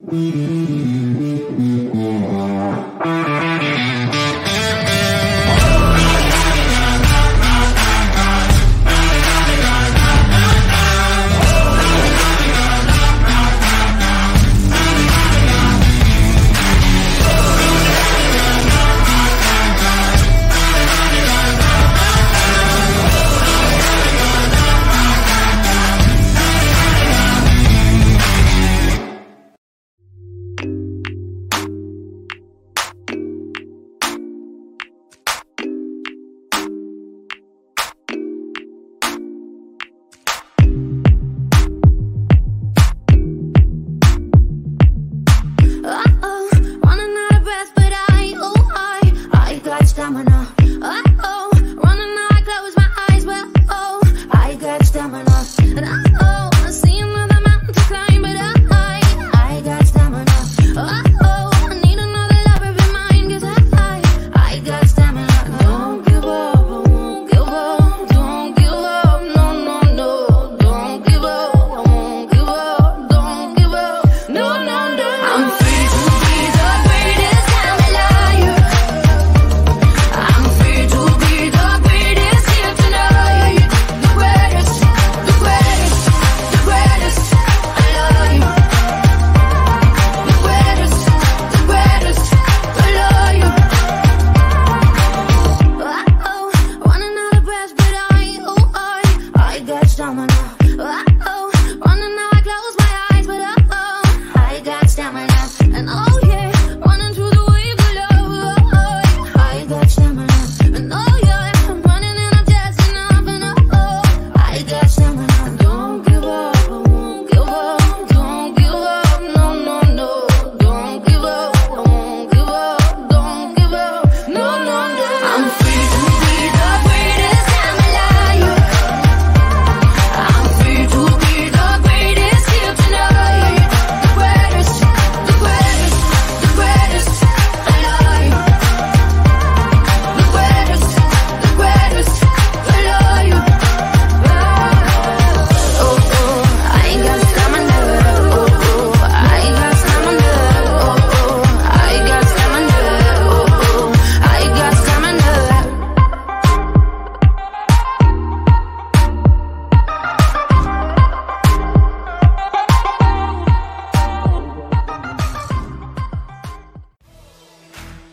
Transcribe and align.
Mm-hmm. 0.00 1.07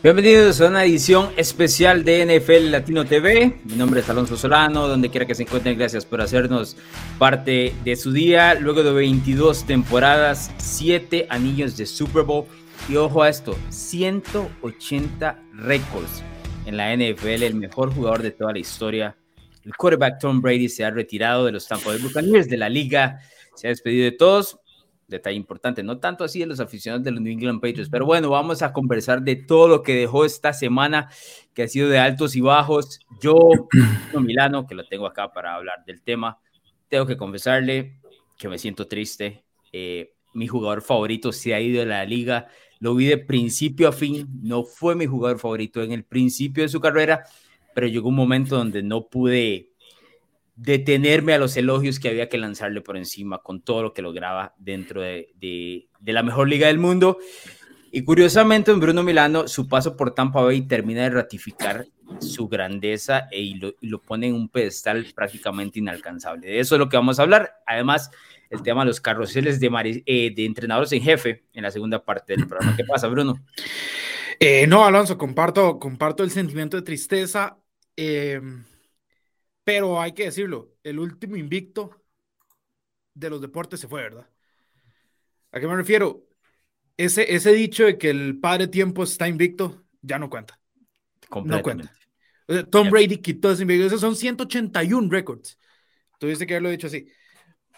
Bienvenidos 0.06 0.60
a 0.60 0.68
una 0.68 0.84
edición 0.84 1.32
especial 1.36 2.04
de 2.04 2.24
NFL 2.24 2.70
Latino 2.70 3.04
TV. 3.04 3.58
Mi 3.64 3.74
nombre 3.74 3.98
es 3.98 4.08
Alonso 4.08 4.36
Solano, 4.36 4.86
donde 4.86 5.10
quiera 5.10 5.26
que 5.26 5.34
se 5.34 5.42
encuentren, 5.42 5.76
gracias 5.76 6.06
por 6.06 6.20
hacernos 6.20 6.76
parte 7.18 7.74
de 7.84 7.96
su 7.96 8.12
día. 8.12 8.54
Luego 8.54 8.84
de 8.84 8.92
22 8.92 9.66
temporadas, 9.66 10.52
7 10.58 11.26
anillos 11.28 11.76
de 11.76 11.86
Super 11.86 12.22
Bowl 12.22 12.44
y 12.88 12.94
ojo 12.94 13.24
a 13.24 13.28
esto, 13.28 13.58
180 13.70 15.42
récords 15.54 16.22
en 16.66 16.76
la 16.76 16.94
NFL, 16.94 17.42
el 17.42 17.56
mejor 17.56 17.92
jugador 17.92 18.22
de 18.22 18.30
toda 18.30 18.52
la 18.52 18.60
historia. 18.60 19.16
El 19.64 19.74
quarterback 19.74 20.20
Tom 20.20 20.40
Brady 20.40 20.68
se 20.68 20.84
ha 20.84 20.90
retirado 20.92 21.46
de 21.46 21.50
los 21.50 21.66
Tampa 21.66 21.88
Bay 21.88 21.98
Buccaneers 21.98 22.48
de 22.48 22.58
la 22.58 22.68
liga, 22.68 23.18
se 23.56 23.66
ha 23.66 23.70
despedido 23.70 24.04
de 24.04 24.12
todos 24.12 24.60
detalle 25.08 25.36
importante, 25.36 25.82
no 25.82 25.98
tanto 25.98 26.24
así 26.24 26.40
de 26.40 26.46
los 26.46 26.60
aficionados 26.60 27.04
de 27.04 27.12
los 27.12 27.20
New 27.20 27.32
England 27.32 27.60
Patriots, 27.60 27.88
pero 27.90 28.06
bueno, 28.06 28.30
vamos 28.30 28.62
a 28.62 28.72
conversar 28.72 29.22
de 29.22 29.36
todo 29.36 29.68
lo 29.68 29.82
que 29.82 29.94
dejó 29.94 30.24
esta 30.24 30.52
semana, 30.52 31.08
que 31.54 31.62
ha 31.62 31.68
sido 31.68 31.88
de 31.88 31.98
altos 31.98 32.34
y 32.36 32.40
bajos. 32.40 33.00
Yo, 33.20 33.50
Milano, 34.20 34.66
que 34.66 34.74
lo 34.74 34.86
tengo 34.86 35.06
acá 35.06 35.32
para 35.32 35.54
hablar 35.54 35.84
del 35.86 36.02
tema, 36.02 36.38
tengo 36.88 37.06
que 37.06 37.16
confesarle 37.16 38.00
que 38.36 38.48
me 38.48 38.58
siento 38.58 38.86
triste. 38.86 39.44
Eh, 39.72 40.12
mi 40.34 40.46
jugador 40.46 40.82
favorito 40.82 41.32
se 41.32 41.54
ha 41.54 41.60
ido 41.60 41.80
de 41.80 41.86
la 41.86 42.04
liga, 42.04 42.48
lo 42.78 42.94
vi 42.94 43.06
de 43.06 43.18
principio 43.18 43.88
a 43.88 43.92
fin, 43.92 44.28
no 44.42 44.64
fue 44.64 44.94
mi 44.94 45.06
jugador 45.06 45.38
favorito 45.38 45.82
en 45.82 45.92
el 45.92 46.04
principio 46.04 46.62
de 46.62 46.68
su 46.68 46.80
carrera, 46.80 47.24
pero 47.74 47.86
llegó 47.86 48.08
un 48.08 48.16
momento 48.16 48.56
donde 48.56 48.82
no 48.82 49.08
pude 49.08 49.70
detenerme 50.56 51.34
a 51.34 51.38
los 51.38 51.56
elogios 51.56 52.00
que 52.00 52.08
había 52.08 52.28
que 52.28 52.38
lanzarle 52.38 52.80
por 52.80 52.96
encima 52.96 53.38
con 53.38 53.60
todo 53.60 53.82
lo 53.82 53.92
que 53.92 54.02
lograba 54.02 54.54
dentro 54.58 55.02
de, 55.02 55.28
de, 55.38 56.12
la 56.12 56.22
mejor 56.22 56.48
liga 56.48 56.66
del 56.66 56.78
mundo. 56.78 57.18
Y 57.92 58.02
curiosamente, 58.02 58.72
en 58.72 58.80
Bruno 58.80 59.02
Milano, 59.02 59.48
su 59.48 59.68
paso 59.68 59.96
por 59.96 60.14
Tampa 60.14 60.42
Bay 60.42 60.62
termina 60.62 61.02
de 61.02 61.10
ratificar 61.10 61.86
su 62.20 62.48
grandeza 62.48 63.28
e, 63.30 63.40
y, 63.40 63.54
lo, 63.54 64.02
pone 64.02 64.28
en 64.28 64.34
un 64.34 64.48
pedestal 64.48 65.06
prácticamente 65.14 65.78
inalcanzable. 65.78 66.46
De 66.46 66.58
eso 66.58 66.74
es 66.74 66.78
lo 66.78 66.88
que 66.88 66.96
vamos 66.96 67.18
a 67.18 67.22
hablar. 67.22 67.56
Además, 67.66 68.10
el 68.48 68.62
tema 68.62 68.82
de 68.82 68.86
los 68.86 69.00
carruseles 69.00 69.60
de, 69.60 70.02
eh, 70.06 70.32
de 70.34 70.44
entrenadores 70.44 70.92
en 70.92 71.02
jefe 71.02 71.44
en 71.52 71.62
la 71.62 71.70
segunda 71.70 72.02
parte 72.02 72.34
del 72.34 72.46
programa. 72.46 72.76
¿Qué 72.76 72.84
pasa, 72.84 73.08
Bruno? 73.08 73.44
Eh, 74.40 74.66
no, 74.66 74.84
Alonso, 74.84 75.18
comparto, 75.18 75.78
comparto 75.78 76.22
el 76.22 76.30
sentimiento 76.30 76.76
de 76.76 76.82
tristeza. 76.82 77.58
Eh, 77.96 78.40
pero 79.66 80.00
hay 80.00 80.12
que 80.12 80.26
decirlo, 80.26 80.76
el 80.84 81.00
último 81.00 81.34
invicto 81.34 81.90
de 83.14 83.30
los 83.30 83.40
deportes 83.40 83.80
se 83.80 83.88
fue, 83.88 84.02
¿verdad? 84.02 84.30
¿A 85.50 85.58
qué 85.58 85.66
me 85.66 85.74
refiero? 85.74 86.24
Ese, 86.96 87.34
ese 87.34 87.52
dicho 87.52 87.84
de 87.84 87.98
que 87.98 88.10
el 88.10 88.38
padre 88.38 88.68
tiempo 88.68 89.02
está 89.02 89.26
invicto, 89.26 89.84
ya 90.02 90.20
no 90.20 90.30
cuenta. 90.30 90.60
No 91.44 91.62
cuenta. 91.62 91.92
Tom 92.70 92.90
Brady 92.90 93.16
quitó 93.16 93.50
ese 93.50 93.62
invicto. 93.62 93.86
Esos 93.86 94.00
son 94.00 94.14
181 94.14 95.10
récords. 95.10 95.58
Tuviste 96.20 96.46
que 96.46 96.54
haberlo 96.54 96.70
dicho 96.70 96.86
así. 96.86 97.08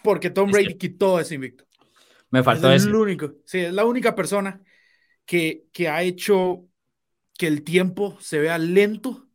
Porque 0.03 0.29
Tom 0.29 0.51
Brady 0.51 0.77
quitó 0.77 1.19
ese 1.19 1.33
invicto. 1.35 1.65
Me 2.29 2.43
faltó 2.43 2.71
es 2.71 2.85
el 2.85 2.93
único. 2.93 3.33
Sí, 3.45 3.61
es 3.61 3.73
la 3.73 3.85
única 3.85 4.13
persona 4.13 4.61
que, 5.25 5.65
que 5.73 5.89
ha 5.89 6.03
hecho 6.03 6.67
que 7.35 7.47
el 7.47 7.63
tiempo 7.63 8.15
se 8.21 8.37
vea 8.37 8.59
lento 8.59 9.28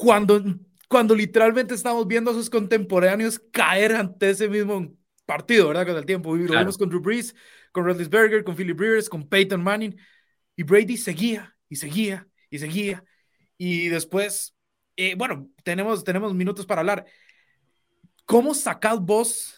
cuando, 0.00 0.42
cuando 0.88 1.14
literalmente 1.14 1.74
estamos 1.74 2.06
viendo 2.06 2.30
a 2.30 2.34
sus 2.34 2.48
contemporáneos 2.48 3.38
caer 3.52 3.94
ante 3.94 4.30
ese 4.30 4.48
mismo 4.48 4.96
partido, 5.26 5.68
¿verdad? 5.68 5.86
Con 5.86 5.96
el 5.98 6.06
tiempo. 6.06 6.34
Lo 6.34 6.58
vimos 6.58 6.78
con 6.78 6.88
Drew 6.88 7.02
Brees, 7.02 7.34
con 7.70 7.84
Berger, 7.84 8.42
con 8.42 8.56
Philip 8.56 8.80
Rivers, 8.80 9.10
con 9.10 9.28
Peyton 9.28 9.62
Manning. 9.62 9.94
Y 10.56 10.62
Brady 10.62 10.96
seguía 10.96 11.54
y 11.68 11.76
seguía 11.76 12.26
y 12.48 12.58
seguía. 12.58 13.04
Y 13.58 13.88
después, 13.88 14.56
eh, 14.96 15.14
bueno, 15.16 15.50
tenemos, 15.64 16.02
tenemos 16.02 16.32
minutos 16.32 16.64
para 16.64 16.80
hablar. 16.80 17.04
¿Cómo 18.24 18.54
sacas 18.54 19.00
vos 19.00 19.54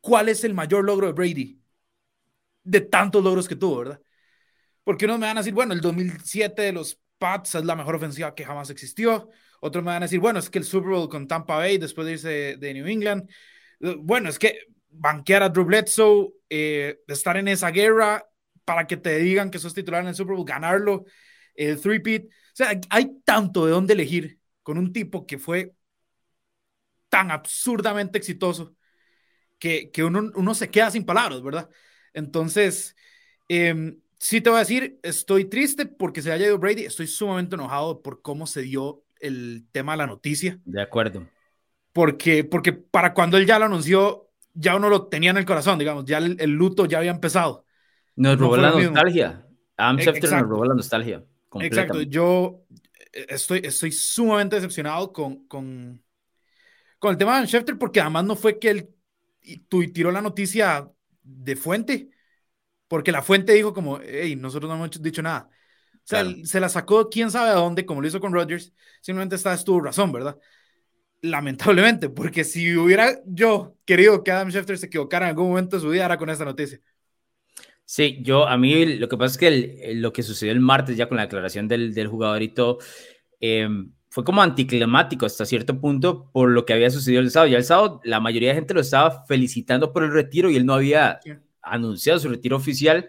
cuál 0.00 0.30
es 0.30 0.42
el 0.44 0.54
mayor 0.54 0.86
logro 0.86 1.08
de 1.08 1.12
Brady? 1.12 1.60
de 2.64 2.80
tantos 2.80 3.22
logros 3.22 3.46
que 3.46 3.56
tuvo, 3.56 3.80
¿verdad? 3.80 4.00
Porque 4.84 5.04
unos 5.04 5.18
me 5.18 5.26
van 5.26 5.36
a 5.36 5.40
decir, 5.40 5.52
bueno, 5.52 5.74
el 5.74 5.82
2007 5.82 6.62
de 6.62 6.72
los 6.72 6.98
Pats 7.24 7.54
es 7.54 7.64
la 7.64 7.74
mejor 7.74 7.94
ofensiva 7.94 8.34
que 8.34 8.44
jamás 8.44 8.68
existió. 8.68 9.30
Otros 9.60 9.82
me 9.82 9.92
van 9.92 10.02
a 10.02 10.04
decir, 10.04 10.20
bueno, 10.20 10.38
es 10.38 10.50
que 10.50 10.58
el 10.58 10.64
Super 10.66 10.90
Bowl 10.90 11.08
con 11.08 11.26
Tampa 11.26 11.56
Bay 11.56 11.78
después 11.78 12.06
de 12.06 12.12
irse 12.12 12.56
de 12.58 12.74
New 12.74 12.86
England. 12.86 13.30
Bueno, 13.80 14.28
es 14.28 14.38
que 14.38 14.66
banquear 14.90 15.42
a 15.42 15.48
Drew 15.48 15.64
Bledsoe, 15.64 16.34
eh, 16.50 16.98
estar 17.08 17.38
en 17.38 17.48
esa 17.48 17.70
guerra 17.70 18.28
para 18.66 18.86
que 18.86 18.98
te 18.98 19.16
digan 19.20 19.50
que 19.50 19.58
sos 19.58 19.72
titular 19.72 20.02
en 20.02 20.08
el 20.08 20.14
Super 20.14 20.36
Bowl, 20.36 20.44
ganarlo, 20.44 21.06
el 21.54 21.80
three-peat. 21.80 22.24
O 22.26 22.28
sea, 22.52 22.78
hay 22.90 23.22
tanto 23.24 23.64
de 23.64 23.72
dónde 23.72 23.94
elegir 23.94 24.38
con 24.62 24.76
un 24.76 24.92
tipo 24.92 25.26
que 25.26 25.38
fue 25.38 25.72
tan 27.08 27.30
absurdamente 27.30 28.18
exitoso 28.18 28.76
que, 29.58 29.90
que 29.90 30.04
uno, 30.04 30.30
uno 30.34 30.54
se 30.54 30.70
queda 30.70 30.90
sin 30.90 31.06
palabras, 31.06 31.42
¿verdad? 31.42 31.70
Entonces, 32.12 32.94
eh, 33.48 33.96
sí 34.18 34.40
te 34.40 34.50
voy 34.50 34.56
a 34.56 34.60
decir, 34.60 34.98
estoy 35.02 35.46
triste 35.46 35.86
porque 35.86 36.22
se 36.22 36.32
haya 36.32 36.46
ido 36.46 36.58
Brady, 36.58 36.84
estoy 36.84 37.06
sumamente 37.06 37.54
enojado 37.54 38.02
por 38.02 38.22
cómo 38.22 38.46
se 38.46 38.62
dio 38.62 39.04
el 39.20 39.66
tema 39.72 39.92
de 39.92 39.98
la 39.98 40.06
noticia. 40.06 40.58
De 40.64 40.82
acuerdo. 40.82 41.26
Porque, 41.92 42.44
porque 42.44 42.72
para 42.72 43.14
cuando 43.14 43.36
él 43.36 43.46
ya 43.46 43.58
lo 43.58 43.66
anunció, 43.66 44.30
ya 44.52 44.76
uno 44.76 44.88
lo 44.88 45.06
tenía 45.06 45.30
en 45.30 45.38
el 45.38 45.44
corazón, 45.44 45.78
digamos, 45.78 46.04
ya 46.04 46.18
el, 46.18 46.50
luto 46.50 46.86
ya 46.86 46.98
había 46.98 47.10
empezado. 47.10 47.64
Nos 48.16 48.38
robó 48.38 48.56
la 48.56 48.70
nostalgia. 48.70 49.46
Adam 49.76 49.98
Schefter 49.98 50.30
nos 50.30 50.48
robó 50.48 50.64
la 50.64 50.74
nostalgia. 50.74 51.24
Exacto, 51.60 52.02
yo 52.02 52.64
eh, 53.12 53.26
estoy, 53.28 53.60
estoy 53.64 53.92
sumamente 53.92 54.56
decepcionado 54.56 55.12
con, 55.12 55.46
con, 55.46 56.02
con 56.98 57.12
el 57.12 57.16
tema 57.16 57.32
de 57.32 57.36
Adam 57.38 57.48
Schefter 57.48 57.78
porque 57.78 58.00
además 58.00 58.24
no 58.24 58.36
fue 58.36 58.58
que 58.58 58.70
él 58.70 58.94
tiró 59.68 60.10
la 60.10 60.22
noticia 60.22 60.90
de 61.22 61.56
fuente, 61.56 62.10
porque 62.88 63.12
la 63.12 63.22
fuente 63.22 63.52
dijo 63.52 63.72
como, 63.72 64.00
hey, 64.00 64.36
nosotros 64.36 64.68
no 64.68 64.76
hemos 64.76 65.02
dicho 65.02 65.22
nada. 65.22 65.48
O 65.94 66.06
sea, 66.06 66.24
se 66.44 66.60
la 66.60 66.68
sacó 66.68 67.08
quién 67.08 67.30
sabe 67.30 67.50
a 67.50 67.54
dónde, 67.54 67.86
como 67.86 68.02
lo 68.02 68.06
hizo 68.06 68.20
con 68.20 68.32
Rodgers, 68.32 68.74
simplemente 69.00 69.36
esta 69.36 69.50
vez 69.52 69.64
tuvo 69.64 69.80
razón, 69.80 70.12
¿verdad? 70.12 70.38
Lamentablemente, 71.22 72.10
porque 72.10 72.44
si 72.44 72.76
hubiera 72.76 73.20
yo 73.24 73.76
querido 73.86 74.22
que 74.22 74.30
Adam 74.30 74.50
Schefter 74.50 74.76
se 74.76 74.86
equivocara 74.86 75.26
en 75.26 75.30
algún 75.30 75.48
momento 75.48 75.76
de 75.76 75.82
su 75.82 75.88
vida, 75.88 76.04
era 76.04 76.18
con 76.18 76.28
esta 76.28 76.44
noticia. 76.44 76.78
Sí, 77.86 78.18
yo, 78.20 78.46
a 78.46 78.56
mí 78.58 78.96
lo 78.96 79.08
que 79.08 79.16
pasa 79.16 79.32
es 79.32 79.38
que 79.38 79.94
lo 79.94 80.12
que 80.12 80.22
sucedió 80.22 80.52
el 80.52 80.60
martes 80.60 80.96
ya 80.96 81.08
con 81.08 81.16
la 81.16 81.24
declaración 81.24 81.68
del, 81.68 81.94
del 81.94 82.08
jugador 82.08 82.42
y 82.42 82.48
todo, 82.48 82.78
em, 83.40 83.92
fue 84.10 84.24
como 84.24 84.42
anticlimático 84.42 85.26
hasta 85.26 85.44
cierto 85.44 85.80
punto 85.80 86.30
por 86.32 86.50
lo 86.50 86.64
que 86.64 86.72
había 86.72 86.90
sucedido 86.90 87.20
el 87.20 87.30
sábado. 87.30 87.50
Ya 87.50 87.58
el 87.58 87.64
sábado 87.64 88.00
la 88.04 88.20
mayoría 88.20 88.50
de 88.50 88.54
gente 88.56 88.74
lo 88.74 88.80
estaba 88.80 89.24
felicitando 89.26 89.92
por 89.92 90.04
el 90.04 90.12
retiro 90.12 90.50
y 90.50 90.56
él 90.56 90.64
no 90.64 90.74
había 90.74 91.20
anunciado 91.64 92.18
su 92.18 92.28
retiro 92.28 92.56
oficial 92.56 93.08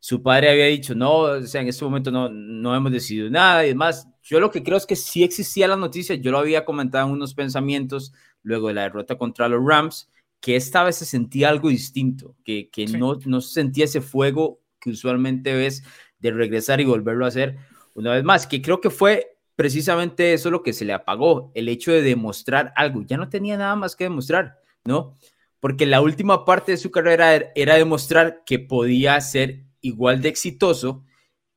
su 0.00 0.22
padre 0.22 0.50
había 0.50 0.64
dicho, 0.64 0.94
no, 0.94 1.18
o 1.20 1.42
sea, 1.42 1.60
en 1.60 1.68
este 1.68 1.84
momento 1.84 2.10
no, 2.10 2.30
no 2.30 2.74
hemos 2.74 2.90
decidido 2.90 3.28
nada 3.28 3.64
y 3.64 3.68
demás. 3.68 4.08
Yo 4.22 4.40
lo 4.40 4.50
que 4.50 4.62
creo 4.62 4.78
es 4.78 4.86
que 4.86 4.96
sí 4.96 5.22
existía 5.22 5.68
la 5.68 5.76
noticia, 5.76 6.16
yo 6.16 6.30
lo 6.30 6.38
había 6.38 6.64
comentado 6.64 7.06
en 7.06 7.12
unos 7.12 7.34
pensamientos 7.34 8.12
luego 8.42 8.68
de 8.68 8.74
la 8.74 8.82
derrota 8.82 9.18
contra 9.18 9.48
los 9.48 9.62
Rams, 9.62 10.10
que 10.40 10.56
esta 10.56 10.82
vez 10.84 10.96
se 10.96 11.04
sentía 11.04 11.50
algo 11.50 11.68
distinto, 11.68 12.34
que, 12.44 12.70
que 12.70 12.86
no, 12.86 13.18
no 13.26 13.42
se 13.42 13.52
sentía 13.52 13.84
ese 13.84 14.00
fuego 14.00 14.62
que 14.80 14.90
usualmente 14.90 15.52
ves 15.52 15.82
de 16.18 16.30
regresar 16.30 16.80
y 16.80 16.86
volverlo 16.86 17.26
a 17.26 17.28
hacer 17.28 17.58
una 17.94 18.14
vez 18.14 18.24
más, 18.24 18.46
que 18.46 18.62
creo 18.62 18.80
que 18.80 18.88
fue 18.88 19.36
precisamente 19.54 20.32
eso 20.32 20.50
lo 20.50 20.62
que 20.62 20.72
se 20.72 20.86
le 20.86 20.94
apagó, 20.94 21.52
el 21.54 21.68
hecho 21.68 21.92
de 21.92 22.00
demostrar 22.00 22.72
algo, 22.74 23.02
ya 23.02 23.18
no 23.18 23.28
tenía 23.28 23.58
nada 23.58 23.76
más 23.76 23.96
que 23.96 24.04
demostrar, 24.04 24.60
¿no? 24.86 25.18
Porque 25.60 25.86
la 25.86 26.00
última 26.00 26.44
parte 26.44 26.72
de 26.72 26.78
su 26.78 26.90
carrera 26.90 27.52
era 27.54 27.76
demostrar 27.76 28.42
que 28.44 28.58
podía 28.58 29.20
ser 29.20 29.64
igual 29.80 30.22
de 30.22 30.30
exitoso 30.30 31.04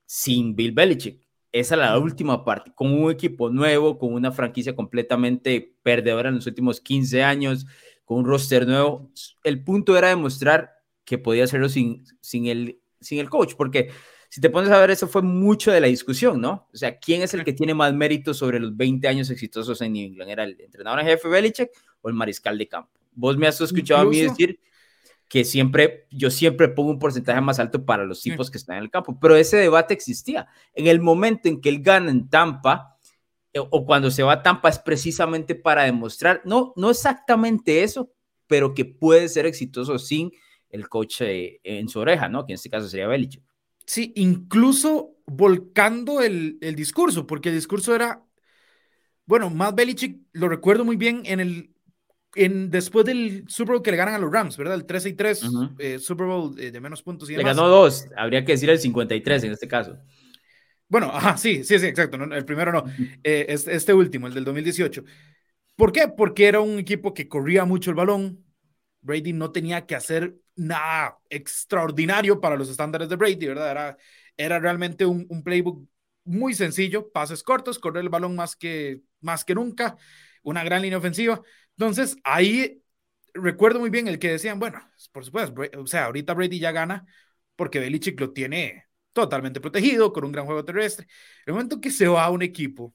sin 0.06 0.56
Bill 0.56 0.74
Belichick. 0.74 1.24
Esa 1.52 1.76
es 1.76 1.80
la 1.80 1.98
última 2.00 2.44
parte, 2.44 2.72
con 2.74 2.92
un 2.92 3.12
equipo 3.12 3.50
nuevo, 3.50 4.00
con 4.00 4.14
una 4.14 4.32
franquicia 4.32 4.76
completamente 4.76 5.76
perdedora 5.84 6.30
en 6.30 6.36
los 6.36 6.48
últimos 6.48 6.82
15 6.82 7.24
años, 7.24 7.68
con 8.06 8.20
un 8.20 8.26
roster 8.26 8.68
nuevo. 8.68 9.12
El 9.44 9.64
punto 9.64 9.96
era 9.96 10.10
demostrar 10.10 10.72
que 11.06 11.18
podía 11.20 11.44
hacerlo 11.44 11.70
sin, 11.70 12.06
sin, 12.22 12.48
el, 12.48 12.80
sin 13.00 13.20
el 13.20 13.30
coach, 13.30 13.54
porque 13.56 13.92
si 14.30 14.42
te 14.42 14.50
pones 14.50 14.72
a 14.72 14.80
ver, 14.80 14.90
eso 14.90 15.08
fue 15.08 15.22
mucho 15.22 15.72
de 15.72 15.80
la 15.80 15.86
discusión, 15.86 16.42
¿no? 16.42 16.68
O 16.74 16.76
sea, 16.76 16.98
¿quién 16.98 17.22
es 17.22 17.36
el 17.36 17.44
que 17.44 17.54
tiene 17.54 17.76
más 17.76 17.94
mérito 17.94 18.34
sobre 18.34 18.60
los 18.60 18.76
20 18.76 19.08
años 19.08 19.30
exitosos 19.30 19.80
en 19.82 19.94
New 19.94 20.08
England? 20.08 20.32
¿Era 20.32 20.44
el 20.46 20.60
entrenador 20.60 21.02
en 21.02 21.06
jefe 21.06 21.28
Belichick 21.28 21.70
o 22.02 22.10
el 22.10 22.16
mariscal 22.16 22.58
de 22.58 22.68
campo? 22.68 23.03
Vos 23.16 23.38
me 23.38 23.48
has 23.48 23.60
escuchado 23.60 24.02
a 24.02 24.06
mí 24.06 24.20
decir 24.20 24.60
que 25.34 25.44
siempre, 25.44 26.06
yo 26.12 26.30
siempre 26.30 26.70
pongo 26.70 26.92
un 26.92 27.00
porcentaje 27.00 27.42
más 27.42 27.58
alto 27.58 27.84
para 27.84 28.06
los 28.06 28.22
tipos 28.22 28.52
que 28.52 28.60
están 28.60 28.78
en 28.78 28.84
el 28.84 28.92
campo, 28.92 29.18
pero 29.20 29.36
ese 29.36 29.58
debate 29.58 29.94
existía. 29.94 30.48
En 30.76 30.86
el 30.86 31.02
momento 31.02 31.50
en 31.50 31.60
que 31.60 31.70
él 31.70 31.82
gana 31.82 32.12
en 32.12 32.30
Tampa, 32.30 33.00
eh, 33.52 33.60
o 33.60 33.84
cuando 33.84 34.12
se 34.12 34.22
va 34.22 34.34
a 34.34 34.44
Tampa, 34.44 34.70
es 34.70 34.78
precisamente 34.78 35.56
para 35.56 35.86
demostrar, 35.86 36.42
no, 36.46 36.72
no 36.76 36.92
exactamente 36.92 37.82
eso, 37.82 38.14
pero 38.46 38.76
que 38.76 38.86
puede 38.86 39.28
ser 39.28 39.48
exitoso 39.48 39.98
sin 39.98 40.32
el 40.70 40.88
coche 40.88 41.60
en 41.64 41.90
su 41.90 42.00
oreja, 42.00 42.30
¿no? 42.30 42.46
Que 42.46 42.54
en 42.54 42.56
este 42.56 42.70
caso 42.70 42.88
sería 42.88 43.08
Belichick. 43.08 43.44
Sí, 43.88 44.14
incluso 44.16 45.16
volcando 45.26 46.22
el, 46.22 46.60
el 46.62 46.76
discurso, 46.76 47.26
porque 47.26 47.50
el 47.50 47.56
discurso 47.56 47.96
era, 47.96 48.24
bueno, 49.26 49.50
más 49.50 49.74
Belichick, 49.74 50.20
lo 50.34 50.48
recuerdo 50.48 50.86
muy 50.86 50.96
bien 50.96 51.24
en 51.26 51.40
el 51.40 51.73
en, 52.36 52.70
después 52.70 53.06
del 53.06 53.46
Super 53.48 53.76
Bowl 53.76 53.84
que 53.84 53.92
le 53.92 53.98
ganan 53.98 54.16
a 54.16 54.20
los 54.20 54.32
Rams, 54.32 54.58
¿verdad? 54.58 54.76
El 54.76 54.86
13 54.86 55.10
y 55.10 55.14
3, 55.14 55.42
eh, 55.80 56.00
Super 56.00 56.28
Bowl 56.28 56.60
eh, 56.60 56.72
de 56.72 56.80
menos 56.80 57.04
puntos 57.04 57.30
y 57.30 57.36
Le 57.36 57.44
ganó 57.44 57.68
dos, 57.68 58.08
habría 58.18 58.44
que 58.44 58.54
decir 58.54 58.70
el 58.70 58.80
53 58.80 59.44
en 59.44 59.52
este 59.52 59.68
caso. 59.68 59.98
Bueno, 60.88 61.12
ajá, 61.14 61.38
sí, 61.38 61.64
sí, 61.64 61.80
sí, 61.80 61.86
exacto. 61.88 62.18
el 62.24 62.46
primero 62.46 62.72
no. 62.72 62.86
Eh, 63.24 63.46
este, 63.50 63.94
último, 63.94 64.28
el 64.28 64.34
del 64.34 64.44
2018. 64.44 65.04
¿Por 65.76 65.92
qué? 65.92 66.08
Porque 66.08 66.48
era 66.48 66.60
un 66.60 66.78
equipo 66.80 67.14
que 67.14 67.28
corría 67.28 67.66
mucho 67.66 67.90
el 67.90 67.96
balón. 67.96 68.46
Brady 69.02 69.34
no 69.34 69.52
tenía 69.52 69.86
que 69.86 69.96
hacer 69.96 70.36
nada 70.56 71.18
extraordinario 71.30 72.40
para 72.40 72.56
los 72.56 72.70
estándares 72.70 73.10
de 73.10 73.16
Brady, 73.16 73.48
¿verdad? 73.48 73.72
Era, 73.72 73.98
era 74.38 74.60
realmente 74.60 75.06
un, 75.06 75.26
un 75.30 75.44
playbook 75.44 75.88
muy 76.26 76.54
sencillo, 76.54 77.12
pases 77.12 77.44
cortos, 77.44 77.80
correr 77.80 78.04
el 78.04 78.10
balón 78.10 78.36
más 78.36 78.56
que, 78.56 79.02
más 79.20 79.44
que 79.44 79.56
nunca, 79.56 79.98
una 80.44 80.64
gran 80.64 80.82
línea 80.82 81.00
ofensiva. 81.00 81.42
Entonces, 81.78 82.18
ahí 82.24 82.82
recuerdo 83.34 83.80
muy 83.80 83.90
bien 83.90 84.08
el 84.08 84.20
que 84.20 84.32
decían, 84.32 84.60
bueno, 84.60 84.80
por 85.12 85.26
supuesto, 85.26 85.62
o 85.78 85.88
sea, 85.88 86.06
ahorita 86.06 86.34
Brady 86.34 86.60
ya 86.60 86.72
gana 86.72 87.06
porque 87.56 87.80
Belichick 87.80 88.20
lo 88.20 88.32
tiene 88.32 88.86
totalmente 89.14 89.62
protegido 89.62 90.12
con 90.14 90.26
un 90.26 90.32
gran 90.32 90.46
juego 90.46 90.66
terrestre. 90.66 91.08
El 91.46 91.54
momento 91.54 91.82
que 91.82 91.92
se 91.92 92.08
va 92.08 92.26
a 92.26 92.30
un 92.32 92.42
equipo, 92.42 92.94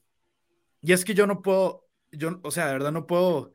y 0.81 0.93
es 0.93 1.05
que 1.05 1.13
yo 1.13 1.27
no 1.27 1.41
puedo, 1.41 1.87
yo, 2.11 2.39
o 2.43 2.51
sea, 2.51 2.67
de 2.67 2.73
verdad 2.73 2.91
no 2.91 3.07
puedo 3.07 3.53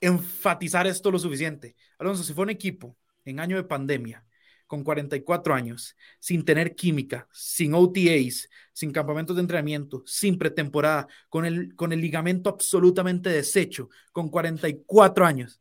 enfatizar 0.00 0.86
esto 0.86 1.10
lo 1.10 1.18
suficiente. 1.18 1.76
Alonso, 1.98 2.24
si 2.24 2.34
fue 2.34 2.44
un 2.44 2.50
equipo 2.50 2.96
en 3.24 3.40
año 3.40 3.56
de 3.56 3.64
pandemia, 3.64 4.24
con 4.68 4.84
44 4.84 5.54
años, 5.54 5.96
sin 6.20 6.44
tener 6.44 6.76
química, 6.76 7.26
sin 7.32 7.74
OTAs, 7.74 8.48
sin 8.72 8.92
campamentos 8.92 9.34
de 9.34 9.40
entrenamiento, 9.42 10.04
sin 10.06 10.38
pretemporada, 10.38 11.08
con 11.30 11.46
el, 11.46 11.74
con 11.74 11.92
el 11.92 12.00
ligamento 12.00 12.50
absolutamente 12.50 13.30
deshecho, 13.30 13.88
con 14.12 14.28
44 14.28 15.26
años, 15.26 15.60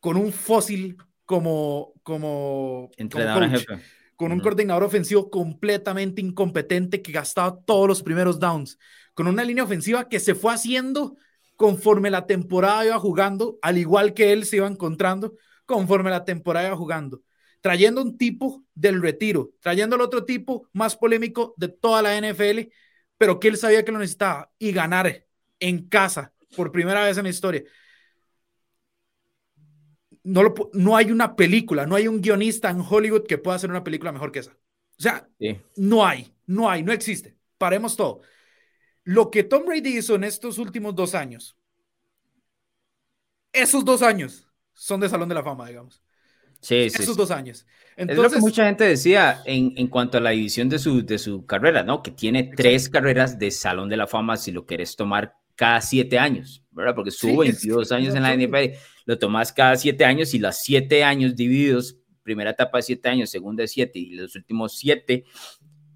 con 0.00 0.16
un 0.16 0.32
fósil 0.32 0.96
como, 1.26 1.92
como, 2.02 2.90
entrenador 2.96 3.50
con 4.16 4.30
un 4.30 4.38
coordinador 4.38 4.84
ofensivo 4.84 5.28
completamente 5.30 6.20
incompetente 6.20 7.02
que 7.02 7.10
gastaba 7.10 7.58
todos 7.64 7.88
los 7.88 8.04
primeros 8.04 8.38
downs, 8.38 8.78
con 9.14 9.26
una 9.26 9.42
línea 9.42 9.64
ofensiva 9.64 10.08
que 10.08 10.20
se 10.20 10.36
fue 10.36 10.54
haciendo 10.54 11.16
conforme 11.56 12.08
la 12.08 12.24
temporada 12.24 12.86
iba 12.86 12.98
jugando, 13.00 13.58
al 13.62 13.78
igual 13.78 14.14
que 14.14 14.32
él 14.32 14.44
se 14.44 14.58
iba 14.58 14.68
encontrando 14.68 15.34
conforme 15.66 16.10
la 16.10 16.24
temporada 16.24 16.68
iba 16.68 16.76
jugando 16.76 17.20
trayendo 17.62 18.02
un 18.02 18.18
tipo 18.18 18.64
del 18.74 19.00
retiro, 19.00 19.52
trayendo 19.60 19.96
al 19.96 20.02
otro 20.02 20.26
tipo 20.26 20.68
más 20.74 20.96
polémico 20.96 21.54
de 21.56 21.68
toda 21.68 22.02
la 22.02 22.16
NFL, 22.18 22.72
pero 23.16 23.40
que 23.40 23.48
él 23.48 23.56
sabía 23.56 23.84
que 23.84 23.92
lo 23.92 24.00
necesitaba 24.00 24.52
y 24.58 24.72
ganar 24.72 25.26
en 25.60 25.88
casa 25.88 26.34
por 26.56 26.72
primera 26.72 27.04
vez 27.04 27.16
en 27.16 27.24
la 27.24 27.30
historia. 27.30 27.64
No, 30.24 30.42
lo, 30.42 30.54
no 30.72 30.96
hay 30.96 31.10
una 31.10 31.34
película, 31.34 31.86
no 31.86 31.96
hay 31.96 32.06
un 32.06 32.20
guionista 32.20 32.70
en 32.70 32.80
Hollywood 32.80 33.26
que 33.26 33.38
pueda 33.38 33.56
hacer 33.56 33.70
una 33.70 33.82
película 33.84 34.12
mejor 34.12 34.30
que 34.30 34.40
esa. 34.40 34.52
O 34.52 35.02
sea, 35.02 35.28
no 35.76 36.06
hay, 36.06 36.34
no 36.46 36.70
hay, 36.70 36.82
no 36.82 36.92
existe. 36.92 37.36
Paremos 37.58 37.96
todo. 37.96 38.20
Lo 39.04 39.30
que 39.30 39.44
Tom 39.44 39.64
Brady 39.66 39.98
hizo 39.98 40.16
en 40.16 40.24
estos 40.24 40.58
últimos 40.58 40.94
dos 40.94 41.14
años, 41.14 41.56
esos 43.52 43.84
dos 43.84 44.02
años 44.02 44.48
son 44.72 45.00
de 45.00 45.08
Salón 45.08 45.28
de 45.28 45.34
la 45.34 45.42
Fama, 45.44 45.68
digamos. 45.68 46.02
Sí, 46.62 46.76
esos 46.76 47.16
dos 47.16 47.30
años. 47.30 47.66
Entonces, 47.96 48.24
es 48.24 48.32
lo 48.32 48.36
que 48.36 48.40
mucha 48.40 48.64
gente 48.64 48.84
decía 48.84 49.42
en, 49.44 49.74
en, 49.76 49.88
cuanto 49.88 50.16
a 50.16 50.20
la 50.20 50.30
división 50.30 50.70
de 50.70 50.78
su, 50.78 51.04
de 51.04 51.18
su 51.18 51.44
carrera, 51.44 51.82
¿no? 51.82 52.02
Que 52.02 52.10
tiene 52.10 52.52
tres 52.56 52.88
carreras 52.88 53.38
de 53.38 53.50
Salón 53.50 53.90
de 53.90 53.98
la 53.98 54.06
Fama 54.06 54.36
si 54.36 54.50
lo 54.50 54.64
quieres 54.64 54.96
tomar 54.96 55.34
cada 55.56 55.80
siete 55.82 56.18
años, 56.18 56.64
¿verdad? 56.70 56.94
Porque 56.94 57.10
estuvo 57.10 57.40
22 57.40 57.92
años 57.92 58.14
en 58.14 58.22
la 58.22 58.34
NFL, 58.34 58.78
lo 59.04 59.18
tomas 59.18 59.52
cada 59.52 59.76
siete 59.76 60.06
años 60.06 60.32
y 60.32 60.38
las 60.38 60.62
siete 60.62 61.04
años 61.04 61.36
divididos 61.36 61.98
primera 62.22 62.50
etapa 62.50 62.78
de 62.78 62.82
siete 62.82 63.08
años, 63.08 63.30
segunda 63.30 63.62
de 63.62 63.68
siete 63.68 63.98
y 63.98 64.14
los 64.14 64.34
últimos 64.36 64.76
siete 64.78 65.24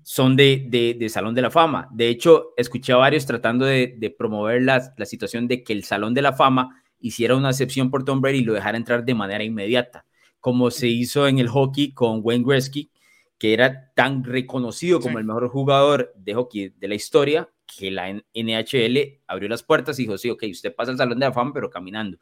son 0.02 0.36
de, 0.36 0.96
de, 0.98 1.08
Salón 1.08 1.34
de 1.34 1.42
la 1.42 1.50
Fama. 1.50 1.88
De 1.92 2.08
hecho, 2.08 2.52
escuché 2.56 2.92
a 2.92 2.96
varios 2.96 3.26
tratando 3.26 3.64
de, 3.64 4.14
promover 4.16 4.62
la, 4.62 4.94
la, 4.96 5.04
situación 5.04 5.48
de 5.48 5.64
que 5.64 5.72
el 5.72 5.82
Salón 5.82 6.14
de 6.14 6.22
la 6.22 6.32
Fama 6.32 6.80
hiciera 7.00 7.34
una 7.34 7.50
excepción 7.50 7.90
por 7.90 8.04
Tom 8.04 8.20
Brady 8.20 8.38
y 8.38 8.44
lo 8.44 8.52
dejara 8.52 8.76
entrar 8.76 9.04
de 9.04 9.14
manera 9.14 9.42
inmediata, 9.42 10.05
como 10.46 10.70
se 10.70 10.86
hizo 10.86 11.26
en 11.26 11.40
el 11.40 11.48
hockey 11.48 11.92
con 11.92 12.20
Wayne 12.22 12.44
Gretzky, 12.46 12.88
que 13.36 13.52
era 13.52 13.92
tan 13.94 14.22
reconocido 14.22 15.00
como 15.00 15.18
el 15.18 15.24
mejor 15.24 15.48
jugador 15.48 16.14
de 16.16 16.34
hockey 16.34 16.68
de 16.68 16.86
la 16.86 16.94
historia, 16.94 17.50
que 17.66 17.90
la 17.90 18.12
NHL 18.12 19.22
abrió 19.26 19.48
las 19.48 19.64
puertas 19.64 19.98
y 19.98 20.02
dijo, 20.02 20.16
sí, 20.16 20.30
ok, 20.30 20.44
usted 20.48 20.72
pasa 20.72 20.92
al 20.92 20.98
Salón 20.98 21.18
de 21.18 21.26
la 21.26 21.32
Fama, 21.32 21.50
pero 21.52 21.68
caminando. 21.68 22.18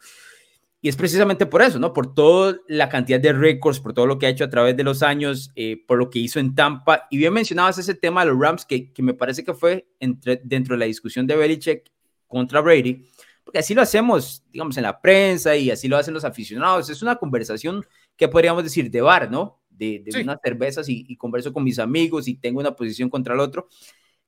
Y 0.80 0.88
es 0.88 0.96
precisamente 0.96 1.44
por 1.44 1.60
eso, 1.60 1.78
¿no? 1.78 1.92
Por 1.92 2.14
toda 2.14 2.56
la 2.66 2.88
cantidad 2.88 3.20
de 3.20 3.34
récords, 3.34 3.78
por 3.78 3.92
todo 3.92 4.06
lo 4.06 4.18
que 4.18 4.24
ha 4.24 4.30
hecho 4.30 4.44
a 4.44 4.48
través 4.48 4.74
de 4.74 4.84
los 4.84 5.02
años, 5.02 5.52
eh, 5.54 5.84
por 5.86 5.98
lo 5.98 6.08
que 6.08 6.18
hizo 6.18 6.40
en 6.40 6.54
Tampa. 6.54 7.06
Y 7.10 7.18
bien 7.18 7.34
mencionabas 7.34 7.76
ese 7.76 7.94
tema 7.94 8.24
de 8.24 8.30
los 8.30 8.40
Rams, 8.40 8.64
que, 8.64 8.90
que 8.90 9.02
me 9.02 9.12
parece 9.12 9.44
que 9.44 9.52
fue 9.52 9.86
entre, 10.00 10.40
dentro 10.42 10.76
de 10.76 10.78
la 10.78 10.86
discusión 10.86 11.26
de 11.26 11.36
Belichick 11.36 11.92
contra 12.26 12.62
Brady, 12.62 13.04
porque 13.44 13.58
así 13.58 13.74
lo 13.74 13.82
hacemos, 13.82 14.42
digamos, 14.50 14.78
en 14.78 14.84
la 14.84 14.98
prensa 15.02 15.54
y 15.54 15.70
así 15.70 15.88
lo 15.88 15.98
hacen 15.98 16.14
los 16.14 16.24
aficionados. 16.24 16.88
Es 16.88 17.02
una 17.02 17.16
conversación 17.16 17.84
que 18.16 18.28
podríamos 18.28 18.64
decir 18.64 18.90
de 18.90 19.00
bar, 19.00 19.30
¿no? 19.30 19.60
De, 19.70 20.02
de 20.04 20.22
unas 20.22 20.38
cervezas 20.42 20.88
y, 20.88 21.04
y, 21.08 21.16
converso 21.16 21.52
con 21.52 21.64
mis 21.64 21.80
amigos 21.80 22.28
y 22.28 22.36
tengo 22.36 22.60
una 22.60 22.76
posición 22.76 23.10
contra 23.10 23.34
el 23.34 23.40
otro, 23.40 23.68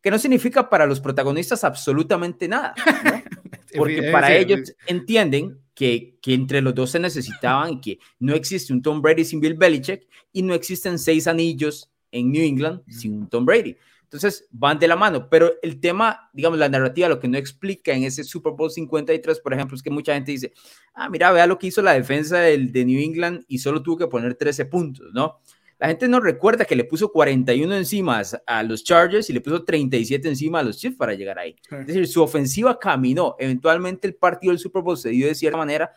que 0.02 0.10
no 0.10 0.18
significa 0.18 0.68
para 0.68 0.86
los 0.86 1.00
protagonistas 1.00 1.62
absolutamente 1.64 2.48
nada, 2.48 2.74
¿no? 3.04 3.22
Porque 3.76 4.10
para 4.10 4.34
ellos 4.34 4.74
entienden 4.86 5.58
que, 5.74 6.16
que, 6.22 6.34
entre 6.34 6.62
los 6.62 6.74
dos 6.74 6.90
se 6.90 6.98
necesitaban 6.98 7.74
y 7.74 7.80
que 7.80 7.98
no 8.18 8.34
existe 8.34 8.72
un 8.72 8.82
Tom 8.82 9.02
Brady 9.02 9.24
sin 9.24 9.40
Bill 9.40 9.54
Belichick 9.54 10.06
y 10.32 10.42
no 10.42 10.54
existen 10.54 10.98
seis 10.98 11.26
anillos 11.26 11.90
en 12.10 12.32
New 12.32 12.42
England 12.42 12.82
sin 12.88 13.14
un 13.14 13.28
Tom 13.28 13.44
Brady. 13.44 13.76
Entonces 14.06 14.46
van 14.52 14.78
de 14.78 14.86
la 14.86 14.94
mano, 14.94 15.28
pero 15.28 15.54
el 15.62 15.80
tema, 15.80 16.30
digamos, 16.32 16.60
la 16.60 16.68
narrativa, 16.68 17.08
lo 17.08 17.18
que 17.18 17.26
no 17.26 17.36
explica 17.36 17.92
en 17.92 18.04
ese 18.04 18.22
Super 18.22 18.52
Bowl 18.52 18.70
53, 18.70 19.40
por 19.40 19.52
ejemplo, 19.52 19.76
es 19.76 19.82
que 19.82 19.90
mucha 19.90 20.14
gente 20.14 20.30
dice, 20.30 20.52
ah, 20.94 21.08
mira, 21.08 21.32
vea 21.32 21.46
lo 21.48 21.58
que 21.58 21.66
hizo 21.66 21.82
la 21.82 21.92
defensa 21.92 22.38
del, 22.38 22.70
de 22.70 22.84
New 22.84 23.00
England 23.00 23.44
y 23.48 23.58
solo 23.58 23.82
tuvo 23.82 23.98
que 23.98 24.06
poner 24.06 24.36
13 24.36 24.66
puntos, 24.66 25.08
¿no? 25.12 25.40
La 25.78 25.88
gente 25.88 26.08
no 26.08 26.20
recuerda 26.20 26.64
que 26.64 26.76
le 26.76 26.84
puso 26.84 27.10
41 27.12 27.74
encima 27.76 28.22
a 28.46 28.62
los 28.62 28.82
Chargers 28.82 29.28
y 29.28 29.34
le 29.34 29.42
puso 29.42 29.62
37 29.62 30.26
encima 30.26 30.60
a 30.60 30.62
los 30.62 30.78
Chiefs 30.78 30.96
para 30.96 31.12
llegar 31.12 31.38
ahí. 31.38 31.56
Es 31.70 31.86
decir, 31.86 32.06
su 32.08 32.22
ofensiva 32.22 32.78
caminó. 32.78 33.36
Eventualmente 33.38 34.06
el 34.06 34.14
partido 34.14 34.52
del 34.52 34.58
Super 34.58 34.82
Bowl 34.82 34.96
se 34.96 35.10
dio 35.10 35.26
de 35.26 35.34
cierta 35.34 35.58
manera. 35.58 35.92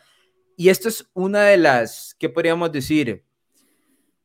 Y 0.54 0.68
esto 0.68 0.90
es 0.90 1.08
una 1.14 1.44
de 1.44 1.56
las, 1.56 2.14
¿qué 2.18 2.28
podríamos 2.28 2.70
decir? 2.72 3.24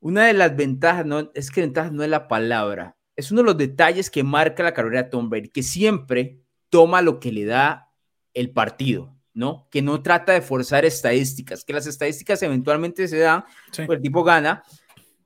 Una 0.01 0.25
de 0.25 0.33
las 0.33 0.53
ventajas, 0.57 1.05
no, 1.05 1.31
es 1.33 1.49
que 1.49 1.61
ventajas 1.61 1.93
no 1.93 2.03
es 2.03 2.09
la 2.09 2.27
palabra. 2.27 2.97
Es 3.15 3.31
uno 3.31 3.41
de 3.41 3.45
los 3.45 3.57
detalles 3.57 4.09
que 4.09 4.23
marca 4.23 4.63
la 4.63 4.73
carrera 4.73 5.03
de 5.03 5.09
Tom 5.09 5.29
Brady, 5.29 5.49
que 5.49 5.63
siempre 5.63 6.41
toma 6.69 7.01
lo 7.01 7.19
que 7.19 7.31
le 7.31 7.45
da 7.45 7.91
el 8.33 8.51
partido, 8.51 9.15
¿no? 9.33 9.67
Que 9.71 9.81
no 9.81 10.01
trata 10.01 10.33
de 10.33 10.41
forzar 10.41 10.85
estadísticas, 10.85 11.63
que 11.63 11.73
las 11.73 11.87
estadísticas 11.87 12.41
eventualmente 12.43 13.07
se 13.07 13.19
dan, 13.19 13.45
pues 13.75 13.97
el 13.97 14.01
tipo 14.01 14.23
gana, 14.23 14.63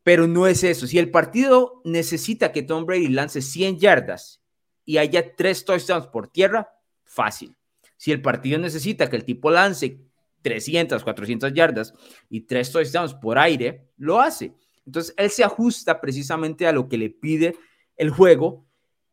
pero 0.03 0.27
no 0.27 0.47
es 0.47 0.63
eso. 0.63 0.87
Si 0.87 0.99
el 0.99 1.11
partido 1.11 1.81
necesita 1.83 2.51
que 2.51 2.63
Tom 2.63 2.85
Brady 2.85 3.07
lance 3.07 3.41
100 3.41 3.79
yardas 3.79 4.41
y 4.85 4.97
haya 4.97 5.35
tres 5.35 5.65
touchdowns 5.65 6.07
por 6.07 6.27
tierra, 6.27 6.69
fácil. 7.03 7.55
Si 7.97 8.11
el 8.11 8.21
partido 8.21 8.57
necesita 8.59 9.09
que 9.09 9.15
el 9.15 9.25
tipo 9.25 9.51
lance 9.51 9.99
300, 10.41 11.03
400 11.03 11.53
yardas 11.53 11.93
y 12.29 12.41
tres 12.41 12.71
touchdowns 12.71 13.13
por 13.13 13.37
aire, 13.37 13.89
lo 13.97 14.19
hace. 14.19 14.53
Entonces, 14.85 15.13
él 15.17 15.29
se 15.29 15.43
ajusta 15.43 15.99
precisamente 15.99 16.65
a 16.65 16.71
lo 16.71 16.87
que 16.87 16.97
le 16.97 17.09
pide 17.09 17.55
el 17.99 18.09
juego 18.09 18.65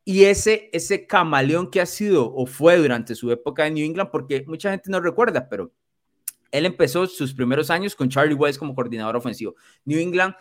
y 0.04 0.24
ese, 0.24 0.70
ese 0.72 1.06
camaleón 1.06 1.68
que 1.68 1.80
ha 1.80 1.86
sido 1.86 2.32
o 2.32 2.46
fue 2.46 2.78
durante 2.78 3.16
su 3.16 3.30
época 3.32 3.66
en 3.66 3.74
New 3.74 3.84
England, 3.84 4.10
porque 4.10 4.44
mucha 4.46 4.70
gente 4.70 4.88
no 4.88 5.00
recuerda, 5.00 5.48
pero 5.48 5.72
él 6.52 6.64
empezó 6.64 7.06
sus 7.08 7.34
primeros 7.34 7.70
años 7.70 7.96
con 7.96 8.08
Charlie 8.08 8.34
Weiss 8.34 8.56
como 8.56 8.74
coordinador 8.74 9.16
ofensivo. 9.16 9.56
New 9.84 9.98
England 9.98 10.34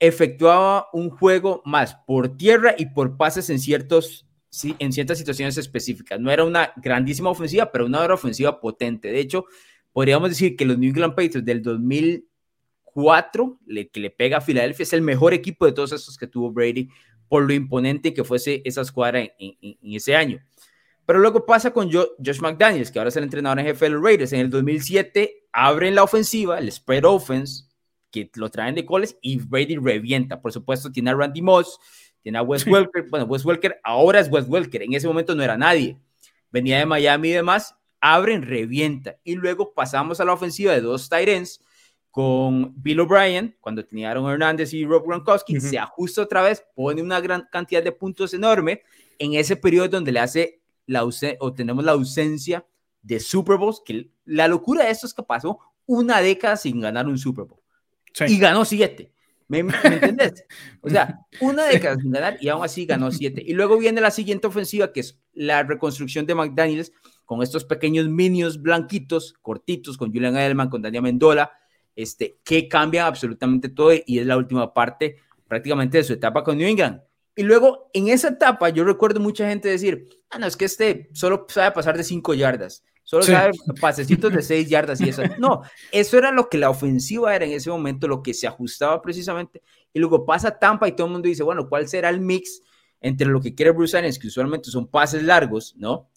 efectuaba 0.00 0.88
un 0.92 1.08
juego 1.10 1.62
más 1.64 1.94
por 2.06 2.36
tierra 2.36 2.74
y 2.76 2.86
por 2.86 3.16
pases 3.16 3.48
en, 3.48 3.60
ciertos, 3.60 4.26
sí, 4.48 4.74
en 4.80 4.92
ciertas 4.92 5.18
situaciones 5.18 5.56
específicas. 5.56 6.18
No 6.18 6.32
era 6.32 6.44
una 6.44 6.72
grandísima 6.76 7.30
ofensiva, 7.30 7.70
pero 7.70 7.86
una 7.86 8.04
ofensiva 8.12 8.60
potente. 8.60 9.12
De 9.12 9.20
hecho, 9.20 9.44
podríamos 9.92 10.30
decir 10.30 10.56
que 10.56 10.64
los 10.64 10.76
New 10.76 10.90
England 10.90 11.14
Patriots 11.14 11.44
del 11.44 11.62
2004, 11.62 13.60
le, 13.66 13.88
que 13.88 14.00
le 14.00 14.10
pega 14.10 14.38
a 14.38 14.40
Filadelfia, 14.40 14.82
es 14.82 14.92
el 14.92 15.02
mejor 15.02 15.32
equipo 15.32 15.64
de 15.64 15.72
todos 15.72 15.92
esos 15.92 16.18
que 16.18 16.26
tuvo 16.26 16.50
Brady 16.50 16.88
por 17.30 17.44
lo 17.44 17.54
imponente 17.54 18.12
que 18.12 18.24
fuese 18.24 18.60
esa 18.64 18.80
escuadra 18.80 19.20
en, 19.20 19.32
en, 19.38 19.76
ese 19.82 20.16
año. 20.16 20.44
Pero 21.06 21.20
luego 21.20 21.46
pasa 21.46 21.72
con 21.72 21.88
Josh 21.92 22.40
McDaniels, 22.40 22.90
que 22.90 22.98
ahora 22.98 23.10
es 23.10 23.16
el 23.16 23.22
entrenador 23.22 23.60
en 23.60 23.66
jefe 23.66 23.84
de 23.84 23.92
los 23.92 24.02
Raiders. 24.02 24.32
En 24.32 24.40
el 24.40 24.50
2007 24.50 25.44
abren 25.52 25.94
la 25.94 26.02
ofensiva, 26.02 26.58
el 26.58 26.72
spread 26.72 27.04
offense, 27.04 27.66
que 28.10 28.28
lo 28.34 28.50
traen 28.50 28.74
de 28.74 28.84
coles 28.84 29.16
y 29.22 29.38
Brady 29.38 29.76
revienta. 29.76 30.40
Por 30.40 30.52
supuesto, 30.52 30.90
tiene 30.90 31.10
a 31.10 31.14
Randy 31.14 31.40
Moss, 31.40 31.78
tiene 32.20 32.36
a 32.36 32.42
Wes 32.42 32.66
Welker. 32.66 33.04
Bueno, 33.08 33.26
Wes 33.26 33.44
Welker 33.44 33.80
ahora 33.84 34.18
es 34.18 34.28
Wes 34.28 34.46
Welker, 34.48 34.82
en 34.82 34.94
ese 34.94 35.06
momento 35.06 35.36
no 35.36 35.44
era 35.44 35.56
nadie. 35.56 35.96
Venía 36.50 36.78
de 36.78 36.86
Miami 36.86 37.28
y 37.28 37.32
demás, 37.32 37.76
abren, 38.00 38.42
revienta. 38.42 39.18
Y 39.22 39.36
luego 39.36 39.72
pasamos 39.72 40.18
a 40.18 40.24
la 40.24 40.32
ofensiva 40.32 40.72
de 40.72 40.80
dos 40.80 41.08
Tyrens 41.08 41.62
con 42.10 42.74
Bill 42.82 43.00
O'Brien, 43.00 43.56
cuando 43.60 43.84
tenía 43.84 44.10
Aaron 44.10 44.30
Hernández 44.30 44.72
y 44.74 44.84
Rob 44.84 45.06
Gronkowski, 45.06 45.60
se 45.60 45.78
ajusta 45.78 46.22
otra 46.22 46.42
vez, 46.42 46.64
pone 46.74 47.02
una 47.02 47.20
gran 47.20 47.48
cantidad 47.50 47.82
de 47.82 47.92
puntos 47.92 48.34
enorme 48.34 48.82
en 49.18 49.34
ese 49.34 49.56
periodo 49.56 49.88
donde 49.88 50.12
le 50.12 50.20
hace 50.20 50.60
la 50.86 51.04
o 51.04 51.52
tenemos 51.52 51.84
la 51.84 51.92
ausencia 51.92 52.66
de 53.02 53.20
Super 53.20 53.56
Bowls, 53.56 53.80
que 53.84 54.10
la 54.24 54.48
locura 54.48 54.84
de 54.84 54.90
esto 54.90 55.06
es 55.06 55.14
que 55.14 55.22
pasó 55.22 55.60
una 55.86 56.20
década 56.20 56.56
sin 56.56 56.80
ganar 56.80 57.06
un 57.06 57.16
Super 57.16 57.44
Bowl 57.44 57.60
y 58.26 58.38
ganó 58.38 58.64
siete. 58.64 59.12
¿Me, 59.46 59.62
¿Me, 59.64 59.72
entendés? 59.84 60.44
O 60.80 60.88
sea, 60.88 61.26
una 61.40 61.64
década 61.64 61.96
sin 61.96 62.12
ganar 62.12 62.38
y 62.40 62.48
aún 62.48 62.64
así 62.64 62.86
ganó 62.86 63.10
siete. 63.10 63.42
Y 63.44 63.52
luego 63.52 63.78
viene 63.78 64.00
la 64.00 64.10
siguiente 64.10 64.46
ofensiva, 64.46 64.92
que 64.92 65.00
es 65.00 65.18
la 65.32 65.62
reconstrucción 65.62 66.26
de 66.26 66.34
McDaniels 66.34 66.92
con 67.24 67.42
estos 67.42 67.64
pequeños 67.64 68.08
minions 68.08 68.60
blanquitos, 68.60 69.34
cortitos, 69.40 69.96
con 69.96 70.12
Julian 70.12 70.36
Edelman, 70.36 70.68
con 70.68 70.82
Daniel 70.82 71.02
Mendola, 71.02 71.52
este, 72.02 72.38
que 72.44 72.68
cambian 72.68 73.06
absolutamente 73.06 73.68
todo 73.68 73.92
y 73.92 74.18
es 74.18 74.26
la 74.26 74.36
última 74.36 74.72
parte 74.72 75.16
prácticamente 75.46 75.98
de 75.98 76.04
su 76.04 76.12
etapa 76.12 76.44
con 76.44 76.56
New 76.56 76.68
England. 76.68 77.00
Y 77.34 77.42
luego 77.42 77.90
en 77.92 78.08
esa 78.08 78.28
etapa 78.28 78.68
yo 78.68 78.84
recuerdo 78.84 79.20
mucha 79.20 79.48
gente 79.48 79.68
decir, 79.68 80.08
ah, 80.30 80.38
no, 80.38 80.46
es 80.46 80.56
que 80.56 80.64
este 80.64 81.10
solo 81.12 81.46
sabe 81.48 81.72
pasar 81.72 81.96
de 81.96 82.04
cinco 82.04 82.34
yardas. 82.34 82.84
Solo 83.02 83.24
sí. 83.24 83.32
pasecitos 83.80 84.32
de 84.32 84.42
seis 84.42 84.68
yardas 84.68 85.00
y 85.00 85.08
eso. 85.08 85.22
No, 85.38 85.62
eso 85.90 86.16
era 86.18 86.30
lo 86.30 86.48
que 86.48 86.58
la 86.58 86.70
ofensiva 86.70 87.34
era 87.34 87.44
en 87.44 87.52
ese 87.52 87.70
momento, 87.70 88.06
lo 88.06 88.22
que 88.22 88.34
se 88.34 88.46
ajustaba 88.46 89.02
precisamente. 89.02 89.62
Y 89.92 89.98
luego 89.98 90.24
pasa 90.24 90.58
Tampa 90.58 90.86
y 90.86 90.92
todo 90.92 91.06
el 91.06 91.14
mundo 91.14 91.26
dice, 91.26 91.42
bueno, 91.42 91.68
¿cuál 91.68 91.88
será 91.88 92.08
el 92.08 92.20
mix 92.20 92.62
entre 93.00 93.26
lo 93.28 93.40
que 93.40 93.54
quiere 93.54 93.70
Bruce 93.72 93.96
Arians, 93.96 94.18
que 94.18 94.28
usualmente 94.28 94.70
son 94.70 94.86
pases 94.86 95.22
largos, 95.22 95.74
¿no? 95.76 96.09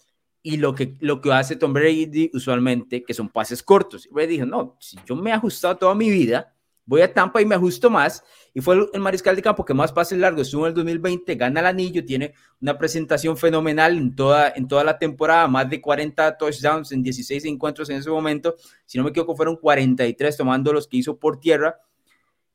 Y 0.45 0.57
lo 0.57 0.75
que, 0.75 0.97
lo 0.99 1.21
que 1.21 1.31
hace 1.31 1.55
Tom 1.55 1.71
Brady 1.71 2.29
usualmente, 2.33 3.03
que 3.03 3.13
son 3.13 3.29
pases 3.29 3.63
cortos. 3.63 4.07
Brady 4.11 4.33
dijo, 4.33 4.45
no, 4.45 4.75
si 4.79 4.97
yo 5.05 5.15
me 5.15 5.29
he 5.29 5.33
ajustado 5.33 5.77
toda 5.77 5.95
mi 5.95 6.09
vida, 6.09 6.53
voy 6.85 7.01
a 7.01 7.13
Tampa 7.13 7.41
y 7.41 7.45
me 7.45 7.55
ajusto 7.55 7.89
más. 7.89 8.23
Y 8.53 8.61
fue 8.61 8.87
el, 8.93 8.99
mariscal 8.99 9.35
de 9.35 9.41
campo 9.41 9.65
que 9.65 9.73
más 9.73 9.91
pases 9.91 10.19
largos 10.19 10.47
estuvo 10.47 10.65
en 10.65 10.69
el 10.69 10.75
2020, 10.75 11.35
gana 11.35 11.59
el 11.61 11.65
anillo, 11.65 12.05
tiene 12.05 12.33
una 12.61 12.77
presentación 12.77 13.37
fenomenal 13.37 13.97
en 13.97 14.15
toda, 14.15 14.53
en 14.55 14.67
toda 14.67 14.83
la 14.83 14.99
temporada, 14.99 15.47
más 15.47 15.69
de 15.69 15.81
40 15.81 16.37
touchdowns 16.37 16.91
en 16.91 17.01
16 17.01 17.45
encuentros 17.45 17.89
en 17.89 17.97
ese 17.97 18.09
momento. 18.09 18.55
Si 18.85 18.97
no 18.97 19.03
me 19.03 19.09
equivoco, 19.09 19.35
fueron 19.35 19.55
43 19.55 20.37
tomando 20.37 20.73
los 20.73 20.87
que 20.87 20.97
hizo 20.97 21.17
por 21.17 21.39
tierra. 21.39 21.79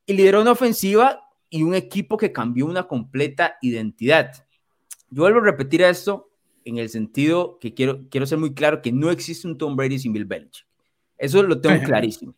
Y 0.06 0.12
lideró 0.14 0.40
una 0.40 0.52
ofensiva 0.52 1.20
y 1.50 1.62
un 1.62 1.74
equipo 1.74 2.16
que 2.16 2.32
cambió 2.32 2.66
una 2.66 2.84
completa 2.84 3.56
identidad. 3.60 4.32
Yo 5.10 5.22
vuelvo 5.22 5.40
a 5.40 5.44
repetir 5.44 5.82
esto 5.82 6.27
en 6.68 6.78
el 6.78 6.88
sentido 6.88 7.58
que 7.60 7.74
quiero, 7.74 8.08
quiero 8.10 8.26
ser 8.26 8.38
muy 8.38 8.54
claro 8.54 8.82
que 8.82 8.92
no 8.92 9.10
existe 9.10 9.46
un 9.46 9.58
Tom 9.58 9.76
Brady 9.76 9.98
sin 9.98 10.12
Bill 10.12 10.24
Belichick. 10.24 10.66
Eso 11.16 11.42
lo 11.42 11.60
tengo 11.60 11.82
clarísimo. 11.84 12.34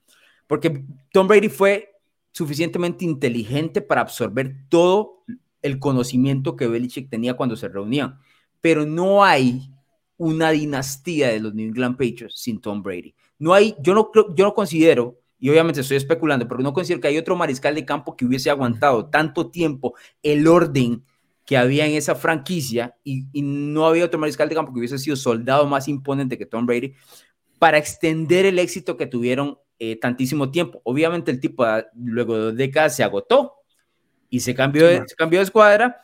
Porque 0.47 0.85
Tom 1.13 1.29
Brady 1.29 1.49
fue 1.49 1.91
suficientemente 2.33 3.05
inteligente 3.05 3.83
para 3.83 4.01
absorber 4.01 4.57
todo 4.69 5.25
el 5.63 5.79
conocimiento 5.79 6.57
que 6.57 6.67
Belichick 6.67 7.11
tenía 7.11 7.35
cuando 7.35 7.57
se 7.57 7.69
reunían. 7.69 8.19
Pero 8.61 8.87
no 8.87 9.25
hay 9.25 9.71
una 10.17 10.51
dinastía 10.51 11.29
de 11.29 11.41
los 11.41 11.55
New 11.55 11.67
England 11.67 11.97
Patriots 11.97 12.41
sin 12.41 12.61
Tom 12.61 12.83
Brady. 12.83 13.15
No 13.39 13.55
hay, 13.55 13.75
yo 13.81 13.95
no, 13.95 14.11
yo 14.35 14.45
no 14.45 14.55
considero, 14.55 15.19
y 15.39 15.49
obviamente 15.49 15.81
estoy 15.81 15.97
especulando, 15.97 16.47
pero 16.47 16.61
no 16.61 16.75
considero 16.75 17.01
que 17.01 17.09
hay 17.09 17.17
otro 17.17 17.37
mariscal 17.37 17.75
de 17.75 17.87
campo 17.87 18.17
que 18.17 18.27
hubiese 18.27 18.51
aguantado 18.51 19.07
tanto 19.07 19.51
tiempo 19.51 19.95
el 20.23 20.47
orden 20.47 21.05
que 21.51 21.57
había 21.57 21.85
en 21.85 21.95
esa 21.95 22.15
franquicia 22.15 22.95
y, 23.03 23.27
y 23.33 23.43
no 23.43 23.85
había 23.85 24.05
otro 24.05 24.21
mariscal 24.21 24.49
de 24.49 24.55
campo 24.55 24.73
que 24.73 24.79
hubiese 24.79 25.01
sido 25.01 25.17
soldado 25.17 25.67
más 25.67 25.89
imponente 25.89 26.39
que 26.39 26.47
Tom 26.47 26.65
Brady 26.65 26.95
para 27.59 27.77
extender 27.77 28.47
el 28.47 28.61
éxito 28.61 28.97
que 28.97 29.09
tuvieron 29.09 29.59
eh, 29.81 29.97
tantísimo 29.97 30.53
tiempo. 30.53 30.81
Obviamente 30.85 31.33
el 31.33 31.41
tipo 31.41 31.65
ah, 31.65 31.85
luego 31.97 32.37
de 32.37 32.41
dos 32.41 32.57
décadas 32.57 32.95
se 32.95 33.03
agotó 33.03 33.57
y 34.29 34.39
se 34.39 34.55
cambió, 34.55 34.87
de, 34.87 35.03
se 35.09 35.17
cambió 35.17 35.41
de 35.41 35.47
escuadra. 35.47 36.01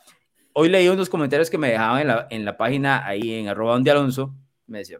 Hoy 0.51 0.67
leí 0.67 0.89
unos 0.89 1.07
comentarios 1.07 1.49
que 1.49 1.57
me 1.57 1.69
dejaban 1.69 2.01
en 2.01 2.07
la, 2.07 2.27
en 2.29 2.43
la 2.43 2.57
página 2.57 3.07
ahí 3.07 3.35
en 3.35 3.47
arroba 3.47 3.71
donde 3.71 3.89
Alonso. 3.89 4.35
Me 4.65 4.79
decía, 4.79 4.99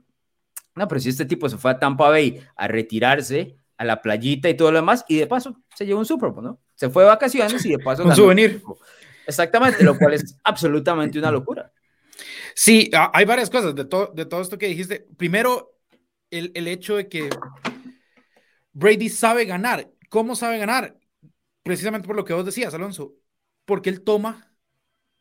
no, 0.75 0.87
pero 0.87 1.01
si 1.01 1.09
este 1.09 1.25
tipo 1.25 1.49
se 1.49 1.57
fue 1.57 1.71
a 1.71 1.77
Tampa 1.77 2.07
Bay 2.07 2.39
a 2.55 2.69
retirarse 2.69 3.57
a 3.75 3.83
la 3.83 4.01
playita 4.01 4.47
y 4.47 4.55
todo 4.55 4.71
lo 4.71 4.77
demás, 4.77 5.03
y 5.09 5.17
de 5.17 5.27
paso 5.27 5.61
se 5.75 5.85
llevó 5.85 5.99
un 5.99 6.05
Super 6.05 6.29
Bowl, 6.29 6.45
¿no? 6.45 6.61
Se 6.73 6.89
fue 6.89 7.03
de 7.03 7.09
vacaciones 7.09 7.65
y 7.65 7.71
de 7.71 7.79
paso... 7.79 8.05
un 8.05 8.15
souvenir. 8.15 8.61
Exactamente, 9.27 9.83
lo 9.83 9.97
cual 9.97 10.13
es 10.13 10.35
absolutamente 10.43 11.19
una 11.19 11.31
locura. 11.31 11.71
Sí, 12.55 12.89
hay 13.13 13.25
varias 13.25 13.49
cosas 13.49 13.75
de, 13.75 13.85
todo 13.85 14.11
de 14.15 14.25
todo 14.25 14.41
esto 14.41 14.57
que 14.57 14.67
dijiste. 14.67 15.05
Primero, 15.17 15.75
el, 16.31 16.51
el 16.55 16.67
hecho 16.67 16.95
de 16.95 17.07
que 17.07 17.29
Brady 18.73 19.09
sabe 19.09 19.45
ganar. 19.45 19.91
¿Cómo 20.09 20.35
sabe 20.35 20.57
ganar? 20.57 20.97
Precisamente 21.63 22.07
por 22.07 22.15
lo 22.15 22.23
que 22.23 22.33
vos 22.33 22.45
decías, 22.45 22.73
Alonso. 22.73 23.15
Porque 23.65 23.89
él 23.89 24.01
toma 24.01 24.55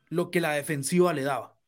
lo 0.09 0.31
que 0.31 0.41
la 0.41 0.53
defensiva 0.53 1.13
le 1.13 1.23
daba. 1.23 1.59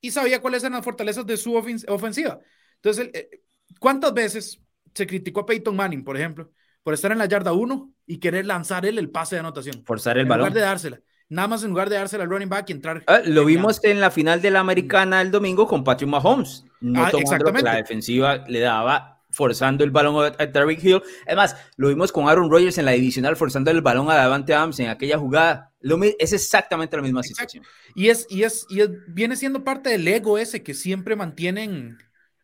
Y 0.00 0.10
sabía 0.10 0.40
cuáles 0.40 0.62
eran 0.62 0.72
las 0.74 0.84
fortalezas 0.84 1.26
de 1.26 1.36
su 1.36 1.54
ofensiva. 1.54 2.40
Entonces, 2.76 3.10
eh, 3.12 3.42
¿cuántas 3.78 4.12
veces 4.12 4.60
se 4.94 5.06
criticó 5.06 5.40
a 5.40 5.46
Peyton 5.46 5.76
Manning, 5.76 6.02
por 6.02 6.16
ejemplo, 6.16 6.50
por 6.82 6.94
estar 6.94 7.12
en 7.12 7.18
la 7.18 7.26
yarda 7.26 7.52
1 7.52 7.92
y 8.06 8.18
querer 8.18 8.46
lanzar 8.46 8.86
él 8.86 8.98
el 8.98 9.10
pase 9.10 9.36
de 9.36 9.40
anotación? 9.40 9.84
Forzar 9.84 10.16
el 10.16 10.22
en 10.22 10.28
balón. 10.28 10.48
lugar 10.48 10.54
de 10.54 10.60
dársela. 10.60 11.00
Nada 11.30 11.46
más 11.48 11.62
en 11.62 11.70
lugar 11.70 11.88
de 11.88 11.96
dársela 11.96 12.24
al 12.24 12.30
running 12.30 12.48
back 12.48 12.68
y 12.68 12.72
entrar. 12.72 13.02
Ah, 13.06 13.20
lo 13.24 13.44
vimos 13.44 13.82
en 13.84 14.00
la 14.00 14.10
final 14.10 14.42
de 14.42 14.50
la 14.50 14.60
americana 14.60 15.22
el 15.22 15.30
domingo 15.30 15.66
con 15.66 15.84
Patrick 15.84 16.10
Mahomes. 16.10 16.64
No 16.80 17.04
Ah, 17.04 17.10
tomando 17.10 17.44
lo 17.46 17.52
que 17.52 17.62
la 17.62 17.76
defensiva 17.76 18.44
le 18.48 18.58
daba, 18.58 19.22
forzando 19.30 19.84
el 19.84 19.92
balón 19.92 20.16
a 20.24 20.42
a 20.42 20.50
Tyreek 20.52 20.82
Hill. 20.82 21.00
Además, 21.26 21.54
lo 21.76 21.88
vimos 21.88 22.10
con 22.10 22.28
Aaron 22.28 22.50
Rodgers 22.50 22.78
en 22.78 22.84
la 22.84 22.90
divisional, 22.90 23.36
forzando 23.36 23.70
el 23.70 23.80
balón 23.80 24.10
a 24.10 24.14
Davante 24.16 24.52
Adams 24.54 24.80
en 24.80 24.88
aquella 24.88 25.18
jugada. 25.18 25.72
Lo 25.80 25.98
es 26.02 26.32
exactamente 26.32 26.96
la 26.96 27.02
misma 27.02 27.20
Exacto. 27.20 27.52
situación. 27.52 27.64
Y 27.94 28.08
es, 28.08 28.26
y 28.28 28.42
es, 28.42 28.66
y 28.68 28.80
es- 28.80 28.90
viene 29.06 29.36
siendo 29.36 29.62
parte 29.62 29.88
del 29.90 30.06
ego 30.08 30.36
ese 30.36 30.64
que 30.64 30.74
siempre 30.74 31.14
mantienen 31.14 31.96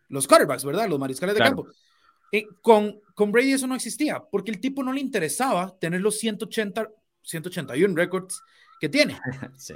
los 0.08 0.28
quarterbacks, 0.28 0.64
¿verdad? 0.64 0.88
Los 0.88 1.00
mariscales 1.00 1.34
de 1.34 1.40
Claro. 1.40 1.56
campo. 1.56 1.70
Eh, 2.30 2.44
con, 2.62 3.00
con 3.14 3.32
Brady 3.32 3.52
eso 3.52 3.66
no 3.66 3.74
existía, 3.74 4.22
porque 4.30 4.52
el 4.52 4.60
tipo 4.60 4.84
no 4.84 4.92
le 4.92 5.00
interesaba 5.00 5.76
tener 5.80 6.00
los 6.00 6.18
180, 6.18 6.88
181 7.22 7.96
récords 7.96 8.40
que 8.80 8.88
tiene. 8.88 9.18
Sí. 9.56 9.74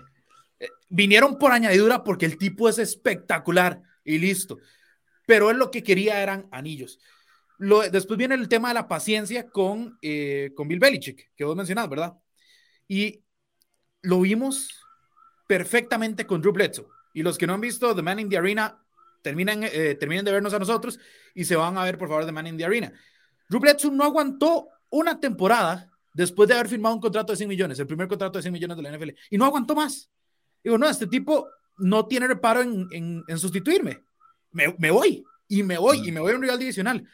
Vinieron 0.91 1.39
por 1.39 1.53
añadidura 1.53 2.05
porque 2.05 2.27
el 2.27 2.37
tipo 2.37 2.69
es 2.69 2.79
espectacular 2.79 3.81
y 4.05 4.19
listo. 4.19 4.59
Pero 5.27 5.51
él 5.51 5.57
lo 5.57 5.71
que 5.71 5.83
quería 5.83 6.23
eran 6.23 6.49
anillos. 6.51 6.99
Lo, 7.59 7.81
después 7.89 8.19
viene 8.19 8.35
el 8.35 8.49
tema 8.49 8.69
de 8.69 8.75
la 8.75 8.89
paciencia 8.89 9.49
con, 9.49 9.99
eh, 10.03 10.53
con 10.55 10.69
Bill 10.69 10.79
Belichick, 10.79 11.31
que 11.35 11.45
vos 11.45 11.57
mencionás, 11.57 11.89
¿verdad? 11.89 12.15
Y 12.89 13.23
lo 14.03 14.21
vimos 14.21 14.69
perfectamente 15.47 16.27
con 16.27 16.41
Drew 16.41 16.53
Bledsoe. 16.53 16.87
Y 17.13 17.23
los 17.23 17.39
que 17.39 17.47
no 17.47 17.55
han 17.55 17.61
visto 17.61 17.95
The 17.95 18.03
Man 18.03 18.21
in 18.21 18.29
the 18.29 18.39
Arena, 18.39 18.83
terminen, 19.23 19.65
eh, 19.65 19.97
terminen 19.99 20.25
de 20.25 20.33
vernos 20.33 20.55
a 20.55 20.59
nosotros 20.59 20.99
y 21.35 21.45
se 21.45 21.57
van 21.57 21.77
a 21.77 21.85
ver, 21.85 21.99
por 21.99 22.09
favor, 22.09 22.25
The 22.25 22.33
Man 22.33 22.47
in 22.47 22.57
the 22.57 22.65
Arena. 22.65 22.93
Drew 23.49 23.61
Bledsoe 23.61 23.91
no 23.91 24.05
aguantó 24.05 24.69
una 24.91 25.21
temporada 25.21 25.90
después 26.21 26.49
de 26.49 26.55
haber 26.55 26.69
firmado 26.69 26.95
un 26.95 27.01
contrato 27.01 27.33
de 27.33 27.39
100 27.39 27.49
millones, 27.49 27.79
el 27.79 27.87
primer 27.87 28.07
contrato 28.07 28.39
de 28.39 28.43
100 28.43 28.53
millones 28.53 28.77
de 28.77 28.83
la 28.83 28.97
NFL, 28.97 29.11
y 29.31 29.39
no 29.39 29.47
aguantó 29.47 29.75
más. 29.75 30.11
Digo, 30.63 30.77
no, 30.77 30.87
este 30.89 31.07
tipo 31.07 31.49
no 31.79 32.07
tiene 32.07 32.27
reparo 32.27 32.61
en, 32.61 32.87
en, 32.93 33.25
en 33.27 33.39
sustituirme. 33.39 34.03
Me, 34.53 34.75
me, 34.79 34.91
voy, 34.91 35.25
y 35.49 35.63
me 35.63 35.79
voy, 35.79 36.07
y 36.07 36.13
me 36.13 36.21
voy 36.21 36.33
a 36.33 36.37
un 36.37 36.43
rival 36.43 36.59
divisional. 36.59 37.09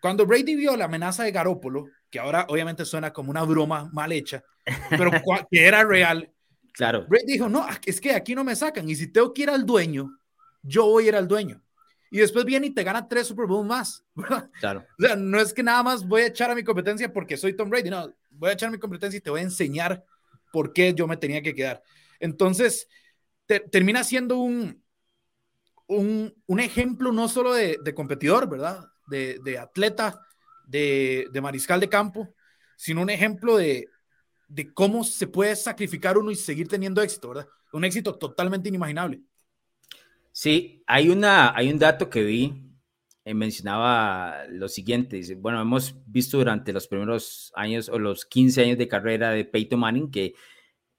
Cuando 0.00 0.24
Brady 0.24 0.54
vio 0.54 0.76
la 0.76 0.84
amenaza 0.84 1.24
de 1.24 1.32
Garópolo, 1.32 1.88
que 2.08 2.20
ahora 2.20 2.46
obviamente 2.48 2.84
suena 2.84 3.12
como 3.12 3.30
una 3.30 3.42
broma 3.42 3.90
mal 3.92 4.12
hecha, 4.12 4.44
pero 4.90 5.10
que 5.50 5.66
era 5.66 5.82
real, 5.82 6.30
Claro. 6.74 7.06
Brady 7.08 7.34
dijo, 7.34 7.48
no, 7.48 7.64
es 7.86 8.00
que 8.00 8.12
aquí 8.12 8.34
no 8.34 8.42
me 8.42 8.56
sacan, 8.56 8.88
y 8.88 8.96
si 8.96 9.06
tengo 9.06 9.32
que 9.32 9.42
ir 9.42 9.50
al 9.50 9.64
dueño, 9.64 10.18
yo 10.62 10.86
voy 10.86 11.06
a 11.06 11.08
ir 11.08 11.16
al 11.16 11.28
dueño. 11.28 11.62
Y 12.10 12.18
después 12.18 12.44
viene 12.44 12.68
y 12.68 12.70
te 12.70 12.84
gana 12.84 13.08
tres 13.08 13.26
Super 13.28 13.46
Bowls 13.46 13.66
más. 13.66 14.04
Claro. 14.60 14.84
O 14.98 15.02
sea, 15.02 15.16
no 15.16 15.40
es 15.40 15.52
que 15.52 15.62
nada 15.62 15.82
más 15.82 16.06
voy 16.06 16.22
a 16.22 16.26
echar 16.26 16.50
a 16.50 16.54
mi 16.54 16.62
competencia 16.62 17.12
porque 17.12 17.36
soy 17.36 17.56
Tom 17.56 17.70
Brady, 17.70 17.90
no, 17.90 18.12
voy 18.34 18.50
a 18.50 18.52
echar 18.54 18.70
mi 18.70 18.78
competencia 18.78 19.18
y 19.18 19.20
te 19.20 19.30
voy 19.30 19.40
a 19.40 19.44
enseñar 19.44 20.04
por 20.52 20.72
qué 20.72 20.94
yo 20.94 21.06
me 21.06 21.16
tenía 21.16 21.42
que 21.42 21.54
quedar. 21.54 21.82
Entonces, 22.20 22.88
te, 23.46 23.60
termina 23.60 24.04
siendo 24.04 24.38
un, 24.38 24.82
un, 25.86 26.60
ejemplo 26.60 27.12
no 27.12 27.28
solo 27.28 27.52
de, 27.54 27.94
competidor, 27.94 28.48
¿verdad? 28.48 28.84
De, 29.06 29.40
de 29.44 29.58
atleta, 29.58 30.20
de, 30.66 31.28
de, 31.32 31.40
mariscal 31.40 31.80
de 31.80 31.88
campo, 31.88 32.34
sino 32.76 33.02
un 33.02 33.10
ejemplo 33.10 33.56
de, 33.56 33.88
de 34.48 34.72
cómo 34.72 35.04
se 35.04 35.26
puede 35.26 35.56
sacrificar 35.56 36.16
uno 36.16 36.30
y 36.30 36.36
seguir 36.36 36.68
teniendo 36.68 37.02
éxito, 37.02 37.28
¿verdad? 37.28 37.48
Un 37.72 37.84
éxito 37.84 38.16
totalmente 38.16 38.68
inimaginable. 38.68 39.22
Sí, 40.32 40.82
hay, 40.86 41.10
una, 41.10 41.56
hay 41.56 41.70
un 41.70 41.78
dato 41.78 42.10
que 42.10 42.22
vi, 42.22 42.73
eh, 43.24 43.34
mencionaba 43.34 44.44
lo 44.48 44.68
siguiente, 44.68 45.16
dice, 45.16 45.34
bueno, 45.34 45.60
hemos 45.60 45.96
visto 46.06 46.36
durante 46.36 46.72
los 46.74 46.86
primeros 46.86 47.52
años 47.54 47.88
o 47.88 47.98
los 47.98 48.26
15 48.26 48.62
años 48.62 48.78
de 48.78 48.86
carrera 48.86 49.30
de 49.30 49.46
Peyton 49.46 49.80
Manning 49.80 50.10
que 50.10 50.34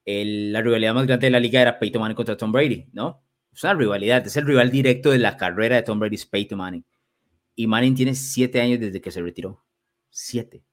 el, 0.06 0.52
la 0.52 0.62
rivalidad 0.62 0.96
más 0.96 1.06
grande 1.06 1.28
de 1.28 1.32
la 1.32 1.40
liga 1.40 1.62
era 1.62 1.78
Peyton 1.78 2.02
Manning 2.02 2.16
contra 2.16 2.36
Tom 2.36 2.52
Brady, 2.52 2.88
¿no? 2.94 3.24
Es 3.54 3.64
una 3.64 3.76
rivalidad, 3.76 4.26
es 4.26 4.36
el 4.38 4.46
rival 4.46 4.72
directo 4.72 5.12
de 5.12 5.20
la 5.20 5.38
carrera 5.38 5.76
de 5.76 5.84
Tom 5.84 6.00
Brady, 6.00 6.16
es 6.16 6.26
Peyton 6.26 6.58
Manning. 6.58 6.86
Y 7.56 7.68
Manning 7.68 7.96
tiene 7.96 8.16
siete 8.16 8.60
años 8.60 8.80
desde 8.80 9.00
que 9.00 9.12
se 9.12 9.22
retiró. 9.22 9.64
Siete. 10.10 10.64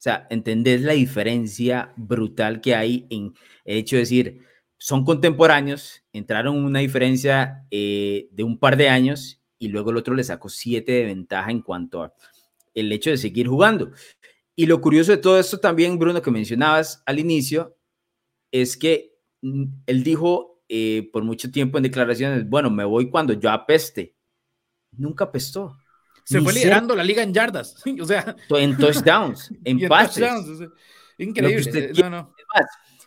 O 0.00 0.02
sea, 0.02 0.26
¿entendés 0.30 0.80
la 0.80 0.94
diferencia 0.94 1.92
brutal 1.96 2.62
que 2.62 2.74
hay 2.74 3.06
en 3.10 3.34
el 3.66 3.76
hecho 3.76 3.96
de 3.96 4.00
decir, 4.00 4.46
son 4.78 5.04
contemporáneos, 5.04 6.02
entraron 6.14 6.56
una 6.56 6.78
diferencia 6.78 7.66
eh, 7.70 8.28
de 8.32 8.42
un 8.44 8.58
par 8.58 8.78
de 8.78 8.88
años 8.88 9.39
y 9.60 9.68
luego 9.68 9.90
el 9.90 9.98
otro 9.98 10.14
le 10.14 10.24
sacó 10.24 10.48
siete 10.48 10.90
de 10.90 11.04
ventaja 11.04 11.50
en 11.50 11.60
cuanto 11.60 12.02
a 12.02 12.14
el 12.74 12.90
hecho 12.90 13.10
de 13.10 13.18
seguir 13.18 13.46
jugando. 13.46 13.92
Y 14.56 14.66
lo 14.66 14.80
curioso 14.80 15.12
de 15.12 15.18
todo 15.18 15.38
esto 15.38 15.58
también, 15.58 15.98
Bruno, 15.98 16.20
que 16.22 16.30
mencionabas 16.30 17.02
al 17.06 17.18
inicio, 17.18 17.76
es 18.50 18.76
que 18.76 19.18
mm, 19.42 19.64
él 19.86 20.02
dijo 20.02 20.62
eh, 20.68 21.10
por 21.12 21.24
mucho 21.24 21.50
tiempo 21.50 21.76
en 21.76 21.82
declaraciones, 21.82 22.48
bueno, 22.48 22.70
me 22.70 22.84
voy 22.84 23.10
cuando 23.10 23.34
yo 23.34 23.50
apeste. 23.50 24.16
Nunca 24.92 25.24
apestó. 25.24 25.76
Se 26.24 26.38
Ni 26.38 26.44
fue 26.44 26.54
liderando 26.54 26.96
la 26.96 27.04
liga 27.04 27.22
en 27.22 27.34
yardas, 27.34 27.76
o 28.00 28.04
sea, 28.06 28.34
en 28.48 28.76
touchdowns, 28.76 29.52
en 29.64 29.88
pases. 29.88 30.26
Touchdowns, 30.26 30.72
increíble. 31.18 31.92
No, 32.00 32.10
no. 32.10 32.34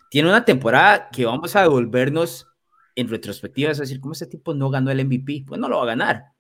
Tiene 0.09 0.29
una 0.29 0.45
temporada 0.45 1.09
que 1.09 1.25
vamos 1.25 1.55
a 1.55 1.63
devolvernos 1.63 2.47
en 2.95 3.09
retrospectiva, 3.09 3.71
es 3.71 3.79
decir, 3.79 3.99
¿cómo 3.99 4.13
ese 4.13 4.27
tipo 4.27 4.53
no 4.53 4.69
ganó 4.69 4.91
el 4.91 5.03
MVP? 5.03 5.45
Pues 5.47 5.59
no 5.59 5.67
lo 5.67 5.77
va 5.77 5.83
a 5.83 5.87
ganar. 5.87 6.32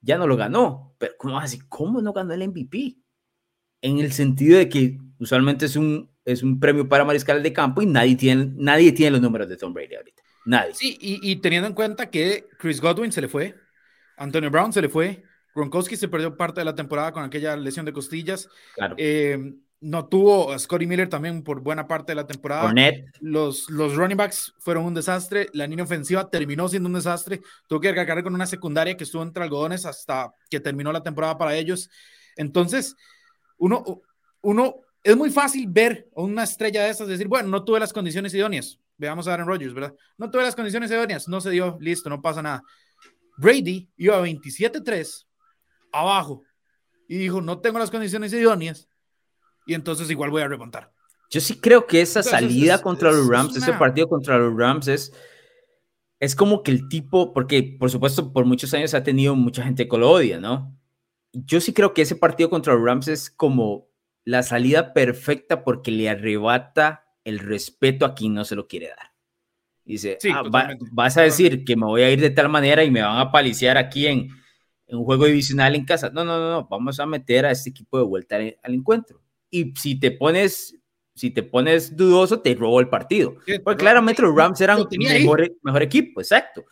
Ya 0.00 0.18
no 0.18 0.26
lo 0.26 0.36
ganó. 0.36 0.94
Pero 0.98 1.14
¿cómo 1.18 1.38
así? 1.38 1.60
¿Cómo 1.68 2.00
no 2.02 2.12
ganó 2.12 2.34
el 2.34 2.48
MVP? 2.48 2.96
En 3.80 3.98
el 3.98 4.12
sentido 4.12 4.58
de 4.58 4.68
que 4.68 4.98
usualmente 5.18 5.66
es 5.66 5.76
un, 5.76 6.10
es 6.24 6.42
un 6.42 6.58
premio 6.58 6.88
para 6.88 7.04
mariscal 7.04 7.42
de 7.42 7.52
campo 7.52 7.82
y 7.82 7.86
nadie 7.86 8.16
tiene, 8.16 8.52
nadie 8.56 8.92
tiene 8.92 9.12
los 9.12 9.20
números 9.20 9.48
de 9.48 9.56
Tom 9.56 9.72
Brady 9.72 9.94
ahorita. 9.94 10.22
Nadie. 10.46 10.74
Sí, 10.74 10.96
y, 11.00 11.30
y 11.30 11.36
teniendo 11.36 11.68
en 11.68 11.74
cuenta 11.74 12.10
que 12.10 12.46
Chris 12.58 12.80
Godwin 12.80 13.12
se 13.12 13.20
le 13.20 13.28
fue, 13.28 13.54
Antonio 14.16 14.50
Brown 14.50 14.72
se 14.72 14.82
le 14.82 14.88
fue, 14.88 15.24
Gronkowski 15.54 15.96
se 15.96 16.08
perdió 16.08 16.36
parte 16.36 16.60
de 16.60 16.64
la 16.64 16.74
temporada 16.74 17.12
con 17.12 17.24
aquella 17.24 17.56
lesión 17.56 17.84
de 17.84 17.92
costillas. 17.92 18.48
Claro. 18.74 18.94
Eh, 18.98 19.54
no 19.80 20.06
tuvo 20.08 20.52
a 20.52 20.58
Scotty 20.58 20.86
Miller 20.86 21.08
también 21.08 21.42
por 21.42 21.60
buena 21.60 21.86
parte 21.86 22.12
de 22.12 22.16
la 22.16 22.26
temporada. 22.26 22.62
Cornet. 22.62 23.06
Los, 23.20 23.70
los 23.70 23.94
running 23.94 24.16
backs 24.16 24.52
fueron 24.58 24.84
un 24.84 24.94
desastre. 24.94 25.48
La 25.52 25.66
línea 25.66 25.84
ofensiva 25.84 26.28
terminó 26.28 26.68
siendo 26.68 26.88
un 26.88 26.94
desastre. 26.94 27.40
Tuvo 27.68 27.80
que 27.80 27.94
cargar 27.94 28.22
con 28.22 28.34
una 28.34 28.46
secundaria 28.46 28.96
que 28.96 29.04
estuvo 29.04 29.22
entre 29.22 29.42
algodones 29.42 29.86
hasta 29.86 30.32
que 30.50 30.60
terminó 30.60 30.92
la 30.92 31.02
temporada 31.02 31.38
para 31.38 31.54
ellos. 31.54 31.90
Entonces, 32.36 32.96
uno, 33.56 34.02
uno 34.40 34.76
es 35.02 35.16
muy 35.16 35.30
fácil 35.30 35.66
ver 35.68 36.08
a 36.16 36.22
una 36.22 36.42
estrella 36.42 36.82
de 36.82 36.90
esas 36.90 37.06
decir, 37.06 37.28
bueno, 37.28 37.48
no 37.48 37.64
tuve 37.64 37.78
las 37.78 37.92
condiciones 37.92 38.34
idóneas. 38.34 38.78
Veamos 38.96 39.28
a 39.28 39.34
Aaron 39.34 39.46
Rodgers, 39.46 39.74
¿verdad? 39.74 39.94
No 40.16 40.28
tuve 40.28 40.42
las 40.42 40.56
condiciones 40.56 40.90
idóneas, 40.90 41.28
no 41.28 41.40
se 41.40 41.50
dio, 41.50 41.78
listo, 41.80 42.10
no 42.10 42.20
pasa 42.20 42.42
nada. 42.42 42.62
Brady 43.36 43.88
iba 43.96 44.16
a 44.16 44.26
27-3 44.26 45.24
abajo 45.92 46.42
y 47.06 47.16
dijo, 47.16 47.40
no 47.40 47.60
tengo 47.60 47.78
las 47.78 47.92
condiciones 47.92 48.32
idóneas 48.32 48.88
y 49.68 49.74
entonces 49.74 50.10
igual 50.10 50.30
voy 50.30 50.42
a 50.42 50.48
remontar. 50.48 50.92
Yo 51.30 51.40
sí 51.40 51.60
creo 51.60 51.86
que 51.86 52.00
esa 52.00 52.20
entonces, 52.20 52.40
salida 52.40 52.74
es, 52.76 52.80
contra 52.80 53.10
es, 53.10 53.16
los 53.16 53.28
Rams, 53.28 53.56
una... 53.56 53.66
ese 53.66 53.72
partido 53.74 54.08
contra 54.08 54.38
los 54.38 54.56
Rams 54.56 54.88
es, 54.88 55.12
es 56.18 56.34
como 56.34 56.62
que 56.62 56.70
el 56.70 56.88
tipo, 56.88 57.32
porque 57.34 57.76
por 57.78 57.90
supuesto 57.90 58.32
por 58.32 58.46
muchos 58.46 58.72
años 58.72 58.94
ha 58.94 59.04
tenido 59.04 59.36
mucha 59.36 59.62
gente 59.62 59.86
que 59.86 59.98
lo 59.98 60.10
odia, 60.10 60.40
¿no? 60.40 60.74
Yo 61.32 61.60
sí 61.60 61.74
creo 61.74 61.92
que 61.92 62.02
ese 62.02 62.16
partido 62.16 62.48
contra 62.48 62.74
los 62.74 62.82
Rams 62.82 63.08
es 63.08 63.30
como 63.30 63.88
la 64.24 64.42
salida 64.42 64.94
perfecta 64.94 65.64
porque 65.64 65.90
le 65.90 66.08
arrebata 66.08 67.04
el 67.24 67.38
respeto 67.38 68.06
a 68.06 68.14
quien 68.14 68.32
no 68.32 68.44
se 68.44 68.56
lo 68.56 68.66
quiere 68.66 68.88
dar. 68.88 69.12
Dice, 69.84 70.16
sí, 70.18 70.30
ah, 70.34 70.42
va, 70.42 70.70
vas 70.92 71.16
a 71.18 71.22
decir 71.22 71.64
que 71.64 71.76
me 71.76 71.84
voy 71.84 72.02
a 72.02 72.10
ir 72.10 72.20
de 72.20 72.30
tal 72.30 72.48
manera 72.48 72.84
y 72.84 72.90
me 72.90 73.02
van 73.02 73.18
a 73.18 73.30
paliciar 73.30 73.76
aquí 73.76 74.06
en, 74.06 74.28
en 74.88 74.98
un 74.98 75.04
juego 75.04 75.26
divisional 75.26 75.74
en 75.74 75.84
casa. 75.84 76.10
No, 76.10 76.24
no, 76.24 76.38
no, 76.38 76.50
no, 76.50 76.68
vamos 76.68 76.98
a 76.98 77.06
meter 77.06 77.46
a 77.46 77.50
este 77.50 77.70
equipo 77.70 77.98
de 77.98 78.04
vuelta 78.04 78.36
al, 78.36 78.74
encuentro. 78.74 79.20
Y 79.50 79.74
si 79.76 79.98
te 79.98 80.10
pones 80.10 80.78
si 81.18 81.30
te 81.30 81.42
pones 81.42 81.96
dudoso, 81.96 82.40
te 82.40 82.54
robó 82.54 82.78
el 82.78 82.88
partido. 82.88 83.34
Porque 83.64 83.78
claramente 83.78 84.22
los 84.22 84.34
Rams 84.34 84.60
eran 84.60 84.86
mejor, 84.98 85.52
mejor 85.62 85.82
equipo, 85.82 86.20
exacto. 86.20 86.64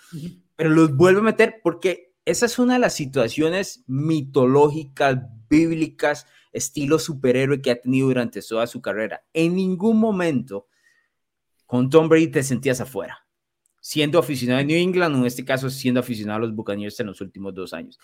Pero 0.54 0.70
los 0.70 0.94
vuelve 0.94 1.18
a 1.18 1.24
meter 1.24 1.60
porque 1.64 2.14
esa 2.24 2.46
es 2.46 2.58
una 2.58 2.74
de 2.74 2.78
las 2.78 2.94
situaciones 2.94 3.82
mitológicas, 3.88 5.18
bíblicas, 5.50 6.26
estilo 6.52 7.00
superhéroe 7.00 7.60
que 7.60 7.72
ha 7.72 7.80
tenido 7.80 8.06
durante 8.06 8.40
toda 8.40 8.68
su 8.68 8.80
carrera. 8.80 9.24
En 9.32 9.56
ningún 9.56 9.98
momento 9.98 10.68
con 11.66 11.90
Tom 11.90 12.08
Brady 12.08 12.28
te 12.28 12.44
sentías 12.44 12.80
afuera 12.80 13.26
siendo 13.86 14.18
aficionado 14.18 14.60
a 14.60 14.64
New 14.64 14.76
England, 14.76 15.14
en 15.14 15.26
este 15.26 15.44
caso 15.44 15.70
siendo 15.70 16.00
aficionado 16.00 16.38
a 16.38 16.40
los 16.40 16.56
Buccaneers 16.56 16.98
en 16.98 17.06
los 17.06 17.20
últimos 17.20 17.54
dos 17.54 17.72
años. 17.72 18.00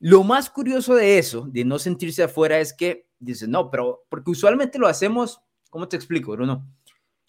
Lo 0.00 0.22
más 0.22 0.48
curioso 0.48 0.94
de 0.94 1.18
eso, 1.18 1.48
de 1.50 1.64
no 1.64 1.78
sentirse 1.78 2.22
afuera, 2.22 2.60
es 2.60 2.72
que 2.72 3.08
dices, 3.18 3.48
no, 3.48 3.70
pero 3.70 4.04
porque 4.08 4.30
usualmente 4.30 4.78
lo 4.78 4.86
hacemos, 4.86 5.40
¿cómo 5.70 5.88
te 5.88 5.96
explico, 5.96 6.32
Bruno? 6.32 6.66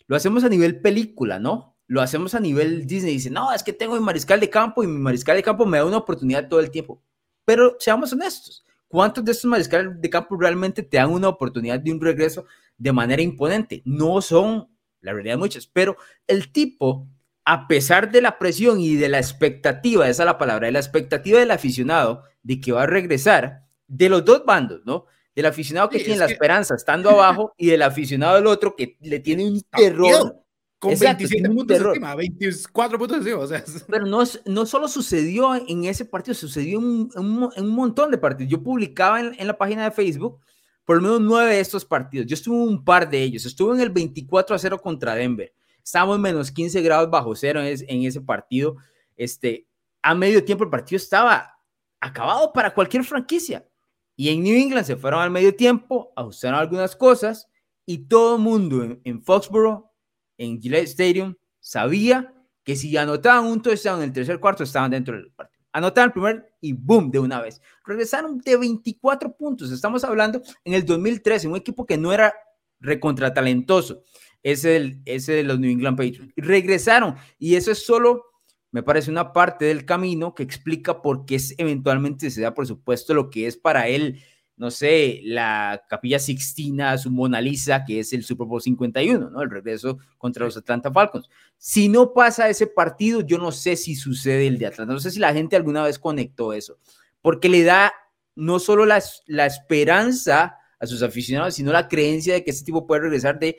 Lo 0.06 0.16
hacemos 0.16 0.44
a 0.44 0.50
nivel 0.50 0.80
película, 0.82 1.40
¿no? 1.40 1.76
Lo 1.88 2.02
hacemos 2.02 2.36
a 2.36 2.40
nivel 2.40 2.86
Disney. 2.86 3.14
Dice, 3.14 3.32
no, 3.32 3.52
es 3.52 3.64
que 3.64 3.74
tengo 3.74 3.96
mi 3.96 4.02
mariscal 4.02 4.40
de 4.40 4.50
campo 4.50 4.84
y 4.84 4.88
mi 4.88 5.00
mariscal 5.00 5.36
de 5.36 5.44
campo 5.44 5.66
me 5.66 5.78
da 5.78 5.86
una 5.86 5.98
oportunidad 5.98 6.48
todo 6.48 6.60
el 6.60 6.70
tiempo. 6.70 7.02
Pero 7.46 7.76
seamos 7.80 8.14
honestos, 8.14 8.64
¿cuántos 8.88 9.26
de 9.26 9.32
estos 9.32 9.50
mariscales 9.50 10.00
de 10.00 10.10
campo 10.10 10.38
realmente 10.38 10.84
te 10.84 10.98
dan 10.98 11.10
una 11.10 11.30
oportunidad 11.30 11.80
de 11.80 11.92
un 11.92 12.00
regreso 12.00 12.46
de 12.78 12.92
manera 12.92 13.22
imponente? 13.22 13.82
No 13.86 14.22
son, 14.22 14.68
la 15.02 15.14
realidad, 15.14 15.40
muchas, 15.40 15.66
pero 15.66 15.98
el 16.28 16.52
tipo 16.52 17.08
a 17.52 17.68
pesar 17.68 18.12
de 18.12 18.22
la 18.22 18.38
presión 18.38 18.80
y 18.80 18.94
de 18.94 19.10
la 19.10 19.18
expectativa, 19.18 20.08
esa 20.08 20.22
es 20.22 20.28
la 20.28 20.38
palabra, 20.38 20.68
de 20.68 20.72
la 20.72 20.78
expectativa 20.78 21.40
del 21.40 21.50
aficionado 21.50 22.22
de 22.44 22.62
que 22.62 22.72
va 22.72 22.84
a 22.84 22.86
regresar, 22.86 23.64
de 23.88 24.08
los 24.08 24.24
dos 24.24 24.46
bandos, 24.46 24.82
¿no? 24.86 25.08
Del 25.36 25.48
aficionado 25.48 25.90
que 25.90 25.98
tiene 25.98 26.20
la 26.20 26.28
esperanza 26.28 26.76
estando 26.76 27.10
abajo 27.10 27.56
y 27.58 27.66
del 27.66 27.82
aficionado 27.82 28.36
del 28.36 28.46
otro 28.46 28.76
que 28.76 28.98
le 29.02 29.20
tiene 29.20 29.48
un 29.48 29.64
terror. 29.76 30.44
Con 30.78 30.98
27 30.98 31.50
puntos 31.50 31.80
encima, 31.80 32.14
24 32.14 33.00
puntos 33.00 33.18
encima. 33.18 33.40
O 33.40 33.48
sea. 33.48 33.64
Pero 33.88 34.06
no, 34.06 34.24
no 34.46 34.66
solo 34.68 34.88
sucedió 34.88 35.56
en 35.56 35.86
ese 35.86 36.06
partido, 36.06 36.36
sucedió 36.36 36.78
en 36.78 37.10
un, 37.16 37.70
montón 37.70 38.12
de 38.12 38.20
partidos. 38.20 38.52
Yo 38.52 38.62
publicaba 38.62 39.22
en, 39.22 39.36
en, 39.40 39.48
la 39.48 39.58
página 39.58 39.86
de 39.86 39.92
Facebook 39.92 40.40
por 40.86 40.98
lo 40.98 41.02
menos 41.02 41.22
nueve 41.22 41.56
de 41.56 41.62
estos 41.62 41.84
partidos. 41.84 42.28
Yo 42.28 42.36
estuve 42.36 42.58
en 42.58 42.70
un 42.70 42.86
par 42.86 43.10
de 43.10 43.24
ellos. 43.24 43.44
Estuve 43.48 43.74
en 43.74 43.82
el 43.82 43.90
24 43.90 44.56
a 44.56 44.60
0 44.60 44.80
contra 44.80 45.16
Denver. 45.16 45.52
Estábamos 45.90 46.20
menos 46.20 46.52
15 46.52 46.84
grados 46.84 47.10
bajo 47.10 47.36
cero 47.36 47.62
en, 47.64 48.04
ese 48.04 48.22
partido. 48.22 48.76
Este, 49.18 49.68
a 50.04 50.14
medio 50.14 50.46
tiempo 50.46 50.64
el 50.64 50.70
partido 50.70 50.98
estaba 50.98 51.58
acabado 52.00 52.54
para 52.54 52.76
cualquier 52.76 53.04
franquicia. 53.04 53.68
Y 54.16 54.30
en 54.30 54.44
New 54.44 54.56
England 54.56 54.86
se 54.86 54.96
fueron 54.96 55.20
al 55.20 55.32
medio 55.32 55.56
tiempo, 55.56 56.14
ajustaron 56.16 56.60
algunas 56.60 56.96
cosas 56.96 57.48
y 57.88 58.06
todo 58.06 58.36
el 58.36 58.42
mundo 58.44 59.00
en, 59.04 59.24
Foxborough, 59.24 59.90
en 60.38 60.62
Gillette 60.62 60.90
Stadium, 60.90 61.34
sabía 61.60 62.36
que 62.64 62.76
si 62.76 62.96
anotaban 62.96 63.46
un 63.46 63.60
touchdown 63.60 63.98
en 63.98 64.10
el 64.10 64.14
tercer 64.14 64.40
cuarto 64.40 64.64
estaban 64.64 64.92
dentro 64.92 65.16
del 65.16 65.32
partido. 65.32 65.66
Anotaban 65.74 66.10
el 66.10 66.14
primer 66.14 66.54
y 66.62 66.74
boom, 66.74 67.10
de 67.10 67.18
una 67.18 67.42
vez. 67.42 67.64
Regresaron 67.84 68.38
de 68.38 68.58
24 68.58 69.36
puntos. 69.36 69.72
Estamos 69.72 70.04
hablando 70.04 70.40
en 70.64 70.76
el 70.76 70.86
2013, 70.86 71.48
un 71.48 71.56
equipo 71.56 71.88
que 71.88 71.98
no 71.98 72.14
era 72.14 72.32
recontratalentoso 72.80 74.04
es 74.44 74.66
el, 74.66 75.02
ese 75.06 75.34
de 75.34 75.44
los 75.44 75.60
New 75.60 75.72
England 75.72 75.98
Patriots. 75.98 76.34
Regresaron 76.36 77.16
y 77.38 77.56
eso 77.56 77.72
es 77.72 77.86
solo, 77.86 78.26
me 78.72 78.84
parece, 78.84 79.12
una 79.12 79.34
parte 79.34 79.66
del 79.66 79.86
camino 79.86 80.34
que 80.34 80.44
explica 80.44 81.02
por 81.02 81.26
qué 81.26 81.40
eventualmente 81.58 82.30
se 82.30 82.42
da, 82.42 82.54
por 82.54 82.68
supuesto, 82.68 83.14
lo 83.14 83.30
que 83.30 83.48
es 83.48 83.58
para 83.58 83.88
él, 83.88 84.22
no 84.56 84.72
sé, 84.72 85.22
la 85.24 85.84
Capilla 85.90 86.20
Sixtina, 86.20 86.98
su 86.98 87.12
Mona 87.12 87.40
Lisa, 87.40 87.86
que 87.86 88.00
es 88.00 88.12
el 88.12 88.24
Super 88.24 88.46
Bowl 88.46 88.62
51, 88.62 89.30
¿no? 89.30 89.42
El 89.42 89.50
regreso 89.50 90.00
contra 90.18 90.46
los 90.46 90.58
Atlanta 90.58 90.92
Falcons. 90.92 91.30
Si 91.58 91.88
no 91.88 92.14
pasa 92.14 92.50
ese 92.50 92.68
partido, 92.68 93.22
yo 93.22 93.38
no 93.38 93.54
sé 93.54 93.78
si 93.78 93.96
sucede 93.96 94.48
el 94.48 94.58
de 94.58 94.68
Atlanta. 94.68 94.94
No 94.94 95.00
sé 95.00 95.12
si 95.12 95.20
la 95.20 95.34
gente 95.34 95.56
alguna 95.56 95.84
vez 95.84 95.98
conectó 95.98 96.52
eso, 96.52 96.78
porque 97.22 97.48
le 97.48 97.64
da 97.64 97.94
no 98.36 98.60
solo 98.60 98.86
la, 98.86 99.02
la 99.28 99.46
esperanza 99.46 100.58
a 100.80 100.88
sus 100.88 101.04
aficionados, 101.04 101.56
sino 101.56 101.72
la 101.72 101.88
creencia 101.88 102.34
de 102.34 102.44
que 102.44 102.52
este 102.52 102.66
tipo 102.66 102.88
puede 102.88 103.02
regresar 103.02 103.38
de 103.38 103.58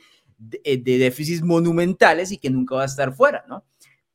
eh, 0.65 0.79
de, 0.79 0.99
déficits 0.99 1.43
monumentales 1.43 2.33
y 2.33 2.39
que 2.39 2.49
nunca 2.49 2.75
va 2.75 2.83
a 2.83 2.87
estar 2.87 3.15
fuera, 3.15 3.45
¿no? 3.47 3.65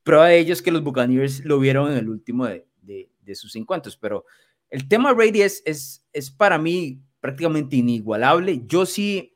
Prueba 0.04 0.28
de 0.28 0.40
ello 0.40 0.54
es 0.54 0.62
que 0.62 0.72
los 0.72 0.84
Buccaneers 0.84 1.46
lo 1.46 1.60
vieron 1.60 1.92
en 1.92 1.98
el 1.98 2.10
último 2.10 2.48
de, 2.48 2.66
de, 2.82 3.36
sus 3.36 3.56
encuentros, 3.56 3.98
pero 3.98 4.26
el 4.70 4.88
tema 4.88 5.14
Brady 5.14 5.42
es, 5.42 5.62
es, 5.66 6.04
es 6.14 6.32
para 6.32 6.58
mí 6.58 7.02
prácticamente 7.20 7.76
inigualable. 7.76 8.64
Yo 8.66 8.86
sí, 8.86 9.36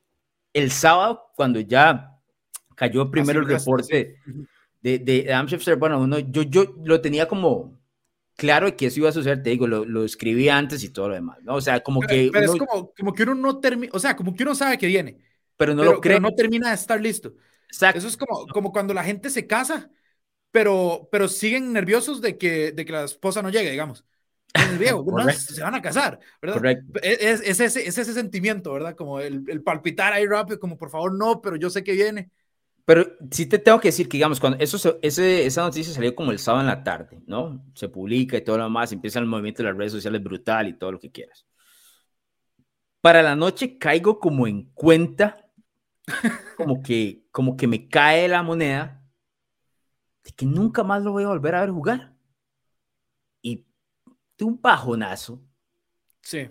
el 0.53 0.71
sábado, 0.71 1.31
cuando 1.35 1.59
ya 1.59 2.19
cayó 2.75 3.09
primero 3.11 3.41
el 3.41 3.47
reporte 3.47 4.17
de, 4.81 4.99
de 4.99 5.33
Adam 5.33 5.47
Schefter, 5.47 5.75
bueno, 5.75 5.99
uno, 5.99 6.19
yo, 6.19 6.43
yo 6.43 6.75
lo 6.83 7.01
tenía 7.01 7.27
como 7.27 7.79
claro 8.35 8.75
que 8.75 8.87
eso 8.87 8.99
iba 8.99 9.09
a 9.09 9.13
suceder, 9.13 9.43
te 9.43 9.49
digo, 9.49 9.67
lo, 9.67 9.85
lo 9.85 10.05
escribí 10.05 10.49
antes 10.49 10.83
y 10.83 10.89
todo 10.89 11.09
lo 11.09 11.15
demás, 11.15 11.39
¿no? 11.43 11.55
O 11.55 11.61
sea, 11.61 11.81
como 11.81 11.99
que... 11.99 12.29
Pero 12.31 12.53
es 12.53 12.59
como, 12.59 12.93
como 12.93 13.13
que 13.13 13.23
uno 13.23 13.35
no 13.35 13.59
termina, 13.59 13.91
o 13.93 13.99
sea, 13.99 14.15
como 14.15 14.33
que 14.33 14.43
uno 14.43 14.55
sabe 14.55 14.77
que 14.77 14.87
viene 14.87 15.28
pero 15.59 15.75
no 15.75 15.83
lo 15.83 15.99
cree. 15.99 16.21
no 16.21 16.33
termina 16.33 16.69
de 16.69 16.75
estar 16.75 17.01
listo. 17.01 17.33
Exacto. 17.67 17.99
Eso 17.99 18.07
es 18.07 18.15
como, 18.15 18.47
como 18.47 18.71
cuando 18.71 18.93
la 18.93 19.03
gente 19.03 19.29
se 19.29 19.45
casa, 19.45 19.91
pero, 20.51 21.09
pero 21.11 21.27
siguen 21.27 21.73
nerviosos 21.73 22.21
de 22.21 22.37
que, 22.37 22.71
de 22.71 22.85
que 22.85 22.93
la 22.93 23.03
esposa 23.03 23.41
no 23.41 23.49
llegue, 23.49 23.69
digamos. 23.69 24.05
Es 24.53 24.79
viejo, 24.79 25.05
se 25.33 25.61
van 25.61 25.75
a 25.75 25.81
casar, 25.81 26.17
¿verdad? 26.41 26.79
Es, 27.03 27.41
es, 27.41 27.59
ese, 27.59 27.87
es 27.87 27.97
ese 27.97 28.13
sentimiento, 28.13 28.71
¿verdad? 28.71 28.95
Como 28.95 29.19
el, 29.19 29.43
el, 29.49 29.61
palpitar 29.61 30.13
ahí 30.13 30.25
rápido, 30.25 30.61
como 30.61 30.77
por 30.77 30.89
favor 30.89 31.13
no, 31.13 31.41
pero 31.41 31.57
yo 31.57 31.69
sé 31.69 31.83
que 31.83 31.91
viene. 31.91 32.31
Pero 32.85 33.05
sí 33.29 33.45
te 33.45 33.59
tengo 33.59 33.81
que 33.81 33.89
decir 33.89 34.07
que, 34.07 34.15
digamos, 34.15 34.39
cuando 34.39 34.57
eso, 34.59 34.97
ese, 35.01 35.45
esa 35.45 35.61
noticia 35.61 35.93
salió 35.93 36.15
como 36.15 36.31
el 36.31 36.39
sábado 36.39 36.61
en 36.63 36.67
la 36.67 36.83
tarde, 36.85 37.21
¿no? 37.27 37.65
Se 37.75 37.89
publica 37.89 38.37
y 38.37 38.43
todo 38.45 38.57
lo 38.57 38.63
demás, 38.63 38.93
empieza 38.93 39.19
el 39.19 39.25
movimiento 39.25 39.61
de 39.61 39.69
las 39.69 39.77
redes 39.77 39.91
sociales 39.91 40.23
brutal 40.23 40.69
y 40.69 40.79
todo 40.79 40.93
lo 40.93 40.99
que 40.99 41.11
quieras. 41.11 41.45
Para 43.01 43.21
la 43.21 43.35
noche 43.35 43.77
caigo 43.77 44.19
como 44.19 44.47
en 44.47 44.71
cuenta 44.73 45.48
como 46.57 46.81
que, 46.81 47.25
como 47.31 47.57
que 47.57 47.67
me 47.67 47.87
cae 47.87 48.27
la 48.27 48.43
moneda 48.43 49.03
de 50.23 50.31
que 50.31 50.45
nunca 50.45 50.83
más 50.83 51.03
lo 51.03 51.11
voy 51.11 51.23
a 51.23 51.29
volver 51.29 51.55
a 51.55 51.61
ver 51.61 51.71
jugar. 51.71 52.15
Y 53.41 53.65
de 54.37 54.45
un 54.45 54.61
bajonazo 54.61 55.41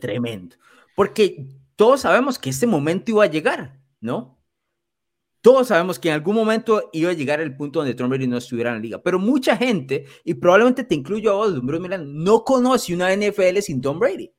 tremendo. 0.01 0.57
Porque 0.95 1.47
todos 1.77 2.01
sabemos 2.01 2.39
que 2.39 2.51
este 2.51 2.67
momento 2.67 3.11
iba 3.11 3.25
a 3.25 3.29
llegar, 3.29 3.81
¿no? 4.01 4.37
Todos 5.41 5.69
sabemos 5.69 5.99
que 5.99 6.09
en 6.09 6.15
algún 6.15 6.35
momento 6.35 6.91
iba 6.93 7.11
a 7.11 7.15
llegar 7.15 7.41
el 7.41 7.57
punto 7.57 7.79
donde 7.79 7.95
Tom 7.95 8.11
Brady 8.11 8.27
no 8.27 8.39
estuviera 8.39 8.71
en 8.71 8.77
la 8.77 8.83
liga. 8.83 9.03
Pero 9.03 9.21
mucha 9.21 9.57
gente, 9.57 10.05
y 10.25 10.35
probablemente 10.35 10.83
te 10.83 10.97
incluyo 10.97 11.31
a 11.31 11.35
vos, 11.35 11.63
no 11.63 12.45
conoce 12.45 12.95
una 12.95 13.15
NFL 13.15 13.59
sin 13.61 13.81
Tom 13.81 14.01
Brady, 14.01 14.35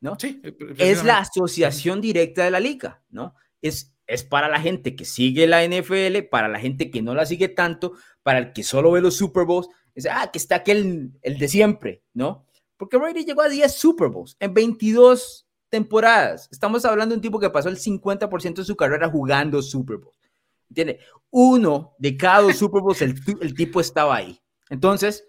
¿no? 0.00 0.16
Sí, 0.18 0.40
es 0.78 1.04
la 1.04 1.18
asociación 1.18 2.00
directa 2.00 2.44
de 2.44 2.50
la 2.50 2.60
liga, 2.60 3.02
¿no? 3.10 3.34
Es 3.60 3.94
es 4.08 4.24
para 4.24 4.48
la 4.48 4.58
gente 4.58 4.96
que 4.96 5.04
sigue 5.04 5.46
la 5.46 5.64
NFL, 5.64 6.22
para 6.30 6.48
la 6.48 6.58
gente 6.58 6.90
que 6.90 7.02
no 7.02 7.14
la 7.14 7.26
sigue 7.26 7.48
tanto, 7.48 7.92
para 8.22 8.38
el 8.38 8.52
que 8.52 8.64
solo 8.64 8.90
ve 8.90 9.02
los 9.02 9.16
Super 9.16 9.44
Bowls, 9.44 9.68
es, 9.94 10.06
ah, 10.10 10.30
que 10.32 10.38
está 10.38 10.56
aquel, 10.56 11.12
el 11.22 11.38
de 11.38 11.46
siempre, 11.46 12.02
¿no? 12.14 12.46
Porque 12.78 12.96
Brady 12.96 13.24
llegó 13.24 13.42
a 13.42 13.48
10 13.48 13.72
Super 13.72 14.08
Bowls 14.08 14.36
en 14.40 14.54
22 14.54 15.46
temporadas. 15.68 16.48
Estamos 16.50 16.84
hablando 16.84 17.12
de 17.12 17.18
un 17.18 17.22
tipo 17.22 17.38
que 17.38 17.50
pasó 17.50 17.68
el 17.68 17.78
50% 17.78 18.54
de 18.54 18.64
su 18.64 18.76
carrera 18.76 19.10
jugando 19.10 19.60
Super 19.60 19.98
Bowls. 19.98 20.18
¿Entiendes? 20.70 21.00
Uno 21.30 21.94
de 21.98 22.16
cada 22.16 22.42
dos 22.42 22.56
Super 22.56 22.80
Bowls, 22.80 23.02
el, 23.02 23.54
tipo 23.54 23.80
estaba 23.80 24.16
ahí. 24.16 24.40
Entonces, 24.70 25.24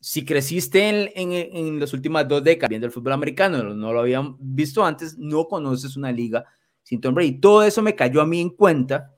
si 0.00 0.24
creciste 0.24 0.88
en, 0.88 1.10
en, 1.14 1.32
en 1.32 1.80
las 1.80 1.92
últimas 1.92 2.26
dos 2.26 2.42
décadas 2.42 2.70
viendo 2.70 2.86
el 2.86 2.92
fútbol 2.92 3.12
americano, 3.12 3.62
no 3.62 3.92
lo 3.92 4.00
habían 4.00 4.36
visto 4.38 4.84
antes, 4.84 5.18
no 5.18 5.46
conoces 5.48 5.96
una 5.96 6.12
liga 6.12 6.46
sin 6.82 7.00
Tom 7.00 7.14
Brady. 7.14 7.40
Todo 7.40 7.62
eso 7.62 7.82
me 7.82 7.94
cayó 7.94 8.20
a 8.20 8.26
mí 8.26 8.40
en 8.40 8.50
cuenta. 8.50 9.14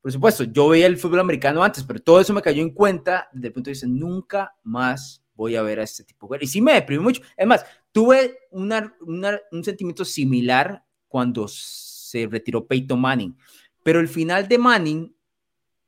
Por 0.00 0.12
supuesto, 0.12 0.44
yo 0.44 0.68
veía 0.68 0.86
el 0.86 0.96
fútbol 0.96 1.20
americano 1.20 1.62
antes, 1.62 1.84
pero 1.84 2.00
todo 2.00 2.20
eso 2.20 2.32
me 2.32 2.42
cayó 2.42 2.62
en 2.62 2.70
cuenta 2.70 3.28
desde 3.32 3.48
el 3.48 3.52
punto 3.52 3.68
de 3.68 3.72
vista, 3.72 3.86
nunca 3.86 4.54
más 4.62 5.22
voy 5.34 5.56
a 5.56 5.62
ver 5.62 5.80
a 5.80 5.82
este 5.82 6.04
tipo. 6.04 6.28
Y 6.40 6.46
sí 6.46 6.60
me 6.60 6.74
deprimí 6.74 7.02
mucho. 7.02 7.22
Es 7.36 7.46
más, 7.46 7.64
tuve 7.92 8.38
una, 8.50 8.94
un 9.00 9.64
sentimiento 9.64 10.04
similar 10.04 10.84
cuando 11.08 11.46
se 11.48 12.26
retiró 12.30 12.66
Peyton 12.66 13.00
Manning, 13.00 13.36
pero 13.82 14.00
el 14.00 14.08
final 14.08 14.48
de 14.48 14.58
Manning 14.58 15.14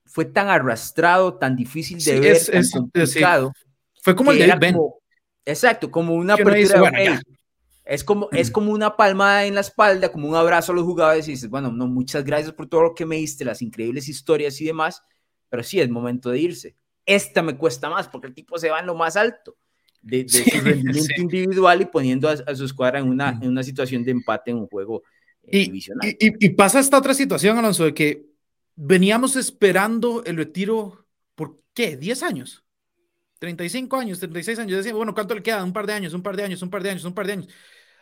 fue 0.05 0.27
tan 0.27 0.49
arrastrado, 0.49 1.39
tan 1.39 1.57
difícil 1.57 2.03
de 2.03 2.21
ver, 2.21 2.45
tan 2.45 2.69
complicado. 2.71 3.53
Fue 4.03 4.15
como 4.15 4.33
el 4.33 4.39
de 4.39 4.57
Ben. 4.59 4.77
exacto, 5.45 5.91
como 5.91 6.15
una 6.15 6.35
apertura 6.35 6.93
es 7.85 8.05
como, 8.05 8.29
es 8.33 8.51
como 8.51 8.73
una 8.73 8.97
palmada 8.97 9.45
en 9.45 9.55
la 9.55 9.61
espalda, 9.61 10.11
como 10.11 10.29
un 10.29 10.35
abrazo 10.35 10.73
a 10.73 10.75
los 10.75 10.85
jugadores 10.85 11.29
y 11.29 11.33
dices, 11.33 11.51
bueno, 11.51 11.71
no, 11.71 11.87
muchas 11.87 12.25
gracias 12.25 12.53
por 12.53 12.69
todo 12.69 12.83
lo 12.83 12.95
que 12.95 13.07
me 13.07 13.17
diste, 13.17 13.45
las 13.45 13.63
increíbles 13.63 14.09
historias 14.09 14.61
y 14.61 14.65
demás, 14.65 15.03
pero 15.49 15.63
sí, 15.63 15.81
es 15.81 15.91
momento 15.91 16.31
de 16.31 16.41
irse. 16.41 16.77
Esta 17.05 17.43
me 17.43 17.57
cuesta 17.57 17.91
más 17.91 18.09
porque 18.09 18.29
el 18.29 18.35
tipo 18.35 18.59
se 18.59 18.71
va 18.71 18.81
en 18.81 18.87
lo 18.87 18.95
más 18.95 19.17
alto. 19.17 19.57
de, 20.01 20.29
su 20.29 20.43
rendimiento 20.61 21.15
individual 21.17 21.83
y 21.83 21.87
poniendo 21.87 22.29
a, 22.29 22.55
su 22.55 22.65
escuadra 22.65 22.99
en 22.99 23.09
una, 23.09 23.39
en 23.41 23.49
una 23.49 23.63
situación 23.63 24.05
de 24.05 24.13
empate 24.13 24.51
en 24.51 24.59
un 24.59 24.67
juego 24.67 25.03
eh, 25.45 25.65
divisional. 25.65 26.09
Y, 26.09 26.47
y, 26.47 26.49
pasa 26.51 26.81
esta 26.81 26.99
otra 26.99 27.15
situación, 27.15 27.59
Alonso, 27.59 27.85
de 27.85 27.95
que 27.95 28.27
veníamos 28.75 29.37
esperando 29.37 30.25
el 30.25 30.37
retiro 30.37 31.07
por 31.35 31.61
qué, 31.75 31.97
10 31.97 32.23
años. 32.23 32.65
35 33.43 33.97
años, 33.97 34.21
36 34.21 34.57
años. 34.61 34.71
Yo 34.71 34.77
decía, 34.77 34.95
bueno, 34.95 35.15
¿cuánto 35.15 35.35
le 35.35 35.43
queda? 35.43 35.65
Un 35.65 35.73
par 35.73 35.85
de 35.85 35.95
años, 35.95 36.15
un 36.15 36.23
par 36.23 36.37
de 36.37 36.45
años, 36.45 36.63
un 36.63 36.71
par 36.71 36.81
de 36.81 36.91
años, 36.91 37.05
un 37.05 37.13
par 37.13 37.27
de 37.27 37.33
años. 37.33 37.49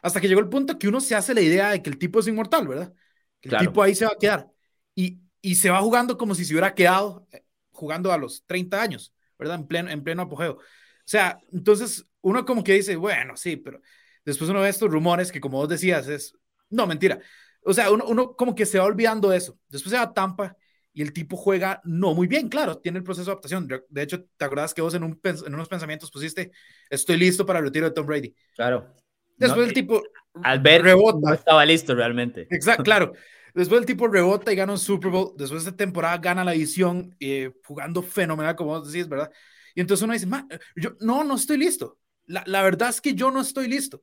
Hasta 0.02 0.20
que 0.20 0.28
llegó 0.28 0.40
el 0.40 0.50
punto 0.50 0.78
que 0.78 0.86
uno 0.86 1.00
se 1.00 1.14
hace 1.14 1.32
la 1.32 1.40
idea 1.40 1.70
de 1.70 1.82
que 1.82 1.88
el 1.88 1.96
tipo 1.96 2.20
es 2.20 2.28
inmortal, 2.28 2.68
¿verdad? 2.68 2.92
Que 3.40 3.48
el 3.48 3.56
tipo 3.56 3.82
ahí 3.82 3.94
se 3.94 4.04
va 4.04 4.12
a 4.12 4.18
quedar. 4.20 4.50
Y, 4.94 5.18
y 5.40 5.54
se 5.54 5.70
va 5.70 5.80
jugando 5.80 6.18
como 6.18 6.34
si 6.34 6.44
se 6.44 6.52
hubiera 6.52 6.74
quedado 6.74 7.26
eh, 7.32 7.42
jugando 7.70 8.12
a 8.12 8.18
los 8.18 8.44
30 8.44 8.82
años, 8.82 9.14
¿verdad? 9.38 9.56
En 9.56 9.66
pleno, 9.66 9.90
en 9.90 10.04
pleno 10.04 10.22
apogeo. 10.22 10.56
O 10.56 10.60
sea, 11.06 11.40
entonces 11.52 12.04
uno 12.20 12.44
como 12.44 12.62
que 12.62 12.74
dice, 12.74 12.96
bueno, 12.96 13.34
sí, 13.34 13.56
pero 13.56 13.80
después 14.26 14.50
uno 14.50 14.60
ve 14.60 14.68
estos 14.68 14.90
rumores 14.90 15.32
que 15.32 15.40
como 15.40 15.56
vos 15.56 15.70
decías, 15.70 16.06
es, 16.06 16.34
no, 16.68 16.86
mentira. 16.86 17.18
O 17.62 17.72
sea, 17.72 17.90
uno, 17.90 18.04
uno 18.06 18.36
como 18.36 18.54
que 18.54 18.66
se 18.66 18.78
va 18.78 18.84
olvidando 18.84 19.30
de 19.30 19.38
eso. 19.38 19.58
Después 19.70 19.90
se 19.90 19.96
va 19.96 20.02
a 20.02 20.12
Tampa 20.12 20.54
y 20.92 21.02
el 21.02 21.12
tipo 21.12 21.36
juega 21.36 21.80
no 21.84 22.14
muy 22.14 22.26
bien, 22.26 22.48
claro, 22.48 22.78
tiene 22.78 22.98
el 22.98 23.04
proceso 23.04 23.26
de 23.26 23.32
adaptación. 23.32 23.68
De 23.88 24.02
hecho, 24.02 24.24
¿te 24.36 24.44
acuerdas 24.44 24.74
que 24.74 24.82
vos 24.82 24.94
en, 24.94 25.04
un, 25.04 25.20
en 25.22 25.54
unos 25.54 25.68
pensamientos 25.68 26.10
pusiste, 26.10 26.50
estoy 26.88 27.16
listo 27.16 27.46
para 27.46 27.60
el 27.60 27.66
retiro 27.66 27.86
de 27.86 27.92
Tom 27.92 28.06
Brady? 28.06 28.34
Claro. 28.54 28.92
Después 29.36 29.68
el 29.68 29.72
tipo 29.72 30.02
al 30.42 30.60
ver 30.60 30.82
rebota. 30.82 31.18
no 31.22 31.34
estaba 31.34 31.64
listo 31.64 31.94
realmente. 31.94 32.46
Exacto, 32.50 32.82
claro. 32.82 33.12
Después 33.54 33.80
el 33.80 33.86
tipo 33.86 34.06
rebota 34.06 34.52
y 34.52 34.56
gana 34.56 34.72
un 34.72 34.78
Super 34.78 35.10
Bowl. 35.10 35.34
Después 35.36 35.64
de 35.64 35.70
esta 35.70 35.76
temporada 35.76 36.18
gana 36.18 36.44
la 36.44 36.54
edición, 36.54 37.16
eh, 37.18 37.52
jugando 37.64 38.02
fenomenal, 38.02 38.54
como 38.54 38.70
vos 38.70 38.92
decís, 38.92 39.08
¿verdad? 39.08 39.30
Y 39.74 39.80
entonces 39.80 40.04
uno 40.04 40.12
dice, 40.12 40.28
yo 40.76 40.92
no, 41.00 41.24
no 41.24 41.34
estoy 41.34 41.56
listo. 41.56 41.98
La, 42.26 42.44
la 42.46 42.62
verdad 42.62 42.90
es 42.90 43.00
que 43.00 43.14
yo 43.14 43.30
no 43.30 43.40
estoy 43.40 43.66
listo. 43.66 44.02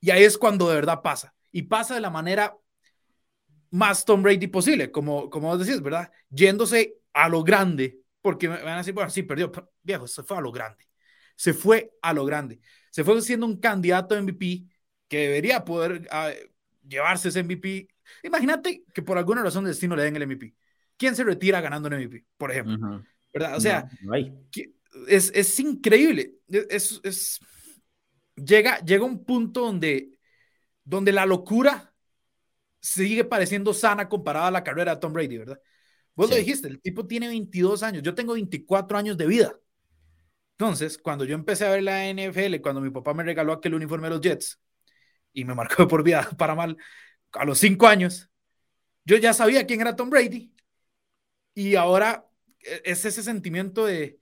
Y 0.00 0.10
ahí 0.10 0.24
es 0.24 0.36
cuando 0.36 0.68
de 0.68 0.74
verdad 0.74 1.02
pasa. 1.02 1.34
Y 1.52 1.62
pasa 1.62 1.94
de 1.94 2.00
la 2.00 2.10
manera 2.10 2.56
más 3.70 4.04
Tom 4.04 4.22
Brady 4.22 4.48
posible, 4.48 4.90
como, 4.90 5.30
como 5.30 5.48
vos 5.48 5.64
decís, 5.64 5.80
¿verdad? 5.80 6.10
Yéndose 6.28 6.96
a 7.12 7.28
lo 7.28 7.42
grande, 7.42 8.00
porque 8.20 8.48
me 8.48 8.62
van 8.62 8.74
a 8.74 8.78
decir, 8.78 8.94
bueno, 8.94 9.10
sí, 9.10 9.22
perdió, 9.22 9.50
viejo, 9.82 10.06
se 10.06 10.22
fue 10.22 10.36
a 10.36 10.40
lo 10.40 10.52
grande. 10.52 10.88
Se 11.36 11.54
fue 11.54 11.92
a 12.02 12.12
lo 12.12 12.24
grande. 12.24 12.60
Se 12.90 13.04
fue 13.04 13.20
siendo 13.22 13.46
un 13.46 13.58
candidato 13.58 14.14
a 14.14 14.18
MVP 14.20 14.66
que 15.08 15.18
debería 15.18 15.64
poder 15.64 16.06
ah, 16.10 16.30
llevarse 16.86 17.28
ese 17.28 17.42
MVP. 17.42 17.88
Imagínate 18.24 18.84
que 18.92 19.02
por 19.02 19.16
alguna 19.16 19.42
razón 19.42 19.64
de 19.64 19.70
destino 19.70 19.96
le 19.96 20.02
den 20.02 20.16
el 20.16 20.26
MVP. 20.26 20.54
¿Quién 20.96 21.16
se 21.16 21.24
retira 21.24 21.60
ganando 21.60 21.88
un 21.88 21.94
MVP, 21.94 22.26
por 22.36 22.50
ejemplo? 22.50 23.02
¿Verdad? 23.32 23.56
O 23.56 23.60
sea, 23.60 23.88
es, 25.08 25.32
es, 25.34 25.60
increíble. 25.60 26.34
Es, 26.48 27.00
es, 27.02 27.40
llega, 28.36 28.80
llega 28.80 29.04
un 29.04 29.24
punto 29.24 29.62
donde, 29.62 30.18
donde 30.84 31.12
la 31.12 31.24
locura 31.24 31.89
sigue 32.80 33.24
pareciendo 33.24 33.74
sana 33.74 34.08
comparada 34.08 34.48
a 34.48 34.50
la 34.50 34.64
carrera 34.64 34.94
de 34.94 35.00
Tom 35.00 35.12
Brady, 35.12 35.38
¿verdad? 35.38 35.60
Vos 36.14 36.28
lo 36.28 36.36
dijiste, 36.36 36.68
el 36.68 36.80
tipo 36.80 37.06
tiene 37.06 37.28
22 37.28 37.82
años, 37.82 38.02
yo 38.02 38.14
tengo 38.14 38.34
24 38.34 38.98
años 38.98 39.16
de 39.16 39.26
vida. 39.26 39.58
Entonces, 40.58 40.98
cuando 40.98 41.24
yo 41.24 41.34
empecé 41.34 41.64
a 41.64 41.70
ver 41.70 41.82
la 41.82 42.06
NFL, 42.06 42.60
cuando 42.60 42.82
mi 42.82 42.90
papá 42.90 43.14
me 43.14 43.22
regaló 43.22 43.52
aquel 43.52 43.74
uniforme 43.74 44.08
de 44.08 44.14
los 44.14 44.20
Jets 44.20 44.60
y 45.32 45.44
me 45.44 45.54
marcó 45.54 45.88
por 45.88 46.02
vida 46.02 46.28
para 46.36 46.54
mal, 46.54 46.76
a 47.32 47.44
los 47.44 47.58
5 47.58 47.86
años, 47.86 48.30
yo 49.04 49.16
ya 49.16 49.32
sabía 49.32 49.66
quién 49.66 49.80
era 49.80 49.96
Tom 49.96 50.10
Brady 50.10 50.52
y 51.54 51.76
ahora 51.76 52.26
e, 52.60 52.82
es 52.84 53.04
ese 53.04 53.22
sentimiento 53.22 53.86
de, 53.86 54.18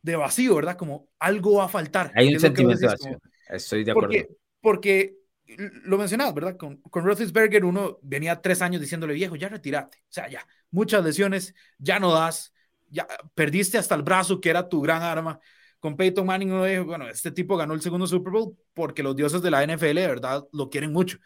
de 0.00 0.16
vacío, 0.16 0.54
¿verdad? 0.54 0.78
Como 0.78 1.10
algo 1.18 1.56
va 1.56 1.64
a 1.64 1.68
faltar. 1.68 2.12
Hay 2.14 2.32
un 2.32 2.40
sentimiento 2.40 2.80
de 2.80 2.86
vacío, 2.86 3.18
estoy 3.50 3.84
de 3.84 3.90
acuerdo. 3.90 4.08
Porque, 4.08 4.28
porque 4.60 5.17
lo 5.56 5.96
mencionabas, 5.96 6.34
¿verdad? 6.34 6.56
Con, 6.56 6.76
con 6.76 7.04
Roethlisberger 7.04 7.64
uno 7.64 7.98
venía 8.02 8.40
tres 8.40 8.60
años 8.60 8.80
diciéndole, 8.80 9.14
viejo, 9.14 9.36
ya 9.36 9.48
retírate. 9.48 9.98
O 10.02 10.12
sea, 10.12 10.28
ya, 10.28 10.46
muchas 10.70 11.02
lesiones, 11.02 11.54
ya 11.78 11.98
no 11.98 12.12
das, 12.12 12.52
ya 12.90 13.06
perdiste 13.34 13.78
hasta 13.78 13.94
el 13.94 14.02
brazo, 14.02 14.40
que 14.40 14.50
era 14.50 14.68
tu 14.68 14.80
gran 14.82 15.02
arma. 15.02 15.40
Con 15.80 15.96
Peyton 15.96 16.26
Manning 16.26 16.52
uno 16.52 16.64
dijo, 16.64 16.84
bueno, 16.84 17.08
este 17.08 17.30
tipo 17.30 17.56
ganó 17.56 17.72
el 17.74 17.80
segundo 17.80 18.06
Super 18.06 18.32
Bowl 18.32 18.56
porque 18.74 19.02
los 19.02 19.16
dioses 19.16 19.40
de 19.40 19.50
la 19.50 19.62
NFL, 19.62 19.94
de 19.94 20.06
verdad, 20.06 20.46
lo 20.52 20.68
quieren 20.68 20.92
mucho. 20.92 21.18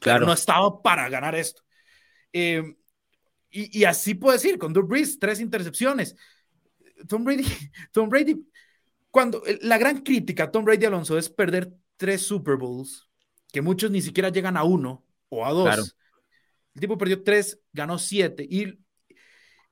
Claro. 0.00 0.26
no 0.26 0.32
estaba 0.32 0.82
para 0.82 1.08
ganar 1.10 1.34
esto. 1.34 1.62
Em, 2.32 2.74
y, 3.50 3.80
y, 3.80 3.84
así 3.84 4.14
puedo 4.14 4.32
decir, 4.32 4.58
con 4.58 4.72
Drew 4.72 4.86
Brees, 4.86 5.18
tres 5.18 5.40
intercepciones. 5.40 6.16
Tom 7.06 7.24
Brady, 7.24 7.44
Tom 7.92 8.08
Brady, 8.08 8.46
cuando 9.10 9.42
la 9.62 9.76
gran 9.76 9.98
crítica 9.98 10.44
a 10.44 10.50
Tom 10.50 10.64
Brady 10.64 10.86
Alonso 10.86 11.18
es 11.18 11.28
perder 11.28 11.72
tres 11.98 12.22
Super 12.22 12.56
Bowls 12.56 13.09
que 13.50 13.62
muchos 13.62 13.90
ni 13.90 14.02
siquiera 14.02 14.30
llegan 14.30 14.56
a 14.56 14.64
uno 14.64 15.04
o 15.28 15.44
a 15.44 15.52
dos. 15.52 15.96
El 16.74 16.80
tipo 16.80 16.98
perdió 16.98 17.22
tres, 17.22 17.60
ganó 17.72 17.98
siete 17.98 18.46
y, 18.48 18.78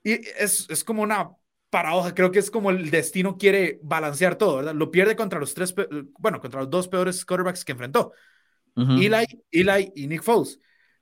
y 0.03 0.13
es, 0.13 0.67
es, 0.69 0.85
como 0.85 1.03
una 1.03 1.31
paradoja. 1.71 2.15
Creo 2.15 2.31
que 2.31 2.39
es 2.39 2.51
como 2.51 2.71
el 2.71 2.91
destino 2.91 3.37
quiere 3.37 3.79
balancear 3.83 4.37
todo, 4.37 4.57
¿verdad? 4.57 4.75
Lo 4.75 4.91
pierde 4.91 5.17
contra 5.17 5.39
los 5.39 5.55
tres, 5.55 5.75
bueno, 6.19 6.41
contra 6.41 6.61
los 6.61 6.71
dos 6.71 6.89
peores 6.89 7.25
quarterbacks 7.25 7.65
que 7.65 7.73
enfrentó, 7.73 8.13
Eli, 8.77 9.27
Eli 9.51 9.93
y 9.95 10.07
Nick 10.07 10.23
Foles. 10.23 10.59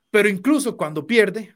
Pero 0.09 0.29
incluso 0.29 0.77
cuando 0.77 1.05
pierde, 1.05 1.55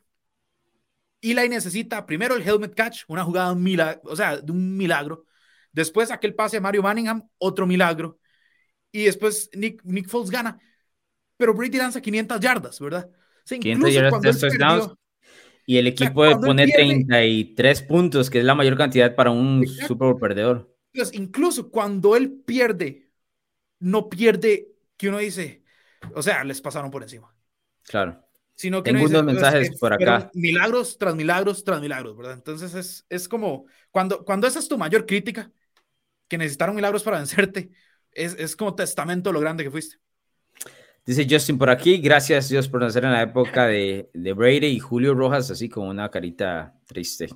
Eli 1.21 1.49
necesita 1.49 2.05
primero 2.05 2.35
el 2.35 2.47
helmet 2.47 2.75
catch, 2.75 3.03
una 3.07 3.23
jugada, 3.23 3.53
milagro, 3.55 4.01
o 4.05 4.15
sea, 4.15 4.37
de 4.37 4.51
un 4.51 4.75
milagro. 4.75 5.25
Después 5.71 6.11
aquel 6.11 6.35
pase 6.35 6.57
a 6.57 6.61
Mario 6.61 6.83
Manningham, 6.83 7.27
otro 7.37 7.65
milagro. 7.65 8.19
Y 8.91 9.03
después 9.05 9.49
Nick, 9.53 9.81
Nick 9.83 10.09
Foles 10.09 10.29
gana 10.29 10.59
pero 11.41 11.55
Brady 11.55 11.79
lanza 11.79 11.99
500 11.99 12.39
yardas, 12.39 12.79
¿verdad? 12.79 13.09
O 13.09 13.59
500 13.59 13.91
yardas, 13.91 14.95
y 15.65 15.77
el 15.77 15.87
equipo 15.87 16.23
pone 16.39 16.67
33 16.67 17.81
puntos, 17.81 18.29
que 18.29 18.37
es 18.37 18.45
la 18.45 18.53
mayor 18.53 18.77
cantidad 18.77 19.15
para 19.15 19.31
un 19.31 19.65
Super 19.65 20.09
Bowl 20.09 20.19
perdedor. 20.19 20.71
Incluso 21.13 21.71
cuando 21.71 22.15
él 22.15 22.43
pierde, 22.45 23.09
no 23.79 24.07
pierde 24.07 24.67
que 24.95 25.09
uno 25.09 25.17
dice, 25.17 25.63
o 26.13 26.21
sea, 26.21 26.43
les 26.43 26.61
pasaron 26.61 26.91
por 26.91 27.01
encima. 27.01 27.33
Claro. 27.87 28.23
Sino 28.53 28.83
que 28.83 28.91
Tengo 28.91 29.07
unos 29.07 29.23
mensajes 29.23 29.79
por 29.79 29.93
acá. 29.93 30.29
Milagros 30.35 30.95
tras 30.99 31.15
milagros 31.15 31.63
tras 31.63 31.81
milagros, 31.81 32.15
¿verdad? 32.17 32.33
Entonces 32.33 32.75
es, 32.75 33.07
es 33.09 33.27
como, 33.27 33.65
cuando, 33.89 34.23
cuando 34.23 34.45
esa 34.45 34.59
es 34.59 34.67
tu 34.67 34.77
mayor 34.77 35.07
crítica, 35.07 35.51
que 36.27 36.37
necesitaron 36.37 36.75
milagros 36.75 37.01
para 37.01 37.17
vencerte, 37.17 37.71
es, 38.11 38.35
es 38.37 38.55
como 38.55 38.75
testamento 38.75 39.31
lo 39.31 39.39
grande 39.39 39.63
que 39.63 39.71
fuiste. 39.71 39.97
Dice 41.03 41.25
Justin 41.27 41.57
por 41.57 41.71
aquí, 41.71 41.97
gracias 41.97 42.49
Dios 42.49 42.67
por 42.69 42.81
nacer 42.81 43.03
en 43.03 43.11
la 43.11 43.23
época 43.23 43.65
de, 43.65 44.11
de, 44.13 44.33
Brady 44.33 44.67
y 44.67 44.79
Julio 44.79 45.15
Rojas, 45.15 45.49
así 45.49 45.67
como 45.67 45.89
una 45.89 46.09
carita 46.09 46.75
triste 46.85 47.27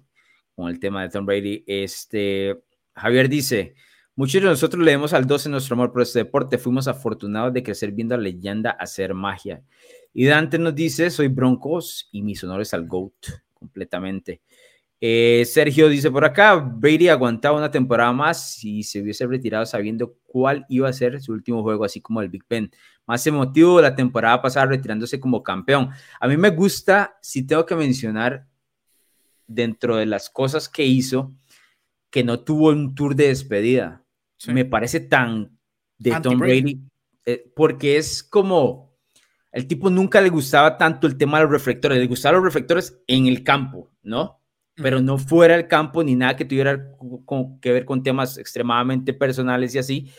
con 0.56 0.70
el 0.70 0.80
tema 0.80 1.02
de 1.02 1.10
Tom 1.10 1.26
Brady. 1.26 1.64
Este, 1.66 2.62
Javier 2.94 3.28
dice, 3.28 3.74
muchos 4.16 4.44
de 4.44 4.50
nosotros 4.50 4.84
leemos 4.84 5.14
al 5.14 5.26
12 5.26 5.50
nuestro 5.50 5.74
amor 5.74 5.92
por 5.92 6.04
este 6.04 6.20
deporte, 6.20 6.60
fuimos 6.60 6.88
afortunados 6.88 7.54
de 7.54 7.64
crecer 7.64 7.92
viendo 7.92 8.14
a 8.14 8.20
leyenda 8.20 8.70
hacer 8.70 9.16
magia. 9.16 9.64
Y 10.14 10.26
Dante 10.26 10.60
nos 10.60 10.76
dice, 10.76 11.10
soy 11.10 11.28
Broncos 11.30 12.08
y 12.12 12.22
mis 12.22 12.44
honores 12.44 12.72
al 12.76 12.86
GOAT 12.86 13.14
completamente. 13.54 14.42
Eh, 15.08 15.46
Sergio 15.46 15.88
dice 15.88 16.10
por 16.10 16.26
acá, 16.26 16.56
Brady 16.56 17.10
aguantaba 17.10 17.60
una 17.60 17.70
temporada 17.70 18.12
más 18.12 18.64
y 18.64 18.82
se 18.82 19.04
hubiese 19.04 19.28
retirado 19.28 19.64
sabiendo 19.64 20.18
cuál 20.26 20.66
iba 20.68 20.90
a 20.90 20.94
ser 20.94 21.22
su 21.22 21.32
último 21.32 21.62
juego, 21.62 21.86
así 21.86 22.02
como 22.02 22.22
el 22.24 22.30
Big 22.30 22.44
Ben 22.50 22.72
más 23.06 23.28
emotivo 23.28 23.80
la 23.82 23.96
temporada 23.96 24.42
pasada 24.42 24.66
retirándose 24.66 25.20
como 25.20 25.44
campeón. 25.44 25.92
A 26.20 26.28
mí 26.28 26.38
me 26.38 26.50
gusta, 26.50 27.20
si 27.22 27.46
tengo 27.46 27.68
que 27.68 27.76
mencionar, 27.76 28.48
dentro 29.46 29.96
de 29.98 30.08
las 30.08 30.32
cosas 30.32 30.68
que 30.68 30.86
hizo, 30.86 31.36
que 32.10 32.24
no 32.24 32.40
tuvo 32.40 32.70
un 32.70 32.96
tour 32.96 33.16
de 33.16 33.28
despedida. 33.28 34.04
Me 34.48 34.66
parece 34.66 35.02
tan 35.02 35.56
de 36.00 36.20
Tom 36.20 36.40
Brady, 36.40 36.82
eh, 37.28 37.52
porque 37.56 37.98
es 37.98 38.24
como, 38.24 38.98
el 39.52 39.68
tipo 39.68 39.92
nunca 39.92 40.20
le 40.20 40.30
gustaba 40.30 40.80
tanto 40.80 41.06
el 41.06 41.16
tema 41.16 41.38
de 41.38 41.44
los 41.44 41.52
reflectores, 41.52 42.00
le 42.00 42.08
gustaban 42.08 42.38
los 42.38 42.44
reflectores 42.44 43.00
en 43.06 43.28
el 43.28 43.44
campo, 43.44 43.92
¿no? 44.02 44.42
Pero 44.76 45.02
no 45.02 45.18
fuera 45.18 45.56
del 45.56 45.68
campo 45.68 46.04
ni 46.04 46.16
nada 46.16 46.36
que 46.36 46.46
tuviera 46.46 46.92
que 47.62 47.72
ver 47.72 47.86
con 47.86 48.04
temas 48.04 48.38
extremadamente 48.38 49.14
personales 49.14 49.74
y 49.76 49.78
así. 49.80 50.12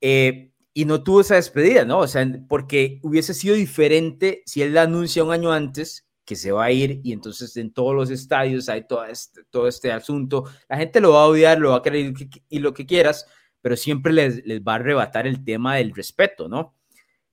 Eh, 0.00 0.50
y 0.74 0.84
no 0.84 1.02
tuvo 1.02 1.20
esa 1.20 1.34
despedida, 1.36 1.84
¿no? 1.84 1.98
O 1.98 2.06
sea, 2.06 2.24
porque 2.48 3.00
hubiese 3.02 3.34
sido 3.34 3.54
diferente 3.54 4.42
si 4.46 4.62
él 4.62 4.74
la 4.74 4.82
anuncia 4.82 5.24
un 5.24 5.32
año 5.32 5.50
antes 5.52 6.06
que 6.24 6.36
se 6.36 6.52
va 6.52 6.66
a 6.66 6.70
ir 6.70 7.00
y 7.02 7.12
entonces 7.12 7.56
en 7.56 7.72
todos 7.72 7.94
los 7.94 8.10
estadios 8.10 8.68
hay 8.68 8.86
todo 8.86 9.04
este, 9.04 9.44
todo 9.50 9.66
este 9.66 9.90
asunto. 9.90 10.44
La 10.68 10.76
gente 10.76 11.00
lo 11.00 11.14
va 11.14 11.22
a 11.22 11.26
odiar, 11.26 11.58
lo 11.58 11.70
va 11.70 11.78
a 11.78 11.82
querer 11.82 12.12
y 12.48 12.58
lo 12.58 12.74
que 12.74 12.86
quieras, 12.86 13.26
pero 13.62 13.76
siempre 13.76 14.12
les, 14.12 14.46
les 14.46 14.60
va 14.60 14.72
a 14.72 14.76
arrebatar 14.76 15.26
el 15.26 15.42
tema 15.42 15.76
del 15.76 15.94
respeto, 15.94 16.48
¿no? 16.48 16.74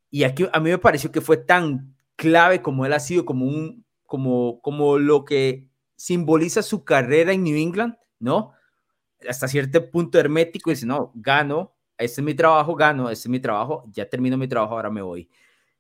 Y 0.10 0.24
aquí 0.24 0.48
a 0.52 0.60
mí 0.60 0.70
me 0.70 0.78
pareció 0.78 1.12
que 1.12 1.22
fue 1.22 1.38
tan 1.38 1.94
clave 2.16 2.62
como 2.62 2.86
él 2.86 2.94
ha 2.94 3.00
sido, 3.00 3.26
como, 3.26 3.46
un, 3.46 3.86
como, 4.06 4.62
como 4.62 4.98
lo 4.98 5.26
que 5.26 5.68
simboliza 5.96 6.62
su 6.62 6.84
carrera 6.84 7.34
en 7.34 7.44
New 7.44 7.58
England, 7.58 7.96
¿no? 8.20 8.52
Hasta 9.28 9.48
cierto 9.48 9.90
punto 9.90 10.20
hermético, 10.20 10.70
dice, 10.70 10.86
no, 10.86 11.12
gano, 11.16 11.76
este 11.98 12.22
es 12.22 12.26
mi 12.26 12.34
trabajo, 12.34 12.76
gano, 12.76 13.10
este 13.10 13.28
es 13.28 13.30
mi 13.30 13.40
trabajo, 13.40 13.86
ya 13.92 14.08
termino 14.08 14.38
mi 14.38 14.48
trabajo, 14.48 14.76
ahora 14.76 14.90
me 14.90 15.02
voy. 15.02 15.30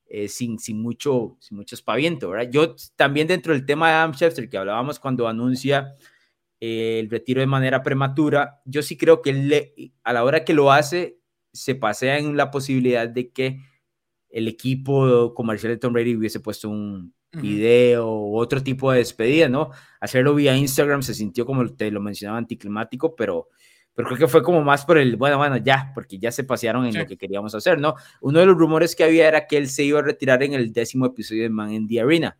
Eh, 0.08 0.28
sin, 0.28 0.60
sin, 0.60 0.82
mucho, 0.82 1.36
sin 1.39 1.58
mucho 1.58 1.75
espaviento, 1.75 2.30
¿verdad? 2.30 2.49
Yo 2.51 2.75
también 2.95 3.28
dentro 3.28 3.54
del 3.54 3.65
tema 3.65 3.89
de 3.89 3.95
Adam 3.95 4.13
Schefter, 4.13 4.49
que 4.49 4.58
hablábamos 4.58 4.99
cuando 4.99 5.28
anuncia 5.28 5.95
eh, 6.60 6.99
el 6.99 7.10
retiro 7.10 7.41
de 7.41 7.47
manera 7.47 7.84
prematura, 7.84 8.62
yo 8.65 8.82
sí 8.82 8.97
creo 8.97 9.21
que 9.21 9.91
a 10.04 10.13
la 10.13 10.23
hora 10.23 10.45
que 10.45 10.54
lo 10.54 10.71
hace, 10.71 11.19
se 11.51 11.75
pasea 11.75 12.19
en 12.19 12.38
la 12.38 12.51
posibilidad 12.51 13.08
de 13.10 13.32
que 13.32 13.62
el 14.30 14.47
equipo 14.47 15.34
comercial 15.34 15.71
de 15.73 15.78
Tom 15.78 15.93
Brady 15.93 16.15
hubiese 16.15 16.39
puesto 16.39 16.69
un 16.69 17.13
video 17.41 18.10
u 18.10 18.38
otro 18.38 18.62
tipo 18.62 18.91
de 18.91 19.00
despedida, 19.00 19.50
¿no? 19.50 19.71
Hacerlo 20.00 20.36
vía 20.36 20.56
Instagram 20.56 21.02
se 21.04 21.13
sintió 21.13 21.45
como 21.45 21.67
te 21.74 21.91
lo 21.91 22.02
mencionaba 22.02 22.38
anticlimático, 22.38 23.15
pero 23.15 23.50
pero 23.95 24.10
creo 24.10 24.19
que 24.19 24.28
fue 24.28 24.43
como 24.43 24.62
más 24.62 24.86
por 24.86 24.98
el, 24.98 25.15
bueno, 25.15 25.38
bueno, 25.38 25.56
ya, 25.56 25.91
porque 25.95 26.19
ya 26.19 26.30
se 26.30 26.43
pasearon 26.43 26.86
en 26.86 26.98
lo 26.98 27.06
que 27.06 27.17
queríamos 27.17 27.56
hacer, 27.56 27.80
¿no? 27.80 27.95
Uno 28.19 28.41
de 28.41 28.45
los 28.45 28.58
rumores 28.58 28.93
que 28.93 29.06
había 29.06 29.26
era 29.26 29.48
que 29.48 29.56
él 29.56 29.69
se 29.69 29.86
iba 29.86 30.00
a 30.00 30.02
retirar 30.02 30.43
en 30.43 30.54
el 30.54 30.74
décimo 30.74 31.06
episodio 31.06 31.43
de 31.43 31.50
Man 31.50 31.71
in 31.71 31.88
the 31.88 32.02
Arena. 32.02 32.38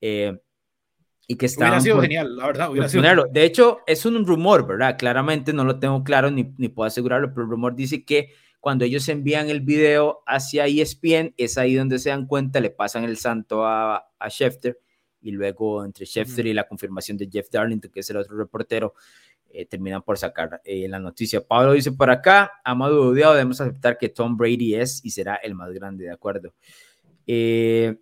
Eh, 0.00 0.36
y 1.28 1.36
que 1.36 1.46
estaba... 1.46 1.70
Hubiera 1.70 1.82
sido 1.82 2.00
genial, 2.00 2.36
la 2.36 2.46
verdad, 2.46 2.70
hubiera 2.70 2.88
sido... 2.88 3.26
De 3.30 3.44
hecho, 3.44 3.78
es 3.86 4.04
un 4.06 4.26
rumor, 4.26 4.66
¿verdad? 4.66 4.98
Claramente 4.98 5.52
no 5.52 5.62
lo 5.62 5.78
tengo 5.78 6.02
claro 6.02 6.32
ni, 6.32 6.52
ni 6.58 6.68
puedo 6.68 6.88
asegurarlo, 6.88 7.32
pero 7.32 7.44
el 7.44 7.50
rumor 7.50 7.76
dice 7.76 8.04
que 8.04 8.32
cuando 8.60 8.84
ellos 8.84 9.08
envían 9.08 9.48
el 9.48 9.60
video 9.60 10.22
hacia 10.26 10.66
ESPN, 10.66 11.34
es 11.36 11.58
ahí 11.58 11.74
donde 11.74 11.98
se 11.98 12.10
dan 12.10 12.26
cuenta, 12.26 12.60
le 12.60 12.70
pasan 12.70 13.04
el 13.04 13.16
santo 13.16 13.64
a, 13.64 14.08
a 14.18 14.28
Schefter 14.28 14.78
y 15.20 15.30
luego 15.32 15.84
entre 15.84 16.06
Schefter 16.06 16.46
y 16.46 16.54
la 16.54 16.66
confirmación 16.66 17.16
de 17.16 17.28
Jeff 17.30 17.48
Darlington, 17.50 17.90
que 17.90 18.00
es 18.00 18.10
el 18.10 18.16
otro 18.16 18.36
reportero, 18.36 18.94
eh, 19.50 19.66
terminan 19.66 20.02
por 20.02 20.18
sacar 20.18 20.60
eh, 20.64 20.86
la 20.88 20.98
noticia. 20.98 21.40
Pablo 21.40 21.72
dice 21.72 21.92
por 21.92 22.10
acá, 22.10 22.52
Amado 22.64 23.08
Odiado, 23.08 23.32
debemos 23.32 23.60
aceptar 23.60 23.96
que 23.96 24.08
Tom 24.10 24.36
Brady 24.36 24.74
es 24.74 25.04
y 25.04 25.10
será 25.10 25.36
el 25.36 25.54
más 25.54 25.72
grande, 25.72 26.04
de 26.04 26.12
acuerdo. 26.12 26.52
Eh, 27.26 27.96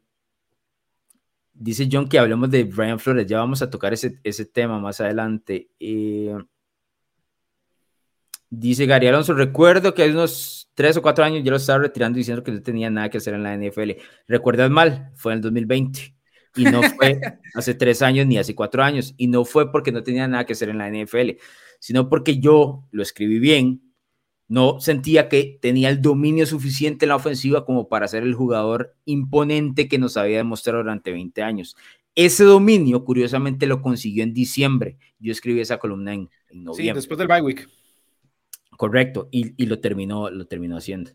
dice 1.54 1.88
John 1.90 2.08
que 2.08 2.18
hablemos 2.18 2.50
de 2.50 2.64
Brian 2.64 2.98
Flores, 2.98 3.26
ya 3.26 3.38
vamos 3.38 3.62
a 3.62 3.70
tocar 3.70 3.92
ese, 3.92 4.18
ese 4.24 4.46
tema 4.46 4.80
más 4.80 5.00
adelante. 5.00 5.70
Dice 8.50 8.86
Gary 8.86 9.06
Alonso, 9.08 9.34
recuerdo 9.34 9.94
que 9.94 10.02
hace 10.02 10.12
unos 10.12 10.70
tres 10.74 10.96
o 10.96 11.02
cuatro 11.02 11.24
años 11.24 11.42
ya 11.44 11.50
lo 11.50 11.56
estaba 11.56 11.80
retirando 11.80 12.18
diciendo 12.18 12.42
que 12.42 12.52
no 12.52 12.62
tenía 12.62 12.90
nada 12.90 13.08
que 13.08 13.18
hacer 13.18 13.34
en 13.34 13.42
la 13.42 13.56
NFL. 13.56 13.92
¿Recuerdas 14.28 14.70
mal? 14.70 15.12
Fue 15.16 15.32
en 15.32 15.38
el 15.38 15.42
2020 15.42 16.16
y 16.56 16.64
no 16.64 16.82
fue 16.82 17.20
hace 17.54 17.74
tres 17.74 18.02
años 18.02 18.26
ni 18.26 18.38
hace 18.38 18.54
cuatro 18.54 18.82
años, 18.82 19.14
y 19.16 19.28
no 19.28 19.44
fue 19.44 19.70
porque 19.70 19.92
no 19.92 20.02
tenía 20.02 20.26
nada 20.26 20.46
que 20.46 20.54
hacer 20.54 20.70
en 20.70 20.78
la 20.78 20.90
NFL, 20.90 21.38
sino 21.78 22.08
porque 22.08 22.38
yo 22.38 22.84
lo 22.90 23.02
escribí 23.02 23.38
bien, 23.38 23.82
no 24.48 24.80
sentía 24.80 25.28
que 25.28 25.58
tenía 25.60 25.88
el 25.88 26.00
dominio 26.00 26.46
suficiente 26.46 27.04
en 27.04 27.10
la 27.10 27.16
ofensiva 27.16 27.64
como 27.64 27.88
para 27.88 28.08
ser 28.08 28.22
el 28.22 28.34
jugador 28.34 28.94
imponente 29.04 29.88
que 29.88 29.98
nos 29.98 30.16
había 30.16 30.38
demostrado 30.38 30.78
durante 30.78 31.10
20 31.10 31.42
años. 31.42 31.76
Ese 32.14 32.44
dominio, 32.44 33.04
curiosamente, 33.04 33.66
lo 33.66 33.82
consiguió 33.82 34.22
en 34.22 34.32
diciembre. 34.32 34.98
Yo 35.18 35.32
escribí 35.32 35.60
esa 35.60 35.78
columna 35.78 36.14
en, 36.14 36.30
noviembre. 36.50 36.84
Sí, 36.84 36.92
después 36.92 37.18
del 37.18 37.28
bye 37.28 37.42
week. 37.42 37.68
Correcto, 38.76 39.28
y, 39.30 39.54
y, 39.62 39.66
lo, 39.66 39.80
terminó, 39.80 40.30
lo 40.30 40.46
terminó 40.46 40.76
haciendo. 40.76 41.12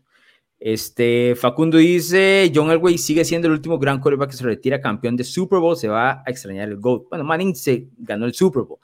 Este, 0.64 1.34
Facundo 1.34 1.78
dice, 1.78 2.52
John 2.54 2.70
Elway 2.70 2.96
sigue 2.96 3.24
siendo 3.24 3.48
el 3.48 3.54
último 3.54 3.80
gran 3.80 3.98
quarterback 3.98 4.30
que 4.30 4.36
se 4.36 4.44
retira 4.44 4.80
campeón 4.80 5.16
de 5.16 5.24
Super 5.24 5.58
Bowl, 5.58 5.76
se 5.76 5.88
va 5.88 6.22
a 6.24 6.30
extrañar 6.30 6.68
el 6.68 6.76
GOAT. 6.76 7.08
Bueno, 7.10 7.24
Manning 7.24 7.56
se 7.56 7.88
ganó 7.98 8.26
el 8.26 8.32
Super 8.32 8.62
Bowl. 8.62 8.78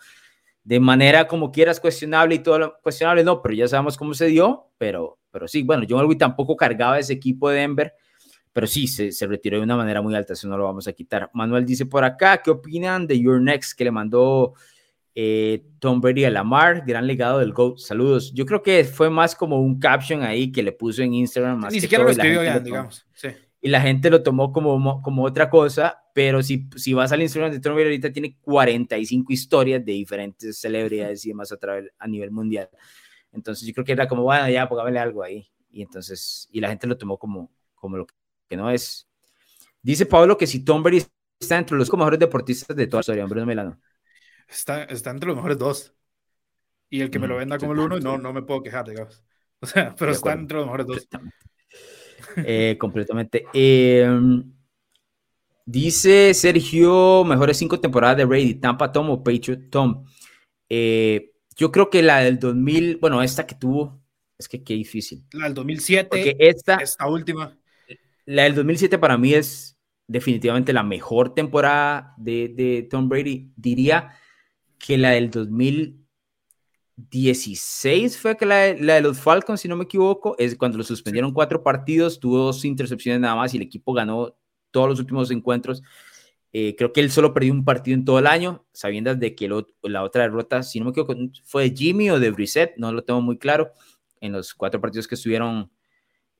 De 0.65 0.81
manera 0.81 1.29
como 1.29 1.53
quieras 1.53 1.79
cuestionable 1.79 2.35
y 2.35 2.39
todo 2.41 2.59
lo 2.59 2.79
cuestionable, 2.83 3.23
no, 3.23 3.41
pero 3.41 3.55
ya 3.55 3.69
sabemos 3.69 3.97
cómo 3.97 4.13
se 4.13 4.27
dio, 4.27 4.71
pero, 4.77 5.21
pero 5.31 5.47
sí, 5.47 5.63
bueno, 5.63 5.87
John 5.89 6.01
Elway 6.01 6.19
tampoco 6.19 6.57
cargaba 6.57 6.99
ese 6.99 7.13
equipo 7.13 7.49
de 7.49 7.61
Denver, 7.61 7.95
pero 8.53 8.67
sí, 8.67 8.89
se, 8.89 9.13
se, 9.13 9.29
retiró 9.29 9.59
de 9.59 9.63
una 9.63 9.77
manera 9.77 10.03
muy 10.03 10.17
alta, 10.17 10.33
eso 10.33 10.49
no 10.49 10.59
lo 10.59 10.65
vamos 10.65 10.89
a 10.89 10.93
quitar. 10.93 11.31
Manuel 11.33 11.65
dice 11.65 11.87
por 11.87 12.03
acá, 12.03 12.43
¿qué 12.43 12.51
opinan 12.51 13.07
de 13.07 13.21
Your 13.21 13.41
Next 13.41 13.79
que 13.79 13.85
le 13.85 13.93
mandó 13.93 14.55
eh, 15.21 15.65
Tom 15.81 16.01
Brady 16.01 16.27
a 16.27 16.31
Lamar, 16.31 16.85
gran 16.87 17.05
legado 17.05 17.41
del 17.41 17.53
GOAT. 17.53 17.79
Saludos. 17.79 18.33
Yo 18.33 18.47
creo 18.47 18.63
que 18.63 18.85
fue 18.85 19.11
más 19.11 19.35
como 19.35 19.61
un 19.61 19.81
caption 19.81 20.23
ahí 20.23 20.53
que 20.53 20.63
le 20.63 20.71
puso 20.71 21.03
en 21.03 21.13
Instagram. 21.13 21.67
Ni 21.73 21.81
siquiera 21.81 22.05
lo 22.05 22.11
escribió 22.11 22.45
ya, 22.45 22.61
digamos. 22.61 23.05
Y 23.61 23.69
la 23.69 23.81
gente 23.81 24.11
lo 24.11 24.23
tomó 24.23 24.53
como, 24.53 25.03
como 25.03 25.25
otra 25.25 25.51
cosa, 25.51 26.05
pero 26.15 26.41
si, 26.41 26.71
si 26.77 26.95
vas 26.95 27.11
al 27.11 27.21
Instagram 27.21 27.51
de 27.51 27.59
Tom 27.59 27.75
Brady 27.75 27.87
ahorita 27.87 28.13
tiene 28.13 28.39
45 28.41 29.33
historias 29.33 29.85
de 29.85 29.91
diferentes 29.91 30.61
celebridades 30.61 31.27
y 31.27 31.31
demás 31.31 31.51
a, 31.51 31.57
través, 31.57 31.91
a 31.99 32.07
nivel 32.07 32.31
mundial. 32.31 32.69
Entonces 33.33 33.67
yo 33.67 33.75
creo 33.75 33.85
que 33.85 33.91
era 33.91 34.07
como, 34.07 34.23
bueno, 34.23 34.49
ya, 34.49 34.69
póngame 34.69 34.97
algo 35.01 35.25
ahí. 35.25 35.49
Y 35.73 35.83
entonces, 35.83 36.49
y 36.53 36.61
la 36.61 36.69
gente 36.69 36.87
lo 36.87 36.97
tomó 36.97 37.19
como, 37.19 37.51
como 37.75 37.97
lo 37.97 38.07
que 38.49 38.57
no 38.57 38.71
es. 38.71 39.09
Dice 39.83 40.07
Pablo 40.07 40.39
que 40.39 40.47
si 40.47 40.65
Tom 40.65 40.81
Brady 40.81 41.03
está 41.41 41.59
entre 41.59 41.77
los 41.77 41.93
mejores 41.93 42.21
deportistas 42.21 42.77
de 42.77 42.87
toda 42.87 42.99
la 42.99 43.01
historia, 43.01 43.25
Bruno 43.25 43.47
Melano. 43.47 43.81
Está, 44.49 44.85
está 44.85 45.11
entre 45.11 45.29
los 45.29 45.37
mejores 45.37 45.59
dos. 45.59 45.95
Y 46.91 47.03
el 47.03 47.11
que 47.11 47.19
me 47.19 47.29
lo 47.29 47.35
mm, 47.35 47.39
venda 47.39 47.59
como 47.59 47.73
el 47.73 47.81
uno, 47.81 48.01
no, 48.01 48.19
no 48.19 48.33
me 48.33 48.43
puedo 48.43 48.63
quejar, 48.63 48.89
digamos. 48.89 49.23
O 49.61 49.67
sea, 49.67 49.93
pero 49.99 50.13
está 50.13 50.35
entre 50.35 50.59
los 50.59 50.67
mejores 50.67 50.87
dos. 50.87 51.09
Eh, 52.37 52.77
completamente. 52.79 53.45
Em, 53.53 54.53
dice 55.67 56.33
Sergio, 56.33 57.25
mejores 57.25 57.57
cinco 57.57 57.81
temporadas 57.81 58.19
de 58.19 58.25
Brady, 58.25 58.55
Tampa 58.55 58.93
Tom 58.93 59.11
o 59.11 59.21
Patriot 59.25 59.69
Tom. 59.69 60.05
Eh, 60.69 61.33
yo 61.57 61.73
creo 61.73 61.91
que 61.91 62.03
la 62.03 62.21
del 62.21 62.39
2000, 62.39 62.99
bueno, 62.99 63.21
esta 63.21 63.49
que 63.49 63.57
tuvo, 63.57 64.01
es 64.39 64.49
que 64.49 64.63
qué 64.63 64.75
difícil. 64.75 65.25
La 65.33 65.47
del 65.47 65.55
2007, 65.55 66.09
Porque 66.09 66.37
esta, 66.39 66.77
esta 66.77 67.09
última. 67.09 67.59
La 68.27 68.45
del 68.45 68.55
2007 68.55 68.97
para 68.99 69.19
mí 69.19 69.35
es 69.35 69.77
definitivamente 70.07 70.73
la 70.73 70.85
mejor 70.85 71.35
temporada 71.35 72.15
de, 72.17 72.53
de 72.55 72.87
Tom 72.89 73.09
Brady. 73.09 73.51
Diría 73.57 74.15
que 74.79 74.99
la 74.99 75.11
del 75.11 75.31
2016 75.31 78.19
fue 78.19 78.37
que 78.37 78.47
la 78.47 78.57
de, 78.57 79.01
los 79.01 79.21
Falcons, 79.21 79.61
si 79.61 79.69
no 79.69 79.77
me 79.77 79.85
equivoco, 79.85 80.35
es 80.39 80.57
cuando 80.57 80.79
lo 80.79 80.85
suspendieron 80.85 81.33
cuatro 81.33 81.63
partidos, 81.63 82.19
tuvo 82.21 82.39
dos 82.39 82.65
intercepciones 82.65 83.21
nada 83.21 83.37
más 83.37 83.55
y 83.55 83.57
el 83.57 83.63
equipo 83.65 83.93
ganó 83.93 84.37
todos 84.71 84.89
los 84.89 85.01
últimos 85.01 85.31
encuentros. 85.31 85.83
Eh, 86.53 86.75
creo 86.77 86.93
que 86.93 87.01
él 87.01 87.11
solo 87.11 87.35
perdió 87.35 87.53
un 87.53 87.65
partido 87.65 87.95
en 87.95 88.05
todo 88.05 88.19
el 88.19 88.27
año, 88.27 88.67
sabiendo 88.73 89.15
de 89.15 89.35
que 89.35 89.49
la 89.83 90.03
otra 90.03 90.23
derrota, 90.23 90.63
si 90.63 90.79
no 90.79 90.87
me 90.87 90.91
equivoco, 90.93 91.15
fue 91.45 91.69
de 91.69 91.77
Jimmy 91.77 92.11
o 92.11 92.19
de 92.19 92.31
Brissett, 92.31 92.77
no 92.79 92.93
lo 92.93 93.05
tengo 93.05 93.21
muy 93.21 93.39
claro, 93.39 93.73
en 94.21 94.33
los 94.33 94.55
cuatro 94.55 94.81
partidos 94.81 95.07
que 95.07 95.15
estuvieron, 95.15 95.71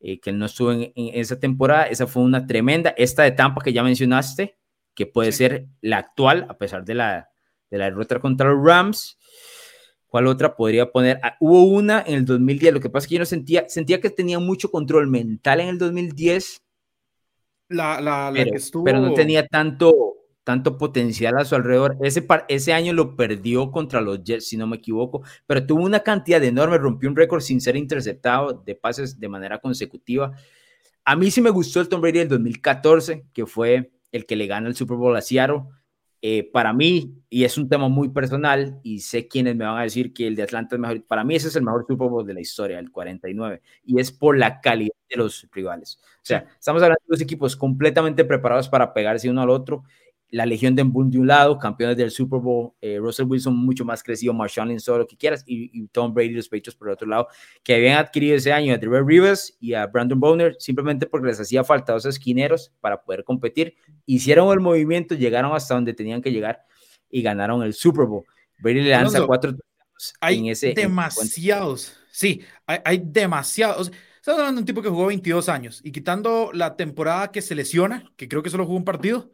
eh, 0.01 0.19
que 0.21 0.31
él 0.31 0.39
no 0.39 0.47
estuvo 0.47 0.73
en, 0.73 0.93
esa 0.95 1.39
temporada. 1.39 1.85
Esa 1.85 2.07
fue 2.07 2.23
una 2.23 2.47
tremenda. 2.47 2.91
Esta 2.97 3.23
de 3.25 3.33
Tampa 3.33 3.63
que 3.63 3.73
ya 3.73 3.83
mencionaste, 3.83 4.59
que 4.95 5.07
puede 5.07 5.33
ser 5.33 5.69
la 5.81 5.99
actual, 5.99 6.47
a 6.49 6.59
pesar 6.59 6.85
de 6.85 6.95
la, 6.95 7.31
de 7.71 7.79
la 7.79 7.85
derrota 7.87 8.19
contra 8.21 8.51
los 8.51 8.65
Rams. 8.65 9.19
¿Cuál 10.07 10.27
otra 10.27 10.57
podría 10.57 10.91
poner? 10.91 11.21
Ah, 11.23 11.37
hubo 11.39 11.65
una 11.65 12.03
en 12.07 12.15
el 12.15 12.25
2010, 12.25 12.75
lo 12.75 12.81
que 12.81 12.89
pasa 12.89 13.05
es 13.05 13.09
que 13.09 13.15
yo 13.17 13.19
no 13.21 13.27
sentía, 13.27 13.69
sentía 13.69 14.01
que 14.01 14.09
tenía 14.09 14.39
mucho 14.39 14.71
control 14.71 15.07
mental 15.07 15.61
en 15.61 15.69
el 15.69 15.79
2010. 15.79 16.63
La, 17.69 18.01
la, 18.01 18.31
pero, 18.33 18.51
que 18.51 18.57
estuvo... 18.57 18.85
pero 18.85 19.01
no 19.01 19.13
tenía 19.13 19.47
tanto, 19.47 19.95
tanto 20.45 20.79
potencial 20.79 21.37
a 21.37 21.45
su 21.45 21.55
alrededor. 21.55 21.99
Ese, 22.01 22.27
ese 22.49 22.73
año 22.73 22.95
lo 22.95 23.17
perdió 23.17 23.71
contra 23.71 24.01
los 24.01 24.25
Jets, 24.25 24.49
si 24.49 24.57
no 24.57 24.67
me 24.67 24.77
equivoco, 24.77 25.23
pero 25.47 25.67
tuvo 25.67 25.85
una 25.85 26.01
cantidad 26.01 26.43
enorme, 26.43 26.79
rompió 26.79 27.11
un 27.11 27.17
récord 27.17 27.43
sin 27.43 27.61
ser 27.61 27.77
interceptado 27.77 28.63
de 28.65 28.75
pases 28.75 29.21
de 29.21 29.29
manera 29.29 29.59
consecutiva. 29.59 30.33
A 31.05 31.17
mí 31.17 31.31
sí 31.31 31.43
me 31.43 31.51
gustó 31.51 31.83
el 31.83 31.89
Tom 31.91 32.01
Brady 32.01 32.21
del 32.21 32.29
2014, 32.29 33.27
que 33.35 33.45
fue 33.45 33.93
el 34.11 34.25
que 34.25 34.37
le 34.37 34.47
gana 34.47 34.69
el 34.69 34.75
Super 34.75 34.97
Bowl 34.97 35.17
a 35.17 35.21
Seattle. 35.21 35.65
Eh, 36.21 36.51
para 36.53 36.73
mí, 36.73 37.15
y 37.31 37.45
es 37.45 37.57
un 37.59 37.69
tema 37.69 37.89
muy 37.89 38.09
personal, 38.09 38.81
y 38.83 39.01
sé 39.01 39.29
quienes 39.29 39.55
me 39.55 39.65
van 39.65 39.79
a 39.79 39.83
decir 39.83 40.13
que 40.13 40.27
el 40.27 40.35
de 40.35 40.43
Atlanta 40.43 40.75
es 40.75 40.81
mejor, 40.81 41.05
para 41.07 41.23
mí 41.23 41.37
ese 41.37 41.49
es 41.49 41.57
el 41.57 41.63
mejor 41.63 41.85
Super 41.87 42.09
Bowl 42.09 42.27
de 42.27 42.35
la 42.35 42.41
historia, 42.41 42.79
el 42.81 42.91
49, 42.91 43.63
y 43.85 44.01
es 44.01 44.11
por 44.11 44.37
la 44.37 44.61
calidad 44.61 44.95
de 45.09 45.17
los 45.17 45.47
rivales. 45.53 46.01
O 46.17 46.27
sea, 46.29 46.47
estamos 46.59 46.83
hablando 46.83 47.01
de 47.07 47.15
dos 47.15 47.21
equipos 47.21 47.57
completamente 47.57 48.25
preparados 48.25 48.69
para 48.69 48.93
pegarse 48.93 49.31
uno 49.31 49.43
al 49.43 49.51
otro, 49.51 49.85
la 50.31 50.45
Legión 50.45 50.75
de 50.75 50.83
Boom 50.83 51.11
de 51.11 51.19
un 51.19 51.27
lado, 51.27 51.59
campeones 51.59 51.97
del 51.97 52.11
Super 52.11 52.41
Bowl, 52.41 52.73
eh, 52.81 52.99
Russell 52.99 53.27
Wilson 53.27 53.57
mucho 53.57 53.85
más 53.85 54.03
crecido, 54.03 54.35
Marshall 54.35 54.69
Lynch, 54.69 54.85
todo 54.85 54.99
lo 54.99 55.07
que 55.07 55.17
quieras, 55.17 55.43
y, 55.47 55.87
Tom 55.89 56.13
Brady 56.13 56.31
los 56.31 56.49
Patriots 56.49 56.77
por 56.77 56.89
el 56.89 56.95
otro 56.95 57.09
lado, 57.09 57.29
que 57.63 57.75
habían 57.75 57.99
adquirido 57.99 58.37
ese 58.37 58.53
año 58.53 58.75
a 58.75 58.79
Trevor 58.79 59.07
Rivers 59.07 59.57
y 59.61 59.75
a 59.75 59.87
Brandon 59.87 60.21
Bowner 60.21 60.57
simplemente 60.59 61.07
porque 61.07 61.29
les 61.29 61.41
hacía 61.41 61.65
falta 61.65 61.93
dos 61.93 62.05
esquineros 62.05 62.73
para 62.81 63.03
poder 63.03 63.25
competir. 63.25 63.75
Hicieron 64.05 64.53
el 64.53 64.61
movimiento, 64.61 65.15
llegaron 65.15 65.55
hasta 65.55 65.75
donde 65.75 65.95
tenían 65.95 66.21
que 66.21 66.31
llegar 66.31 66.63
y 67.11 67.23
ganaron 67.23 67.63
el 67.63 67.73
Super 67.73 68.05
Bowl. 68.05 68.25
Brady 68.59 68.83
le 68.83 68.91
lanza 68.91 69.25
cuatro 69.27 69.55
hay 70.21 70.39
en 70.39 70.47
ese 70.47 70.75
demasiados, 70.75 71.97
sí, 72.13 72.43
hay, 72.67 72.79
hay 72.85 73.03
demasiados. 73.05 73.91
Estamos 74.17 74.41
hablando 74.41 74.59
de 74.59 74.63
un 74.63 74.67
tipo 74.67 74.83
que 74.83 74.89
jugó 74.89 75.07
22 75.07 75.49
años 75.49 75.81
y 75.83 75.91
quitando 75.91 76.51
la 76.53 76.77
temporada 76.77 77.33
que 77.33 77.43
se 77.43 77.55
lesiona, 77.55 78.05
que 78.17 78.29
creo 78.29 78.43
que 78.43 78.51
solo 78.51 78.65
jugó 78.65 78.77
un 78.77 78.85
partido, 78.85 79.31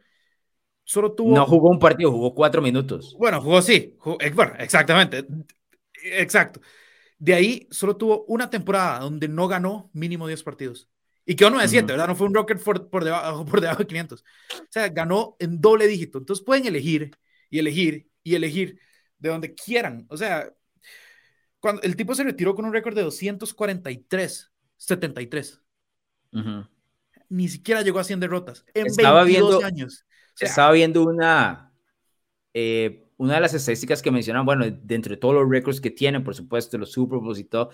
solo 0.85 1.11
tuvo... 1.11 1.35
No 1.35 1.45
jugó 1.45 1.69
un 1.69 1.79
partido, 1.79 2.11
jugó 2.11 2.33
cuatro 2.33 2.61
minutos. 2.61 3.13
Bueno, 3.19 3.41
jugó 3.41 3.61
sí, 3.61 3.97
eh, 4.21 4.31
bueno, 4.33 4.53
exactamente, 4.57 5.25
exacto. 6.03 6.61
De 7.17 7.33
ahí 7.33 7.67
solo 7.71 7.97
tuvo 7.97 8.23
una 8.25 8.49
temporada 8.49 8.99
donde 8.99 9.27
no 9.27 9.47
ganó 9.47 9.89
mínimo 9.93 10.27
10 10.27 10.43
partidos. 10.43 10.89
Y 11.25 11.35
quedó 11.35 11.49
9-7, 11.49 11.87
¿verdad? 11.87 12.07
No 12.07 12.15
fue 12.15 12.27
un 12.27 12.35
Rocket 12.35 12.61
por, 12.63 12.89
por, 12.89 13.03
debajo, 13.03 13.45
por 13.49 13.59
debajo 13.59 13.79
de 13.79 13.87
500. 13.87 14.21
O 14.21 14.65
sea, 14.69 14.89
ganó 14.89 15.35
en 15.39 15.59
doble 15.59 15.87
dígito. 15.87 16.19
Entonces 16.19 16.45
pueden 16.45 16.65
elegir 16.65 17.11
y 17.49 17.59
elegir 17.59 18.07
y 18.23 18.35
elegir 18.35 18.79
de 19.17 19.29
donde 19.29 19.55
quieran. 19.55 20.05
O 20.09 20.17
sea, 20.17 20.53
cuando 21.59 21.81
el 21.81 21.95
tipo 21.95 22.13
se 22.13 22.23
retiró 22.23 22.53
con 22.53 22.65
un 22.65 22.73
récord 22.73 22.95
de 22.95 23.01
243, 23.01 24.51
73. 24.77 25.61
Ni 27.29 27.47
siquiera 27.47 27.81
llegó 27.81 27.99
a 27.99 28.03
100 28.03 28.19
derrotas. 28.19 28.65
En 28.73 28.85
estaba 28.87 29.23
22 29.23 29.49
viendo, 29.49 29.65
años. 29.65 30.05
Estaba 30.39 30.71
viendo 30.71 31.03
una, 31.03 31.73
eh, 32.53 33.09
una 33.17 33.35
de 33.35 33.41
las 33.41 33.53
estadísticas 33.53 34.01
que 34.01 34.11
mencionan, 34.11 34.45
bueno, 34.45 34.65
dentro 34.83 35.11
de 35.11 35.17
todos 35.17 35.35
los 35.35 35.49
récords 35.49 35.79
que 35.79 35.91
tienen, 35.91 36.23
por 36.23 36.35
supuesto, 36.35 36.77
los 36.77 36.91
Super 36.91 37.19
Bowls 37.19 37.39
y 37.39 37.45
todo. 37.45 37.69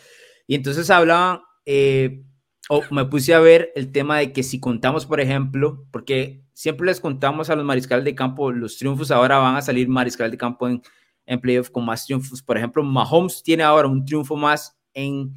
Y 0.48 0.56
entonces 0.56 0.90
hablaban, 0.90 1.42
eh, 1.66 2.24
o 2.70 2.84
me 2.92 3.06
puse 3.06 3.34
a 3.34 3.40
ver 3.40 3.72
el 3.76 3.92
tema 3.92 4.20
de 4.20 4.32
que 4.32 4.44
si 4.44 4.60
contamos, 4.60 5.06
por 5.06 5.20
ejemplo, 5.20 5.86
porque 5.92 6.44
siempre 6.54 6.86
les 6.86 7.00
contamos 7.00 7.50
a 7.50 7.56
los 7.56 7.66
mariscales 7.66 8.06
de 8.06 8.16
campo 8.16 8.52
los 8.52 8.78
triunfos, 8.78 9.12
ahora 9.12 9.40
van 9.40 9.56
a 9.56 9.62
salir 9.62 9.88
mariscal 9.88 10.30
de 10.30 10.38
campo 10.38 10.68
en, 10.68 10.82
en 11.26 11.42
playoff 11.42 11.70
con 11.70 11.86
más 11.86 12.06
triunfos. 12.06 12.42
Por 12.42 12.58
ejemplo, 12.58 12.84
Mahomes 12.84 13.42
tiene 13.44 13.64
ahora 13.64 13.88
un 13.88 14.06
triunfo 14.06 14.36
más 14.36 14.78
en, 14.94 15.34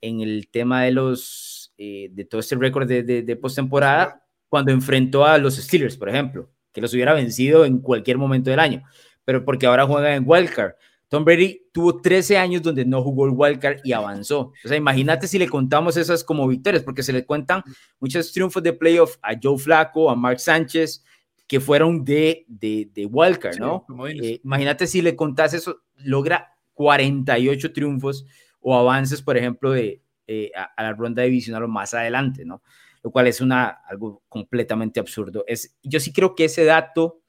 en 0.00 0.20
el 0.20 0.48
tema 0.50 0.82
de 0.82 0.92
los 0.92 1.72
eh, 1.78 2.08
de 2.12 2.24
todo 2.24 2.40
este 2.40 2.56
récord 2.56 2.86
de, 2.86 3.02
de, 3.02 3.22
de 3.22 3.36
postemporada 3.36 4.23
cuando 4.54 4.70
enfrentó 4.70 5.24
a 5.24 5.36
los 5.36 5.56
Steelers, 5.56 5.96
por 5.96 6.08
ejemplo, 6.08 6.48
que 6.72 6.80
los 6.80 6.94
hubiera 6.94 7.12
vencido 7.12 7.64
en 7.64 7.80
cualquier 7.80 8.18
momento 8.18 8.50
del 8.50 8.60
año, 8.60 8.84
pero 9.24 9.44
porque 9.44 9.66
ahora 9.66 9.84
juega 9.84 10.14
en 10.14 10.22
wildcard. 10.24 10.74
Tom 11.08 11.24
Brady 11.24 11.62
tuvo 11.72 12.00
13 12.00 12.38
años 12.38 12.62
donde 12.62 12.84
no 12.84 13.02
jugó 13.02 13.26
el 13.26 13.32
wildcard 13.34 13.80
y 13.82 13.92
avanzó. 13.92 14.52
O 14.64 14.68
sea, 14.68 14.76
imagínate 14.76 15.26
si 15.26 15.40
le 15.40 15.48
contamos 15.48 15.96
esas 15.96 16.22
como 16.22 16.46
victorias, 16.46 16.84
porque 16.84 17.02
se 17.02 17.12
le 17.12 17.26
cuentan 17.26 17.64
muchos 17.98 18.30
triunfos 18.30 18.62
de 18.62 18.72
playoff 18.72 19.16
a 19.22 19.32
Joe 19.42 19.58
Flaco, 19.58 20.08
a 20.08 20.14
Mark 20.14 20.38
Sánchez, 20.38 21.02
que 21.48 21.58
fueron 21.58 22.04
de, 22.04 22.44
de, 22.46 22.88
de 22.94 23.06
wildcard, 23.06 23.58
¿no? 23.58 23.84
Eh, 24.08 24.40
imagínate 24.44 24.86
si 24.86 25.02
le 25.02 25.16
contás 25.16 25.52
eso, 25.52 25.82
logra 25.96 26.54
48 26.74 27.72
triunfos 27.72 28.24
o 28.60 28.78
avances, 28.78 29.20
por 29.20 29.36
ejemplo, 29.36 29.72
de, 29.72 30.00
eh, 30.28 30.52
a, 30.54 30.80
la 30.80 30.92
ronda 30.92 31.24
divisional 31.24 31.64
o 31.64 31.68
más 31.68 31.92
adelante, 31.92 32.44
¿no? 32.44 32.62
Lo 33.04 33.10
cual 33.10 33.28
es 33.28 33.40
una, 33.40 33.68
algo 33.86 34.22
completamente 34.28 34.98
absurdo. 34.98 35.44
Es, 35.46 35.76
yo 35.82 36.00
sí 36.00 36.12
creo 36.12 36.34
que 36.34 36.46
ese 36.46 36.64
dato 36.64 37.20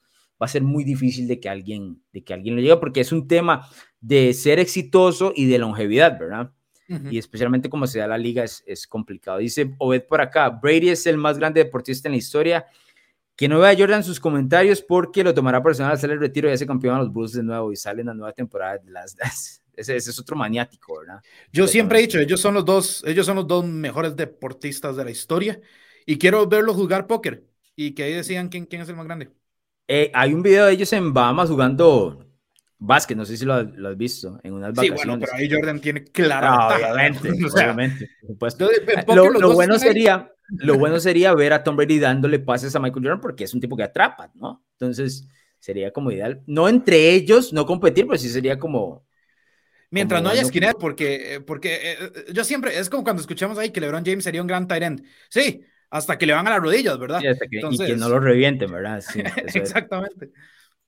va 0.41 0.45
a 0.45 0.49
ser 0.49 0.63
muy 0.63 0.83
difícil 0.83 1.27
de 1.27 1.39
que 1.39 1.49
alguien, 1.49 2.01
de 2.11 2.23
que 2.23 2.33
alguien 2.33 2.55
lo 2.55 2.61
llegue, 2.61 2.77
porque 2.77 3.01
es 3.01 3.11
un 3.11 3.27
tema 3.27 3.67
de 3.99 4.33
ser 4.33 4.57
exitoso 4.59 5.33
y 5.35 5.45
de 5.45 5.59
longevidad, 5.59 6.17
¿verdad? 6.17 6.51
Y 6.87 7.17
especialmente 7.17 7.67
como 7.67 7.87
se 7.87 7.97
da 7.97 8.07
la 8.07 8.17
liga 8.17 8.43
es, 8.43 8.63
es, 8.67 8.85
complicado. 8.85 9.39
Dice 9.39 9.73
Obed 9.79 10.03
por 10.03 10.21
acá, 10.21 10.49
Brady 10.49 10.89
es 10.89 11.07
el 11.07 11.17
más 11.17 11.39
grande 11.39 11.63
deportista 11.63 12.07
en 12.07 12.13
la 12.13 12.17
historia. 12.17 12.67
Que 13.35 13.49
no 13.49 13.59
vea 13.59 13.75
Jordan 13.77 14.03
sus 14.03 14.19
comentarios 14.19 14.81
porque 14.81 15.23
lo 15.23 15.33
tomará 15.33 15.61
personal 15.63 15.93
hacer 15.93 16.11
el 16.11 16.19
retiro 16.19 16.47
y 16.47 16.53
hace 16.53 16.67
campeón 16.67 16.95
a 16.95 16.99
los 16.99 17.11
Bulls 17.11 17.33
de 17.33 17.43
nuevo 17.43 17.71
y 17.71 17.75
sale 17.75 18.01
en 18.01 18.07
la 18.07 18.13
nueva 18.13 18.33
temporada 18.33 18.77
de 18.77 18.91
las 18.91 19.15
ese, 19.77 19.95
ese, 19.95 20.11
es 20.11 20.19
otro 20.19 20.35
maniático, 20.35 20.99
¿verdad? 20.99 21.21
Yo 21.51 21.67
siempre 21.67 21.99
he 21.99 22.01
dicho, 22.01 22.19
ellos 22.19 22.41
son 22.41 22.53
los 22.53 22.65
dos, 22.65 23.03
ellos 23.05 23.25
son 23.25 23.35
los 23.37 23.47
dos 23.47 23.65
mejores 23.65 24.15
deportistas 24.15 24.95
de 24.95 25.05
la 25.05 25.11
historia 25.11 25.59
y 26.05 26.17
quiero 26.17 26.47
verlos 26.47 26.75
jugar 26.75 27.07
póker 27.07 27.43
y 27.75 27.91
que 27.91 28.03
ahí 28.03 28.13
decían 28.13 28.49
quién, 28.49 28.65
quién 28.65 28.81
es 28.81 28.89
el 28.89 28.95
más 28.95 29.05
grande. 29.05 29.31
Eh, 29.87 30.11
hay 30.13 30.33
un 30.33 30.41
video 30.41 30.65
de 30.65 30.73
ellos 30.73 30.91
en 30.93 31.13
Bahamas 31.13 31.49
jugando 31.49 32.25
básquet, 32.77 33.17
no 33.17 33.25
sé 33.25 33.37
si 33.37 33.45
lo, 33.45 33.53
has 33.53 33.97
visto, 33.97 34.39
en 34.43 34.53
unas 34.53 34.69
vacaciones. 34.73 35.01
Sí, 35.01 35.07
bueno, 35.07 35.19
pero 35.19 35.33
ahí 35.33 35.49
Jordan 35.49 35.79
tiene 35.79 36.03
claro. 36.05 36.47
Ah, 36.49 36.75
obviamente, 36.75 37.29
obviamente, 37.53 38.09
lo, 39.39 39.53
bueno 39.53 39.79
sería, 39.79 40.31
lo 40.49 40.77
bueno 40.77 40.99
sería 40.99 41.33
ver 41.33 41.53
a 41.53 41.63
Tom 41.63 41.75
Brady 41.75 41.99
dándole 41.99 42.39
pases 42.39 42.75
a 42.75 42.79
Michael 42.79 43.03
Jordan 43.03 43.21
porque 43.21 43.43
es 43.43 43.53
un 43.53 43.61
tipo 43.61 43.77
que 43.77 43.83
atrapa, 43.83 44.31
¿no? 44.35 44.65
Entonces, 44.73 45.27
sería 45.59 45.91
como 45.91 46.11
ideal. 46.11 46.43
No 46.45 46.69
entre 46.69 47.11
ellos, 47.11 47.53
no 47.53 47.65
competir, 47.65 48.05
pero 48.05 48.17
sí 48.17 48.29
sería 48.29 48.59
como... 48.59 49.05
Mientras 49.91 50.21
no 50.21 50.29
haya 50.29 50.43
skinhead, 50.43 50.75
porque, 50.79 51.41
porque 51.45 51.75
eh, 51.75 51.97
eh, 52.01 52.25
yo 52.33 52.43
siempre, 52.43 52.77
es 52.77 52.89
como 52.89 53.03
cuando 53.03 53.21
escuchamos 53.21 53.57
ahí 53.57 53.71
que 53.71 53.79
LeBron 53.79 54.03
James 54.05 54.23
sería 54.23 54.41
un 54.41 54.47
gran 54.47 54.67
tight 54.67 54.83
end. 54.83 55.03
Sí, 55.29 55.61
hasta 55.89 56.17
que 56.17 56.25
le 56.25 56.33
van 56.33 56.47
a 56.47 56.51
las 56.51 56.59
rodillas, 56.59 56.97
¿verdad? 56.97 57.21
Y 57.49 57.77
que 57.77 57.95
no 57.95 58.09
lo 58.09 58.19
revienten, 58.19 58.71
¿verdad? 58.71 59.01
Sí, 59.01 59.21
Exactamente. 59.53 60.31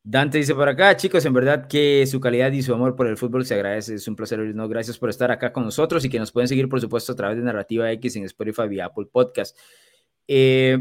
Dante 0.04 0.38
dice 0.38 0.56
por 0.56 0.70
acá, 0.70 0.96
chicos, 0.96 1.26
en 1.26 1.34
verdad 1.34 1.68
que 1.68 2.08
su 2.08 2.22
calidad 2.22 2.52
y 2.54 2.62
su 2.64 2.74
amor 2.74 2.96
por 2.96 3.08
el 3.08 3.18
fútbol 3.18 3.46
se 3.46 3.56
agradece, 3.56 3.96
es 3.96 4.08
un 4.08 4.16
placer. 4.16 4.40
No, 4.56 4.70
gracias 4.70 4.98
por 4.98 5.10
estar 5.10 5.32
acá 5.32 5.52
con 5.52 5.66
nosotros 5.66 6.06
y 6.06 6.10
que 6.10 6.18
nos 6.18 6.32
pueden 6.32 6.48
seguir, 6.48 6.70
por 6.70 6.80
supuesto, 6.80 7.12
a 7.12 7.16
través 7.16 7.38
de 7.38 7.44
Narrativa 7.44 7.92
X 7.92 8.16
en 8.16 8.24
Spotify 8.24 8.64
y 8.72 8.80
Apple 8.80 9.08
Podcast. 9.12 9.58
Eh, 10.26 10.78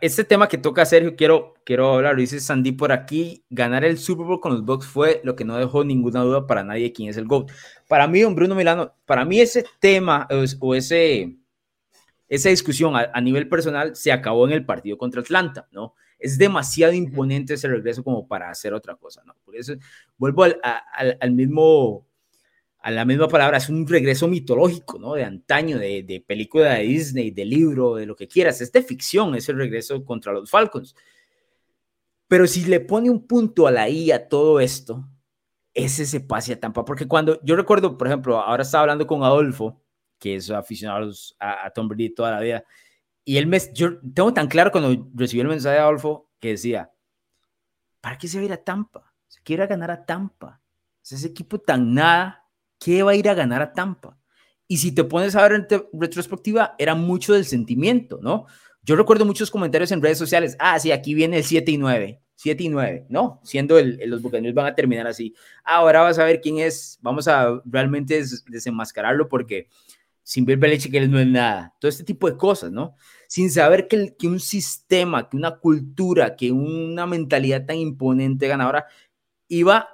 este 0.00 0.24
tema 0.24 0.48
que 0.48 0.58
toca 0.58 0.84
Sergio, 0.84 1.16
quiero, 1.16 1.54
quiero 1.64 1.94
hablar, 1.94 2.16
dice 2.16 2.40
Sandy 2.40 2.72
por 2.72 2.92
aquí, 2.92 3.44
ganar 3.50 3.84
el 3.84 3.98
Super 3.98 4.26
Bowl 4.26 4.40
con 4.40 4.52
los 4.52 4.64
Bucks 4.64 4.86
fue 4.86 5.20
lo 5.24 5.36
que 5.36 5.44
no 5.44 5.56
dejó 5.56 5.84
ninguna 5.84 6.22
duda 6.22 6.46
para 6.46 6.64
nadie 6.64 6.92
quién 6.92 7.08
es 7.10 7.16
el 7.16 7.26
GOAT. 7.26 7.50
Para 7.88 8.06
mí, 8.08 8.20
don 8.20 8.34
Bruno 8.34 8.54
Milano, 8.54 8.94
para 9.04 9.24
mí 9.24 9.40
ese 9.40 9.64
tema 9.80 10.28
o 10.60 10.74
ese 10.74 11.36
esa 12.28 12.48
discusión 12.48 12.94
a, 12.96 13.20
nivel 13.20 13.48
personal 13.48 13.94
se 13.94 14.10
acabó 14.10 14.46
en 14.46 14.52
el 14.52 14.64
partido 14.64 14.98
contra 14.98 15.20
Atlanta, 15.20 15.68
¿no? 15.70 15.94
Es 16.18 16.38
demasiado 16.38 16.92
imponente 16.92 17.54
ese 17.54 17.68
regreso 17.68 18.02
como 18.02 18.26
para 18.26 18.50
hacer 18.50 18.72
otra 18.74 18.96
cosa, 18.96 19.22
¿no? 19.24 19.34
Por 19.44 19.56
eso 19.56 19.74
vuelvo 20.16 20.44
al, 20.44 20.58
al, 21.20 21.32
mismo, 21.32 22.05
a 22.86 22.92
la 22.92 23.04
misma 23.04 23.26
palabra, 23.26 23.56
es 23.56 23.68
un 23.68 23.84
regreso 23.84 24.28
mitológico, 24.28 24.96
¿no? 24.96 25.14
De 25.14 25.24
antaño, 25.24 25.76
de, 25.76 26.04
de, 26.04 26.20
película 26.20 26.74
de 26.74 26.84
Disney, 26.84 27.32
de 27.32 27.44
libro, 27.44 27.96
de 27.96 28.06
lo 28.06 28.14
que 28.14 28.28
quieras. 28.28 28.60
Es 28.60 28.70
de 28.70 28.80
ficción 28.80 29.34
ese 29.34 29.52
regreso 29.52 30.04
contra 30.04 30.32
los 30.32 30.48
Falcons. 30.48 30.94
Pero 32.28 32.46
si 32.46 32.64
le 32.64 32.78
pone 32.78 33.10
un 33.10 33.26
punto 33.26 33.66
a 33.66 33.72
la 33.72 33.88
I 33.88 34.12
a 34.12 34.28
todo 34.28 34.60
esto, 34.60 35.04
es 35.74 35.98
ese 35.98 36.20
pase 36.20 36.52
a 36.52 36.60
Tampa. 36.60 36.84
Porque 36.84 37.08
cuando 37.08 37.40
yo 37.42 37.56
recuerdo, 37.56 37.98
por 37.98 38.06
ejemplo, 38.06 38.38
ahora 38.38 38.62
estaba 38.62 38.82
hablando 38.82 39.04
con 39.04 39.24
Adolfo, 39.24 39.82
que 40.20 40.36
es 40.36 40.48
aficionado 40.52 41.10
a, 41.40 41.66
a, 41.66 41.70
Tom 41.72 41.88
Brady 41.88 42.14
toda 42.14 42.30
la 42.30 42.40
vida. 42.40 42.64
Y 43.24 43.38
él 43.38 43.48
me, 43.48 43.58
yo 43.74 43.98
tengo 44.14 44.32
tan 44.32 44.46
claro 44.46 44.70
cuando 44.70 45.10
recibí 45.12 45.40
el 45.40 45.48
mensaje 45.48 45.74
de 45.74 45.82
Adolfo 45.82 46.30
que 46.38 46.50
decía, 46.50 46.92
¿para 48.00 48.16
qué 48.16 48.28
se 48.28 48.38
va 48.38 48.42
a 48.42 48.44
ir 48.44 48.52
a 48.52 48.62
Tampa? 48.62 49.12
Se 49.26 49.42
quiere 49.42 49.66
ganar 49.66 49.90
a 49.90 50.06
Tampa. 50.06 50.60
ese 51.02 51.26
equipo 51.26 51.58
tan 51.58 51.92
nada, 51.92 52.45
¿qué 52.78 53.02
va 53.02 53.12
a 53.12 53.14
ir 53.16 53.28
a 53.28 53.34
ganar 53.34 53.62
a 53.62 53.72
Tampa? 53.72 54.18
Y 54.68 54.78
si 54.78 54.92
te 54.92 55.04
pones 55.04 55.36
a 55.36 55.42
ver 55.42 55.52
en 55.52 55.66
retrospectiva, 55.92 56.74
era 56.78 56.94
mucho 56.94 57.34
del 57.34 57.44
sentimiento, 57.44 58.18
¿no? 58.22 58.46
Yo 58.82 58.96
recuerdo 58.96 59.24
muchos 59.24 59.50
comentarios 59.50 59.90
en 59.92 60.02
redes 60.02 60.18
sociales, 60.18 60.56
ah, 60.58 60.78
sí, 60.78 60.92
aquí 60.92 61.14
viene 61.14 61.38
el 61.38 61.44
7 61.44 61.72
y 61.72 61.78
9, 61.78 62.20
7 62.36 62.62
y 62.62 62.68
9, 62.68 63.06
¿no? 63.08 63.40
Siendo 63.44 63.78
el, 63.78 64.00
los 64.06 64.22
Buccaneers 64.22 64.54
van 64.54 64.66
a 64.66 64.74
terminar 64.74 65.06
así. 65.06 65.34
Ahora 65.64 66.02
vas 66.02 66.18
a 66.18 66.24
ver 66.24 66.40
quién 66.40 66.58
es, 66.58 66.98
vamos 67.00 67.28
a 67.28 67.60
realmente 67.64 68.22
desenmascararlo 68.48 69.28
porque 69.28 69.68
sin 70.22 70.44
ver 70.44 70.58
que 70.58 70.98
él 70.98 71.08
no 71.08 71.20
es 71.20 71.26
nada, 71.28 71.72
todo 71.80 71.88
este 71.88 72.02
tipo 72.02 72.28
de 72.28 72.36
cosas, 72.36 72.72
¿no? 72.72 72.96
Sin 73.28 73.48
saber 73.48 73.86
que, 73.86 74.16
que 74.16 74.26
un 74.26 74.40
sistema, 74.40 75.28
que 75.28 75.36
una 75.36 75.58
cultura, 75.58 76.34
que 76.34 76.50
una 76.50 77.06
mentalidad 77.06 77.64
tan 77.64 77.76
imponente 77.76 78.48
ganadora 78.48 78.86
iba 79.46 79.88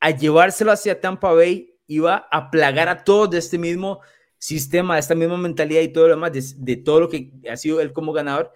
a 0.00 0.10
llevárselo 0.10 0.72
hacia 0.72 0.98
Tampa 0.98 1.32
Bay, 1.32 1.73
iba 1.86 2.26
a 2.30 2.50
plagar 2.50 2.88
a 2.88 3.04
todos 3.04 3.30
de 3.30 3.38
este 3.38 3.58
mismo 3.58 4.00
sistema, 4.38 4.94
de 4.94 5.00
esta 5.00 5.14
misma 5.14 5.38
mentalidad 5.38 5.80
y 5.80 5.92
todo 5.92 6.08
lo 6.08 6.14
demás, 6.14 6.32
de, 6.32 6.44
de 6.56 6.76
todo 6.76 7.00
lo 7.00 7.08
que 7.08 7.32
ha 7.50 7.56
sido 7.56 7.80
él 7.80 7.92
como 7.92 8.12
ganador, 8.12 8.52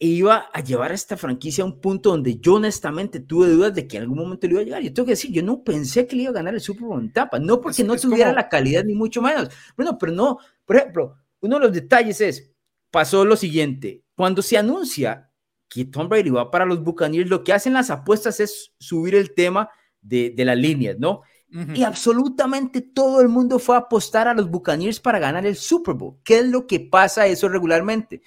e 0.00 0.06
iba 0.06 0.48
a 0.52 0.62
llevar 0.62 0.92
a 0.92 0.94
esta 0.94 1.16
franquicia 1.16 1.64
a 1.64 1.66
un 1.66 1.80
punto 1.80 2.10
donde 2.10 2.38
yo 2.38 2.54
honestamente 2.54 3.18
tuve 3.18 3.48
dudas 3.48 3.74
de 3.74 3.88
que 3.88 3.96
en 3.96 4.04
algún 4.04 4.18
momento 4.18 4.46
le 4.46 4.52
iba 4.52 4.62
a 4.62 4.64
llegar. 4.64 4.82
Yo 4.82 4.94
tengo 4.94 5.06
que 5.06 5.12
decir, 5.12 5.32
yo 5.32 5.42
no 5.42 5.64
pensé 5.64 6.06
que 6.06 6.14
le 6.14 6.22
iba 6.22 6.30
a 6.30 6.34
ganar 6.34 6.54
el 6.54 6.60
Super 6.60 6.84
Bowl 6.84 7.00
en 7.00 7.12
Tampa, 7.12 7.40
no 7.40 7.60
porque 7.60 7.82
no 7.82 7.96
tuviera 7.96 8.32
la 8.32 8.48
calidad 8.48 8.84
ni 8.84 8.94
mucho 8.94 9.20
menos. 9.20 9.48
Bueno, 9.76 9.98
pero 9.98 10.12
no, 10.12 10.38
por 10.64 10.76
ejemplo, 10.76 11.16
uno 11.40 11.58
de 11.58 11.66
los 11.66 11.72
detalles 11.72 12.20
es, 12.20 12.52
pasó 12.90 13.24
lo 13.24 13.36
siguiente, 13.36 14.04
cuando 14.14 14.40
se 14.40 14.56
anuncia 14.56 15.30
que 15.68 15.84
Tom 15.84 16.08
Brady 16.08 16.30
va 16.30 16.50
para 16.50 16.64
los 16.64 16.82
Buccaneers, 16.82 17.28
lo 17.28 17.44
que 17.44 17.52
hacen 17.52 17.72
las 17.72 17.90
apuestas 17.90 18.40
es 18.40 18.72
subir 18.78 19.14
el 19.14 19.34
tema 19.34 19.68
de, 20.00 20.30
de 20.30 20.44
las 20.44 20.56
líneas, 20.56 20.96
¿no? 20.98 21.22
Y 21.50 21.82
absolutamente 21.82 22.82
todo 22.82 23.22
el 23.22 23.28
mundo 23.28 23.58
fue 23.58 23.76
a 23.76 23.78
apostar 23.78 24.28
a 24.28 24.34
los 24.34 24.50
Buccaneers 24.50 25.00
para 25.00 25.18
ganar 25.18 25.46
el 25.46 25.56
Super 25.56 25.94
Bowl. 25.94 26.18
¿Qué 26.22 26.40
es 26.40 26.46
lo 26.46 26.66
que 26.66 26.78
pasa 26.78 27.26
eso 27.26 27.48
regularmente? 27.48 28.20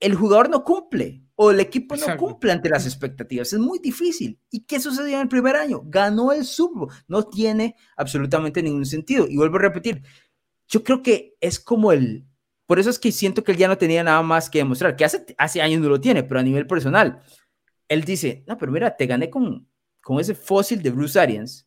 el 0.00 0.14
jugador 0.14 0.48
no 0.48 0.64
cumple 0.64 1.22
o 1.34 1.50
el 1.50 1.60
equipo 1.60 1.96
no 1.96 2.16
cumple 2.16 2.52
ante 2.52 2.68
las 2.68 2.86
expectativas. 2.86 3.52
Es 3.52 3.58
muy 3.58 3.78
difícil. 3.78 4.40
¿Y 4.50 4.64
qué 4.64 4.80
sucedió 4.80 5.16
en 5.16 5.22
el 5.22 5.28
primer 5.28 5.56
año? 5.56 5.82
Ganó 5.84 6.32
el 6.32 6.44
Super 6.44 6.88
No 7.06 7.24
tiene 7.24 7.76
absolutamente 7.96 8.62
ningún 8.62 8.86
sentido. 8.86 9.26
Y 9.28 9.36
vuelvo 9.36 9.56
a 9.56 9.62
repetir, 9.62 10.02
yo 10.68 10.82
creo 10.82 11.02
que 11.02 11.36
es 11.40 11.60
como 11.60 11.92
el... 11.92 12.26
Por 12.66 12.78
eso 12.78 12.90
es 12.90 12.98
que 12.98 13.12
siento 13.12 13.44
que 13.44 13.52
él 13.52 13.58
ya 13.58 13.68
no 13.68 13.78
tenía 13.78 14.02
nada 14.02 14.22
más 14.22 14.50
que 14.50 14.58
demostrar, 14.58 14.94
que 14.94 15.04
hace, 15.04 15.24
hace 15.38 15.62
años 15.62 15.80
no 15.80 15.88
lo 15.88 16.00
tiene, 16.00 16.22
pero 16.22 16.40
a 16.40 16.42
nivel 16.42 16.66
personal, 16.66 17.22
él 17.88 18.04
dice, 18.04 18.44
no, 18.46 18.58
pero 18.58 18.70
mira, 18.70 18.94
te 18.94 19.06
gané 19.06 19.30
con, 19.30 19.66
con 20.02 20.20
ese 20.20 20.34
fósil 20.34 20.82
de 20.82 20.90
Bruce 20.90 21.18
Arians, 21.18 21.66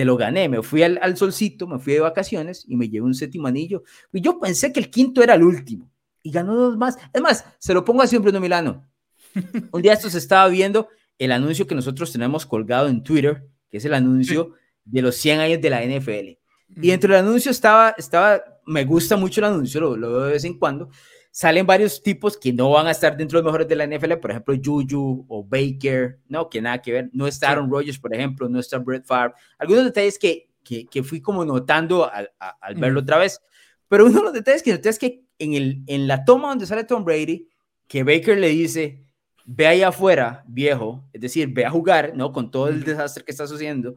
te 0.00 0.06
lo 0.06 0.16
gané. 0.16 0.48
Me 0.48 0.62
fui 0.62 0.82
al, 0.82 0.98
al, 1.02 1.14
solcito, 1.14 1.66
me 1.66 1.78
fui 1.78 1.92
de 1.92 2.00
vacaciones 2.00 2.64
y 2.66 2.74
me 2.74 2.88
llevé 2.88 3.04
un 3.04 3.12
séptimo 3.12 3.48
anillo. 3.48 3.82
Y 4.14 4.22
yo 4.22 4.40
pensé 4.40 4.72
que 4.72 4.80
el 4.80 4.88
quinto 4.88 5.22
era 5.22 5.34
el 5.34 5.42
último. 5.42 5.90
Y 6.22 6.30
ganó 6.30 6.56
dos 6.56 6.78
más. 6.78 6.96
Es 7.12 7.20
más, 7.20 7.44
se 7.58 7.74
lo 7.74 7.84
pongo 7.84 8.00
así 8.00 8.16
a 8.16 8.18
Bruno 8.18 8.40
Milano. 8.40 8.88
Un 9.72 9.82
día 9.82 9.92
esto 9.92 10.08
se 10.08 10.16
estaba 10.16 10.48
viendo 10.48 10.88
el 11.18 11.32
anuncio 11.32 11.66
que 11.66 11.74
nosotros 11.74 12.10
tenemos 12.10 12.46
colgado 12.46 12.88
en 12.88 13.02
Twitter, 13.02 13.46
que 13.68 13.76
es 13.76 13.84
el 13.84 13.92
anuncio 13.92 14.54
de 14.86 15.02
los 15.02 15.16
100 15.16 15.40
años 15.40 15.60
de 15.60 15.68
la 15.68 15.84
NFL. 15.84 16.38
Y 16.82 16.88
dentro 16.88 17.12
del 17.12 17.22
anuncio 17.22 17.50
estaba, 17.50 17.94
estaba, 17.98 18.42
me 18.64 18.86
gusta 18.86 19.18
mucho 19.18 19.42
el 19.42 19.52
anuncio, 19.52 19.82
lo, 19.82 19.98
lo 19.98 20.12
veo 20.12 20.22
de 20.22 20.32
vez 20.32 20.44
en 20.44 20.58
cuando, 20.58 20.88
salen 21.30 21.66
varios 21.66 22.02
tipos 22.02 22.36
que 22.36 22.52
no 22.52 22.70
van 22.70 22.86
a 22.86 22.90
estar 22.90 23.16
dentro 23.16 23.38
de 23.38 23.44
los 23.44 23.52
mejores 23.52 23.68
de 23.68 23.76
la 23.76 23.86
NFL, 23.86 24.14
por 24.14 24.30
ejemplo, 24.30 24.54
Juju 24.62 25.26
o 25.28 25.44
Baker, 25.44 26.18
no, 26.28 26.48
que 26.48 26.60
nada 26.60 26.82
que 26.82 26.92
ver, 26.92 27.10
no 27.12 27.26
está 27.26 27.50
Aaron 27.50 27.70
Rodgers, 27.70 27.98
por 27.98 28.14
ejemplo, 28.14 28.48
no 28.48 28.58
está 28.58 28.78
Brett 28.78 29.04
Favre, 29.04 29.34
algunos 29.58 29.84
detalles 29.84 30.18
que, 30.18 30.50
que, 30.64 30.86
que 30.86 31.02
fui 31.02 31.20
como 31.20 31.44
notando 31.44 32.10
al, 32.10 32.30
al 32.38 32.74
verlo 32.74 33.00
otra 33.00 33.18
vez, 33.18 33.40
pero 33.88 34.06
uno 34.06 34.18
de 34.18 34.24
los 34.24 34.32
detalles 34.32 34.62
que 34.62 34.72
noté 34.72 34.88
es 34.88 34.98
que 34.98 35.24
en, 35.38 35.54
el, 35.54 35.82
en 35.86 36.06
la 36.06 36.24
toma 36.24 36.48
donde 36.48 36.66
sale 36.66 36.84
Tom 36.84 37.04
Brady, 37.04 37.48
que 37.86 38.04
Baker 38.04 38.38
le 38.38 38.48
dice, 38.48 39.04
ve 39.44 39.66
ahí 39.66 39.82
afuera, 39.82 40.44
viejo, 40.46 41.04
es 41.12 41.20
decir, 41.20 41.48
ve 41.48 41.64
a 41.64 41.70
jugar, 41.70 42.12
¿no? 42.14 42.32
Con 42.32 42.50
todo 42.50 42.68
el 42.68 42.84
desastre 42.84 43.24
que 43.24 43.32
está 43.32 43.46
sucediendo, 43.46 43.96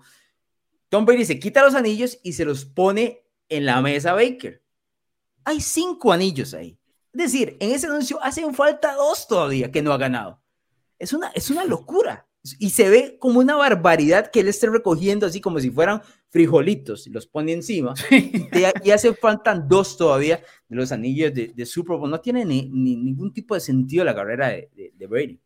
Tom 0.89 1.05
Brady 1.05 1.25
se 1.25 1.39
quita 1.39 1.63
los 1.63 1.75
anillos 1.75 2.19
y 2.23 2.33
se 2.33 2.45
los 2.45 2.65
pone 2.65 3.23
en 3.49 3.65
la 3.65 3.81
mesa 3.81 4.13
Baker. 4.13 4.63
Hay 5.43 5.59
cinco 5.59 6.11
anillos 6.11 6.53
ahí. 6.53 6.77
Es 7.13 7.31
decir, 7.31 7.57
en 7.59 7.71
ese 7.71 7.87
anuncio 7.87 8.21
hacen 8.23 8.53
falta 8.55 8.95
dos 8.95 9.27
todavía 9.27 9.71
que 9.71 9.81
no 9.81 9.93
ha 9.93 9.97
ganado. 9.97 10.41
Es 10.97 11.13
una, 11.13 11.27
es 11.29 11.49
una 11.49 11.63
locura. 11.63 12.27
Y 12.59 12.71
se 12.71 12.89
ve 12.89 13.17
como 13.19 13.39
una 13.39 13.55
barbaridad 13.55 14.29
que 14.29 14.41
él 14.41 14.49
esté 14.49 14.69
recogiendo 14.69 15.25
así 15.25 15.39
como 15.39 15.59
si 15.59 15.69
fueran 15.69 16.01
frijolitos 16.29 17.07
y 17.07 17.11
los 17.11 17.25
pone 17.25 17.53
encima. 17.53 17.93
Y, 18.83 18.89
hace 18.91 19.13
falta 19.13 19.55
dos 19.55 19.95
todavía 19.95 20.43
de 20.67 20.75
los 20.75 20.91
anillos 20.91 21.31
de, 21.33 21.65
Super 21.65 21.97
Bowl. 21.97 22.09
No 22.09 22.19
tiene 22.19 22.43
ni, 22.43 22.67
ningún 22.69 23.31
tipo 23.31 23.53
de 23.53 23.61
sentido 23.61 24.03
la 24.03 24.15
carrera 24.15 24.49
de, 24.49 24.91
de, 24.93 25.07
Brady. 25.07 25.39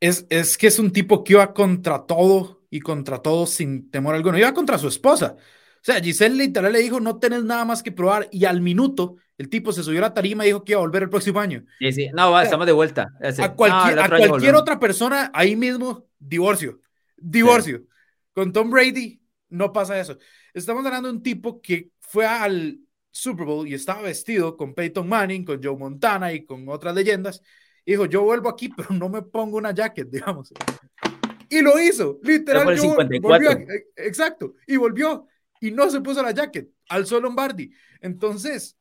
Es, 0.00 0.26
es 0.28 0.58
que 0.58 0.66
es 0.66 0.78
un 0.78 0.90
tipo 0.90 1.24
que 1.24 1.34
iba 1.34 1.54
contra 1.54 2.04
todo 2.04 2.64
y 2.68 2.80
contra 2.80 3.18
todo 3.18 3.46
sin 3.46 3.90
temor 3.90 4.14
alguno. 4.14 4.36
Iba 4.36 4.52
contra 4.52 4.76
su 4.76 4.88
esposa. 4.88 5.36
O 5.38 5.82
sea, 5.82 6.00
Giselle 6.02 6.36
literal 6.36 6.72
le 6.72 6.80
dijo, 6.80 7.00
no 7.00 7.18
tenés 7.18 7.44
nada 7.44 7.64
más 7.64 7.82
que 7.82 7.92
probar. 7.92 8.28
Y 8.30 8.44
al 8.44 8.60
minuto, 8.60 9.16
el 9.40 9.48
tipo 9.48 9.72
se 9.72 9.82
subió 9.82 10.00
a 10.00 10.02
la 10.02 10.12
tarima 10.12 10.44
y 10.44 10.48
dijo 10.48 10.62
que 10.62 10.72
iba 10.72 10.80
a 10.80 10.84
volver 10.84 11.04
el 11.04 11.08
próximo 11.08 11.40
año. 11.40 11.64
Sí, 11.78 11.92
sí. 11.92 12.10
No, 12.12 12.30
va, 12.30 12.44
estamos 12.44 12.66
de 12.66 12.72
vuelta. 12.72 13.10
a 13.22 13.54
cualquier, 13.54 14.54
otra 14.54 14.78
persona, 14.78 15.30
ahí 15.32 15.56
mismo, 15.56 16.04
divorcio. 16.18 16.78
Divorcio. 17.16 17.84
Con 18.34 18.52
Tom 18.52 18.70
Brady, 18.70 19.18
no 19.48 19.72
pasa 19.72 19.98
eso. 19.98 20.18
Estamos 20.52 20.84
hablando 20.84 21.08
de 21.08 21.14
un 21.14 21.22
tipo 21.22 21.58
que 21.62 21.88
fue 22.00 22.26
al 22.26 22.80
Super 23.10 23.46
Bowl 23.46 23.66
y 23.66 23.72
estaba 23.72 24.02
vestido 24.02 24.58
con 24.58 24.74
Peyton 24.74 25.08
Manning, 25.08 25.46
con 25.46 25.62
Joe 25.62 25.74
Montana 25.74 26.34
y 26.34 26.44
con 26.44 26.68
otras 26.68 26.94
leyendas. 26.94 27.40
Y 27.86 27.92
dijo, 27.92 28.04
yo 28.04 28.20
vuelvo 28.20 28.50
aquí, 28.50 28.68
pero 28.68 28.90
no 28.90 29.08
me 29.08 29.22
pongo 29.22 29.56
una 29.56 29.72
jacket, 29.72 30.08
digamos. 30.10 30.52
Y 31.48 31.62
lo 31.62 31.80
hizo, 31.80 32.20
literal. 32.22 32.66
Volvió, 33.22 33.58
exacto, 33.96 34.56
y 34.66 34.76
volvió 34.76 35.26
y 35.62 35.70
no 35.70 35.90
se 35.90 36.02
puso 36.02 36.22
la 36.22 36.32
jacket, 36.32 36.68
alzó 36.90 37.18
Lombardi. 37.18 37.72
Entonces, 38.02 38.76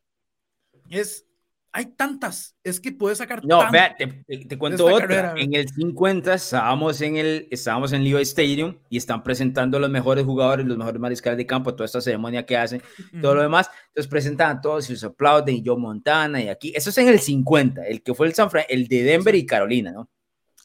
es, 0.89 1.25
hay 1.71 1.85
tantas, 1.85 2.55
es 2.63 2.79
que 2.79 2.91
puedes 2.91 3.19
sacar. 3.19 3.45
No, 3.45 3.69
vea, 3.71 3.95
te, 3.95 4.57
cuento 4.57 4.85
otra. 4.85 5.33
en 5.37 5.53
el 5.53 5.69
50 5.69 6.33
estábamos 6.33 6.99
en 7.01 7.17
el, 7.17 7.47
estábamos 7.51 7.93
en 7.93 8.03
Levi 8.03 8.21
Stadium 8.23 8.75
y 8.89 8.97
están 8.97 9.21
presentando 9.23 9.79
los 9.79 9.89
mejores 9.89 10.25
jugadores, 10.25 10.65
los 10.65 10.77
mejores 10.77 10.99
mariscales 10.99 11.37
de 11.37 11.45
campo, 11.45 11.75
toda 11.75 11.85
esta 11.85 12.01
ceremonia 12.01 12.45
que 12.45 12.57
hacen, 12.57 12.81
todo 13.21 13.35
lo 13.35 13.41
demás. 13.43 13.69
Entonces 13.89 14.09
presentan 14.09 14.57
a 14.57 14.61
todos 14.61 14.89
y 14.89 14.93
los 14.93 15.03
aplauden 15.03 15.55
y 15.55 15.63
Joe 15.63 15.77
Montana 15.77 16.41
y 16.41 16.49
aquí. 16.49 16.73
Eso 16.75 16.89
es 16.89 16.97
en 16.97 17.07
el 17.07 17.19
50, 17.19 17.85
el 17.85 18.01
que 18.01 18.13
fue 18.13 18.27
el 18.27 18.33
San 18.33 18.49
el 18.67 18.87
de 18.87 19.03
Denver 19.03 19.35
y 19.35 19.45
Carolina, 19.45 19.91
¿no? 19.91 20.09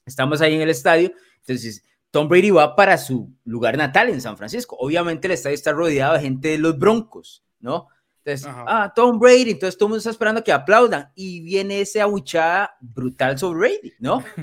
Estamos 0.06 0.40
ahí 0.40 0.54
en 0.54 0.60
el 0.62 0.70
estadio, 0.70 1.12
entonces 1.40 1.82
Tom 2.10 2.28
Brady 2.28 2.50
va 2.50 2.76
para 2.76 2.96
su 2.96 3.34
lugar 3.44 3.76
natal 3.76 4.08
en 4.08 4.20
San 4.20 4.36
Francisco. 4.36 4.76
Obviamente 4.78 5.26
el 5.26 5.32
estadio 5.32 5.54
está 5.54 5.72
rodeado 5.72 6.14
de 6.14 6.20
gente 6.20 6.48
de 6.48 6.58
los 6.58 6.78
Broncos, 6.78 7.42
¿no? 7.58 7.88
Entonces, 8.24 8.48
ah, 8.66 8.92
Tom 8.94 9.18
Brady, 9.18 9.50
entonces 9.50 9.76
todo 9.76 9.88
el 9.88 9.90
mundo 9.90 9.98
está 9.98 10.10
esperando 10.10 10.42
que 10.42 10.52
aplaudan 10.52 11.10
y 11.14 11.40
viene 11.40 11.80
esa 11.80 12.04
abuchada 12.04 12.74
brutal 12.80 13.38
sobre 13.38 13.58
Brady, 13.58 13.92
¿no? 13.98 14.24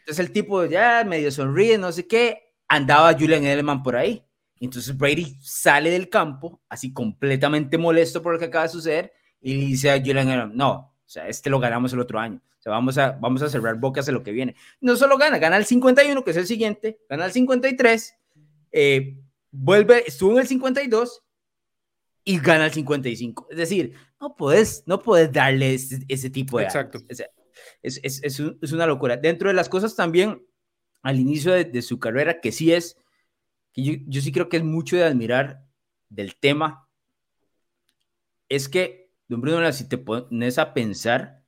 Entonces 0.00 0.18
el 0.18 0.32
tipo 0.32 0.64
ya 0.64 1.04
medio 1.04 1.30
sonríe, 1.30 1.78
no 1.78 1.92
sé 1.92 2.08
qué, 2.08 2.54
andaba 2.66 3.12
Julian 3.12 3.44
Edelman 3.44 3.82
por 3.82 3.94
ahí. 3.94 4.24
Entonces 4.58 4.96
Brady 4.96 5.36
sale 5.40 5.90
del 5.90 6.08
campo, 6.08 6.60
así 6.68 6.92
completamente 6.92 7.78
molesto 7.78 8.20
por 8.20 8.32
lo 8.32 8.38
que 8.38 8.46
acaba 8.46 8.64
de 8.64 8.70
suceder, 8.70 9.12
y 9.40 9.54
dice 9.54 9.92
a 9.92 9.98
Julian 9.98 10.28
Edelman, 10.28 10.56
no, 10.56 10.72
o 10.72 11.08
sea, 11.08 11.28
este 11.28 11.48
lo 11.48 11.60
ganamos 11.60 11.92
el 11.92 12.00
otro 12.00 12.18
año 12.18 12.40
vamos 12.68 12.98
a, 12.98 13.12
vamos 13.12 13.40
a 13.42 13.48
cerrar 13.48 13.76
bocas 13.76 14.04
de 14.04 14.12
lo 14.12 14.22
que 14.22 14.32
viene. 14.32 14.54
No 14.80 14.96
solo 14.96 15.16
gana, 15.16 15.38
gana 15.38 15.56
el 15.56 15.64
51, 15.64 16.22
que 16.22 16.30
es 16.32 16.36
el 16.36 16.46
siguiente, 16.46 17.00
gana 17.08 17.24
el 17.24 17.32
53, 17.32 18.14
eh, 18.72 19.18
vuelve, 19.50 20.04
estuvo 20.06 20.32
en 20.32 20.38
el 20.40 20.46
52 20.46 21.22
y 22.24 22.38
gana 22.38 22.66
el 22.66 22.72
55. 22.72 23.48
Es 23.50 23.56
decir, 23.56 23.94
no 24.20 24.36
puedes, 24.36 24.84
no 24.86 25.00
puedes 25.00 25.32
darle 25.32 25.74
ese, 25.74 26.30
tipo 26.30 26.58
de... 26.58 26.64
Exacto. 26.64 27.00
Es, 27.82 28.00
es, 28.02 28.22
es, 28.22 28.72
una 28.72 28.86
locura. 28.86 29.16
Dentro 29.16 29.48
de 29.48 29.54
las 29.54 29.68
cosas 29.68 29.96
también, 29.96 30.44
al 31.02 31.18
inicio 31.18 31.52
de, 31.52 31.82
su 31.82 31.98
carrera, 31.98 32.40
que 32.40 32.52
sí 32.52 32.72
es, 32.72 32.96
que 33.72 33.82
yo, 33.82 33.92
yo 34.06 34.20
sí 34.20 34.32
creo 34.32 34.48
que 34.48 34.58
es 34.58 34.64
mucho 34.64 34.96
de 34.96 35.04
admirar 35.04 35.64
del 36.08 36.36
tema, 36.36 36.88
es 38.48 38.68
que, 38.68 39.10
don 39.28 39.40
Bruno, 39.40 39.72
si 39.72 39.88
te 39.88 39.96
pones 39.96 40.58
a 40.58 40.74
pensar, 40.74 41.40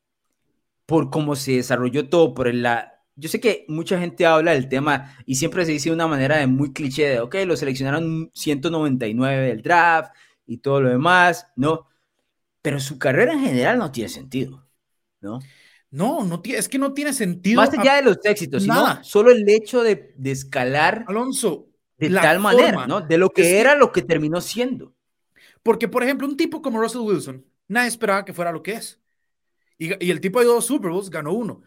por 0.87 1.11
cómo 1.11 1.37
se 1.37 1.53
desarrolló 1.53 2.09
todo, 2.09 2.35
por 2.35 2.53
la... 2.55 2.89
Yo 3.15 3.29
sé 3.29 3.41
que 3.41 3.67
mucha 3.69 3.99
gente 3.99 4.25
habla 4.25 4.53
del 4.53 4.69
tema 4.69 5.15
y 5.27 5.35
siempre 5.35 5.67
se 5.67 5.73
dice 5.73 5.91
de 5.91 5.95
una 5.95 6.07
manera 6.07 6.39
de 6.39 6.47
muy 6.47 6.73
cliché 6.73 7.09
de, 7.09 7.21
ok, 7.21 7.37
lo 7.47 7.57
seleccionaron 7.57 8.31
199 8.33 9.49
del 9.49 9.63
draft 9.63 10.13
y 10.53 10.59
todo 10.59 10.83
lo 10.83 10.91
demás, 10.91 11.47
¿no? 11.57 11.87
Pero 12.61 12.79
su 12.79 12.99
carrera 12.99 13.33
en 13.33 13.41
general 13.41 13.79
no 13.79 13.91
tiene 13.91 14.11
sentido, 14.11 14.67
¿no? 15.21 15.41
No, 15.91 16.25
no 16.25 16.41
tiene, 16.41 16.59
es 16.59 16.69
que 16.69 16.79
no 16.79 16.93
tiene 16.93 17.13
sentido. 17.13 17.57
Más 17.57 17.77
allá 17.77 17.97
de 17.97 18.03
los 18.03 18.19
éxitos, 18.25 18.63
sino 18.63 19.03
solo 19.03 19.31
el 19.31 19.49
hecho 19.49 19.83
de, 19.83 20.15
escalar. 20.25 21.05
Alonso. 21.09 21.69
De 21.99 22.11
tal 22.11 22.41
manera, 22.41 22.87
¿no? 22.87 23.01
De 23.01 23.17
lo 23.17 23.31
que 23.31 23.61
era 23.61 23.77
lo 23.77 23.93
que 23.93 24.03
terminó 24.03 24.41
siendo. 24.41 24.95
Porque, 25.63 25.89
por 25.89 26.03
ejemplo, 26.03 26.27
un 26.27 26.37
tipo 26.37 26.61
como 26.61 26.81
Russell 26.81 27.03
Wilson, 27.03 27.45
nadie 27.69 27.89
esperaba 27.89 28.25
que 28.25 28.33
fuera 28.33 28.53
lo 28.53 28.63
que 28.63 28.73
es. 28.73 29.01
Y, 29.79 30.11
el 30.11 30.21
tipo 30.21 30.41
de 30.41 30.47
dos 30.47 30.67
Super 30.67 30.91
Bowls, 30.91 31.11
ganó 31.11 31.33
uno. 31.33 31.63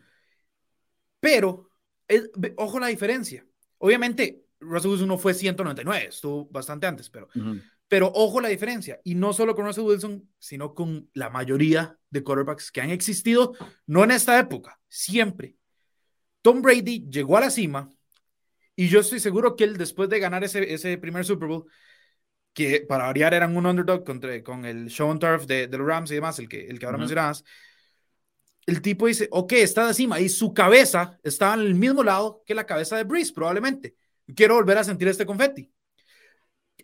Pero, 1.19 1.71
ojo 2.57 2.79
la 2.79 2.87
diferencia. 2.87 3.45
Obviamente, 3.77 4.45
Russell 4.59 4.91
Wilson 4.91 5.07
no 5.07 5.17
fue 5.17 5.33
199, 5.33 6.07
estuvo 6.09 6.45
bastante 6.45 6.87
antes, 6.87 7.09
pero, 7.09 7.29
pero 7.87 8.11
ojo 8.13 8.41
la 8.41 8.49
diferencia. 8.49 8.99
Y 9.03 9.15
no 9.15 9.33
solo 9.33 9.55
con 9.55 9.65
Russell 9.65 9.83
Wilson, 9.83 10.29
sino 10.39 10.73
con 10.73 11.09
la 11.13 11.29
mayoría 11.29 11.97
de 12.09 12.23
quarterbacks 12.23 12.71
que 12.71 12.81
han 12.81 12.89
existido, 12.89 13.53
no 13.85 14.03
en 14.03 14.11
esta 14.11 14.39
época, 14.39 14.79
siempre. 14.87 15.55
Tom 16.41 16.61
Brady 16.61 17.07
llegó 17.09 17.37
a 17.37 17.41
la 17.41 17.49
cima 17.49 17.91
y 18.75 18.87
yo 18.87 18.99
estoy 18.99 19.19
seguro 19.19 19.55
que 19.55 19.63
él, 19.63 19.77
después 19.77 20.09
de 20.09 20.19
ganar 20.19 20.43
ese, 20.43 20.73
ese 20.73 20.97
primer 20.97 21.25
Super 21.25 21.47
Bowl, 21.47 21.65
que 22.53 22.81
para 22.81 23.05
variar 23.05 23.33
eran 23.33 23.55
un 23.57 23.65
underdog 23.65 24.03
contra, 24.05 24.41
con 24.43 24.65
el 24.65 24.89
Sean 24.89 25.19
Turf 25.19 25.45
de, 25.45 25.67
de, 25.67 25.77
los 25.77 25.87
Rams 25.87 26.11
y 26.11 26.15
demás, 26.15 26.39
el 26.39 26.47
que, 26.47 26.67
el 26.67 26.79
que 26.79 26.85
ahora 26.85 26.97
mencionabas, 26.97 27.43
el 28.65 28.81
tipo 28.81 29.07
dice, 29.07 29.27
ok, 29.31 29.53
está 29.53 29.87
de 29.87 29.93
cima 29.93 30.19
y 30.19 30.29
su 30.29 30.53
cabeza 30.53 31.19
está 31.23 31.53
en 31.53 31.61
el 31.61 31.75
mismo 31.75 32.03
lado 32.03 32.43
que 32.45 32.55
la 32.55 32.65
cabeza 32.65 32.97
de 32.97 33.03
Breeze, 33.03 33.33
probablemente. 33.33 33.95
Quiero 34.35 34.55
volver 34.55 34.77
a 34.77 34.83
sentir 34.83 35.07
este 35.07 35.25
confeti. 35.25 35.71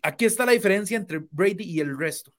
Aquí 0.02 0.26
está 0.26 0.46
la 0.46 0.54
diferencia 0.54 0.98
entre 0.98 1.20
Brady 1.30 1.64
y 1.64 1.80
el 1.80 1.98
resto. 1.98 2.34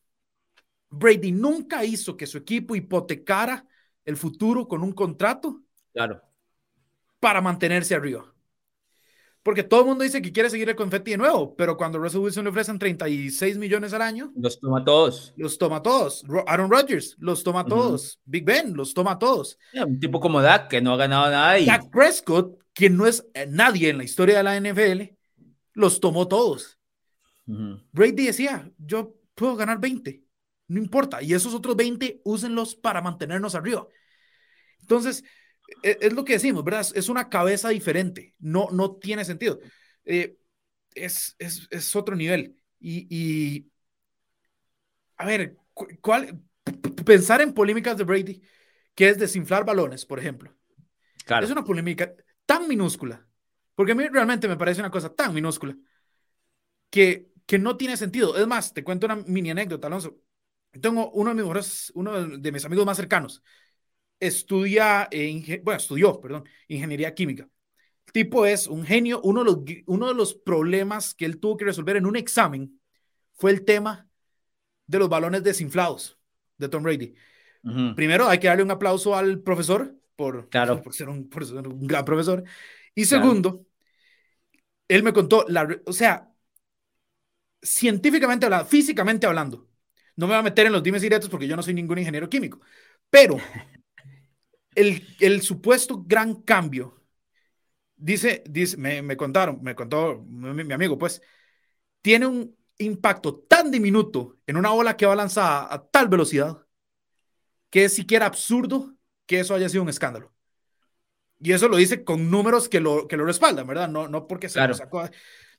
Brady 0.90 1.32
nunca 1.32 1.84
hizo 1.84 2.16
que 2.16 2.26
su 2.26 2.38
equipo 2.38 2.76
hipotecara 2.76 3.66
el 4.04 4.16
futuro 4.16 4.66
con 4.68 4.82
un 4.82 4.92
contrato. 4.92 5.62
Claro. 5.92 6.20
Para 7.20 7.40
mantenerse 7.40 7.94
arriba. 7.94 8.32
Porque 9.42 9.64
todo 9.64 9.80
el 9.80 9.86
mundo 9.86 10.04
dice 10.04 10.22
que 10.22 10.32
quiere 10.32 10.50
seguir 10.50 10.68
el 10.68 10.76
confetti 10.76 11.12
de 11.12 11.16
nuevo, 11.16 11.56
pero 11.56 11.76
cuando 11.76 11.98
Russell 11.98 12.20
Wilson 12.20 12.44
le 12.44 12.50
ofrecen 12.50 12.78
36 12.78 13.58
millones 13.58 13.92
al 13.92 14.02
año, 14.02 14.32
los 14.36 14.60
toma 14.60 14.84
todos. 14.84 15.34
Los 15.36 15.58
toma 15.58 15.82
todos. 15.82 16.24
Aaron 16.46 16.70
Rodgers 16.70 17.16
los 17.18 17.42
toma 17.42 17.66
todos. 17.66 18.20
Big 18.24 18.44
Ben 18.44 18.76
los 18.76 18.94
toma 18.94 19.18
todos. 19.18 19.58
un 19.74 19.98
tipo 19.98 20.20
como 20.20 20.40
Dak 20.40 20.68
que 20.68 20.80
no 20.80 20.94
ha 20.94 20.96
ganado 20.96 21.28
nada. 21.28 21.58
Y... 21.58 21.66
Dak 21.66 21.90
Prescott, 21.90 22.56
quien 22.72 22.96
no 22.96 23.06
es 23.06 23.26
nadie 23.48 23.88
en 23.88 23.98
la 23.98 24.04
historia 24.04 24.36
de 24.36 24.42
la 24.44 24.56
NFL, 24.60 25.16
los 25.72 25.98
tomó 25.98 26.28
todos. 26.28 26.78
Brady 27.47 28.26
decía: 28.26 28.70
Yo 28.78 29.16
puedo 29.34 29.57
ganar 29.57 29.80
20, 29.80 30.22
no 30.68 30.78
importa. 30.78 31.22
Y 31.22 31.34
esos 31.34 31.55
otros 31.55 31.76
20, 31.76 32.20
úsenlos 32.24 32.74
para 32.74 33.03
mantenernos 33.03 33.55
arriba. 33.55 33.86
Entonces, 34.80 35.24
e, 35.82 35.99
es, 36.01 36.12
lo 36.12 36.24
que 36.24 36.34
decimos, 36.34 36.64
¿verdad? 36.64 36.86
Es 36.95 37.09
una 37.09 37.28
cabeza 37.28 37.70
diferente, 37.70 38.34
no, 38.38 38.68
no 38.70 38.97
tiene 38.97 39.24
sentido. 39.24 39.61
Eh, 40.05 40.36
es, 40.95 41.34
es, 41.38 41.68
es, 41.70 41.97
otro 41.97 42.16
nivel. 42.16 42.57
Y, 42.80 43.70
a 45.16 45.26
ver, 45.26 45.57
¿cuál, 46.01 46.43
pensar 47.05 47.40
en 47.40 47.55
polémicas 47.55 47.97
de 47.97 48.05
Brady, 48.05 48.43
que 48.95 49.09
es 49.09 49.18
desinflar 49.18 49.64
balones, 49.64 50.05
por 50.05 50.18
ejemplo. 50.18 50.55
Es 51.43 51.51
una 51.51 51.64
polémica 51.64 52.12
tan 52.47 52.66
minúscula, 52.68 53.26
porque 53.74 53.93
a 53.93 53.95
mí 53.95 54.09
realmente 54.09 54.49
me 54.49 54.57
parece 54.57 54.80
una 54.80 54.90
cosa 54.90 55.14
tan 55.14 55.32
minúscula, 55.32 55.76
que, 56.90 57.32
que 57.47 57.59
no 57.59 57.76
tiene 57.76 57.97
sentido. 57.97 58.36
Es 58.36 58.47
más, 58.47 58.72
te 58.72 58.84
cuento 58.84 59.07
una 59.07 59.16
mini 59.16 59.51
anécdota, 59.51 59.86
Alonso. 59.86 60.18
Tengo 60.80 61.11
uno 61.11 61.30
de 61.30 61.34
mis 61.34 61.45
mejores, 61.45 61.93
uno 61.95 62.38
de 62.38 62.53
mis 62.53 62.64
amigos 62.64 62.86
más 62.86 62.97
cercanos, 62.97 63.43
estudia, 64.18 65.09
bueno, 65.62 65.78
estudió, 65.78 66.20
perdón, 66.20 66.45
ingeniería 66.68 67.14
química. 67.14 67.49
El 68.07 68.12
tipo 68.12 68.47
es 68.47 68.66
un 68.66 68.84
genio. 68.84 69.20
Uno 69.22 69.45
de, 69.45 69.51
los, 69.51 69.59
uno 69.86 70.09
de 70.09 70.14
los 70.14 70.34
problemas 70.34 71.14
que 71.14 71.24
él 71.24 71.38
tuvo 71.38 71.57
que 71.57 71.64
resolver 71.64 71.97
en 71.97 72.07
un 72.07 72.16
examen 72.16 72.80
fue 73.34 73.51
el 73.51 73.64
tema 73.64 74.09
de 74.86 74.99
los 74.99 75.09
balones 75.09 75.43
desinflados 75.43 76.18
de 76.57 76.68
Tom 76.68 76.82
Brady. 76.82 77.14
Primero, 77.95 78.28
hay 78.28 78.38
que 78.38 78.49
darle 78.49 78.64
un 78.64 78.72
aplauso 78.72 79.14
al 79.14 79.40
profesor 79.40 79.97
por, 80.16 80.49
claro. 80.49 80.82
por, 80.82 80.93
ser, 80.95 81.09
un, 81.09 81.30
un 81.32 81.86
gran 81.86 82.05
profesor. 82.05 82.43
Y 82.95 83.05
segundo, 83.05 83.66
él 84.88 85.03
me 85.03 85.12
contó, 85.12 85.45
la, 85.49 85.68
o 85.86 85.93
sea, 85.93 86.32
científicamente 87.62 88.46
hablando, 88.46 88.66
físicamente 88.66 89.26
hablando, 89.26 89.68
no 90.16 90.26
me 90.26 90.34
voy 90.34 90.40
a 90.40 90.42
meter 90.42 90.66
en 90.66 90.72
los 90.72 90.82
dimes 90.82 91.02
directos 91.02 91.30
porque 91.30 91.46
yo 91.46 91.56
no 91.56 91.62
soy 91.62 91.74
ningún 91.74 91.98
ingeniero 91.98 92.28
químico, 92.28 92.60
pero 93.08 93.38
el, 94.74 95.06
el 95.20 95.42
supuesto 95.42 96.02
gran 96.04 96.42
cambio, 96.42 97.02
dice, 97.96 98.42
dice 98.48 98.76
me, 98.76 99.02
me 99.02 99.16
contaron, 99.16 99.60
me 99.62 99.74
contó 99.74 100.22
mi, 100.26 100.64
mi, 100.64 100.72
amigo, 100.74 100.98
pues, 100.98 101.22
tiene 102.02 102.26
un 102.26 102.56
impacto 102.78 103.36
tan 103.48 103.70
diminuto 103.70 104.38
en 104.46 104.56
una 104.56 104.72
ola 104.72 104.96
que 104.96 105.06
va 105.06 105.14
lanzada 105.14 105.72
a 105.72 105.86
tal 105.86 106.08
velocidad 106.08 106.66
que 107.70 107.86
es 107.86 107.94
siquiera 107.94 108.26
absurdo 108.26 108.94
que 109.26 109.40
eso 109.40 109.54
haya 109.54 109.68
sido 109.68 109.82
un 109.82 109.88
escándalo. 109.88 110.32
Y 111.40 111.52
eso 111.52 111.68
lo 111.68 111.76
dice 111.76 112.04
con 112.04 112.30
números 112.30 112.68
que 112.68 112.80
lo, 112.80 113.08
que 113.08 113.16
lo 113.16 113.24
respaldan, 113.24 113.66
¿verdad? 113.66 113.88
No, 113.88 114.06
no 114.06 114.28
porque 114.28 114.48
se 114.48 114.64
lo 114.64 114.74
sacó. 114.74 115.08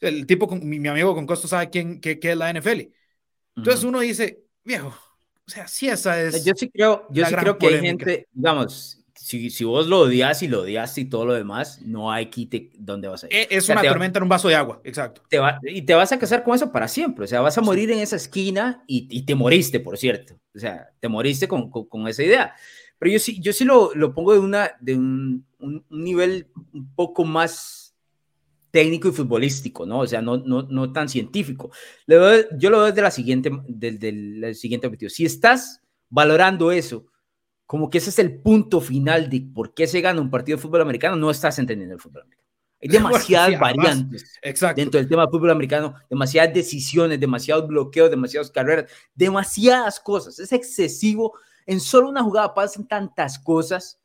El 0.07 0.25
tipo, 0.25 0.47
con, 0.47 0.67
mi, 0.67 0.85
amigo 0.87 1.15
con 1.15 1.25
costo 1.25 1.47
sabe 1.47 1.69
quién, 1.69 1.99
qué, 1.99 2.19
qué 2.19 2.31
es 2.31 2.37
la 2.37 2.53
NFL. 2.53 2.81
Entonces 3.55 3.83
uno 3.83 3.99
dice, 3.99 4.43
viejo, 4.63 4.93
o 5.45 5.49
sea, 5.49 5.67
sí 5.67 5.87
esa 5.87 6.21
es. 6.21 6.43
Yo 6.45 6.53
sí 6.55 6.69
creo, 6.69 7.07
yo 7.09 7.25
sí 7.25 7.35
creo 7.35 7.57
que 7.57 7.67
hay 7.67 7.79
gente, 7.81 8.27
digamos, 8.31 9.03
si, 9.13 9.49
si, 9.49 9.63
vos 9.63 9.87
lo 9.87 10.01
odias 10.01 10.41
y 10.43 10.47
lo 10.47 10.61
odias 10.61 10.97
y 10.97 11.05
todo 11.05 11.25
lo 11.25 11.33
demás, 11.33 11.81
no 11.81 12.11
hay 12.11 12.27
quite 12.27 12.71
dónde 12.77 13.07
vas 13.07 13.23
a 13.23 13.27
ir. 13.27 13.33
E, 13.33 13.47
es 13.51 13.69
una 13.69 13.81
tormenta 13.81 14.19
en 14.19 14.23
un 14.23 14.29
vaso 14.29 14.47
de 14.47 14.55
agua, 14.55 14.81
exacto. 14.83 15.21
Te 15.29 15.39
va, 15.39 15.59
y 15.63 15.81
te 15.83 15.93
vas 15.93 16.11
a 16.11 16.19
casar 16.19 16.43
con 16.43 16.55
eso 16.55 16.71
para 16.71 16.87
siempre. 16.87 17.25
O 17.25 17.27
sea, 17.27 17.41
vas 17.41 17.57
a 17.57 17.61
morir 17.61 17.91
en 17.91 17.99
esa 17.99 18.15
esquina 18.15 18.83
y, 18.87 19.07
y, 19.09 19.25
te 19.25 19.35
moriste, 19.35 19.79
por 19.79 19.97
cierto. 19.97 20.35
O 20.55 20.59
sea, 20.59 20.89
te 20.99 21.07
moriste 21.07 21.47
con, 21.47 21.69
con, 21.69 21.85
con 21.85 22.07
esa 22.07 22.23
idea. 22.23 22.55
Pero 22.99 23.11
yo 23.11 23.19
sí, 23.19 23.39
yo 23.41 23.51
sí 23.53 23.65
lo, 23.65 23.93
lo 23.95 24.13
pongo 24.13 24.33
de, 24.33 24.39
una, 24.39 24.71
de 24.79 24.95
un, 24.95 25.45
un, 25.59 25.85
nivel 25.89 26.47
un 26.73 26.93
poco 26.95 27.25
más 27.25 27.82
técnico 28.74 29.07
y 29.07 29.11
futbolístico, 29.11 29.86
¿no? 29.86 29.99
O 29.99 30.07
sea, 30.07 30.19
no, 30.19 30.38
no, 30.38 30.63
no 30.63 30.91
tan 30.91 31.07
científico. 31.07 31.69
yo 32.07 32.69
lo 32.71 32.80
veo 32.80 32.86
desde 32.88 33.03
la 33.03 33.11
siguiente, 33.11 33.51
desde 33.67 34.09
el 34.09 34.55
siguiente 34.55 34.88
objetivo. 34.88 35.11
Si 35.11 35.26
estás 35.26 35.84
valorando 36.09 36.71
eso 36.71 37.05
como 37.67 37.89
que 37.89 37.99
ese 37.99 38.09
es 38.09 38.19
el 38.19 38.39
punto 38.39 38.82
final 38.82 39.30
de 39.30 39.41
por 39.53 39.76
qué 39.76 39.86
se 39.86 40.01
gana 40.01 40.21
un 40.21 40.32
partido 40.32 40.57
de 40.57 40.61
fútbol 40.61 40.82
americano, 40.82 41.15
no 41.15 41.30
estás 41.30 41.57
entendiendo 41.59 41.93
el 41.93 42.01
fútbol 42.01 42.24
americano. 42.24 42.49
Hay 42.82 42.88
demasiadas 42.89 43.59
variantes 43.59 44.39
dentro 44.76 44.99
del 44.99 45.07
tema 45.07 45.21
del 45.21 45.32
fútbol 45.32 45.51
americano, 45.51 45.95
demasiadas 46.09 46.51
decisiones, 46.51 47.19
demasiados 47.19 47.67
bloqueos, 47.67 48.09
demasiadas 48.09 48.49
carreras, 48.49 48.91
demasiadas 49.13 49.99
cosas. 49.99 50.39
Es 50.39 50.51
excesivo. 50.51 51.34
En 51.67 51.80
solo 51.80 52.09
una 52.09 52.24
jugada 52.24 52.53
pasan 52.53 52.88
tantas 52.88 53.38
cosas 53.38 53.99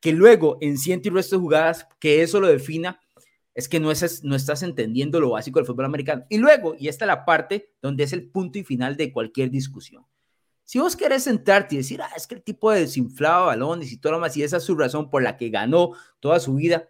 que 0.00 0.12
luego 0.12 0.58
en 0.60 0.78
ciento 0.78 1.08
y 1.08 1.12
resto 1.12 1.36
de 1.36 1.42
jugadas 1.42 1.86
que 2.00 2.22
eso 2.22 2.40
lo 2.40 2.48
defina 2.48 3.00
es 3.54 3.68
que 3.68 3.80
no, 3.80 3.90
es, 3.90 4.24
no 4.24 4.34
estás 4.34 4.62
entendiendo 4.62 5.20
lo 5.20 5.30
básico 5.30 5.58
del 5.58 5.66
fútbol 5.66 5.84
americano. 5.86 6.24
Y 6.28 6.38
luego, 6.38 6.74
y 6.78 6.88
esta 6.88 7.04
es 7.04 7.08
la 7.08 7.24
parte 7.24 7.72
donde 7.80 8.04
es 8.04 8.12
el 8.12 8.28
punto 8.28 8.58
y 8.58 8.64
final 8.64 8.96
de 8.96 9.12
cualquier 9.12 9.50
discusión 9.50 10.04
si 10.64 10.78
vos 10.78 10.96
querés 10.96 11.24
sentarte 11.24 11.74
y 11.74 11.78
decir, 11.78 12.00
ah, 12.02 12.10
es 12.16 12.26
que 12.26 12.34
el 12.34 12.42
tipo 12.42 12.70
de 12.72 12.80
desinflaba 12.80 13.46
balones 13.46 13.92
y 13.92 13.98
todo 13.98 14.14
lo 14.14 14.18
más, 14.18 14.36
y 14.36 14.42
esa 14.42 14.56
es 14.56 14.64
su 14.64 14.74
razón 14.74 15.10
por 15.10 15.22
la 15.22 15.36
que 15.36 15.50
ganó 15.50 15.92
toda 16.20 16.40
su 16.40 16.54
vida, 16.54 16.88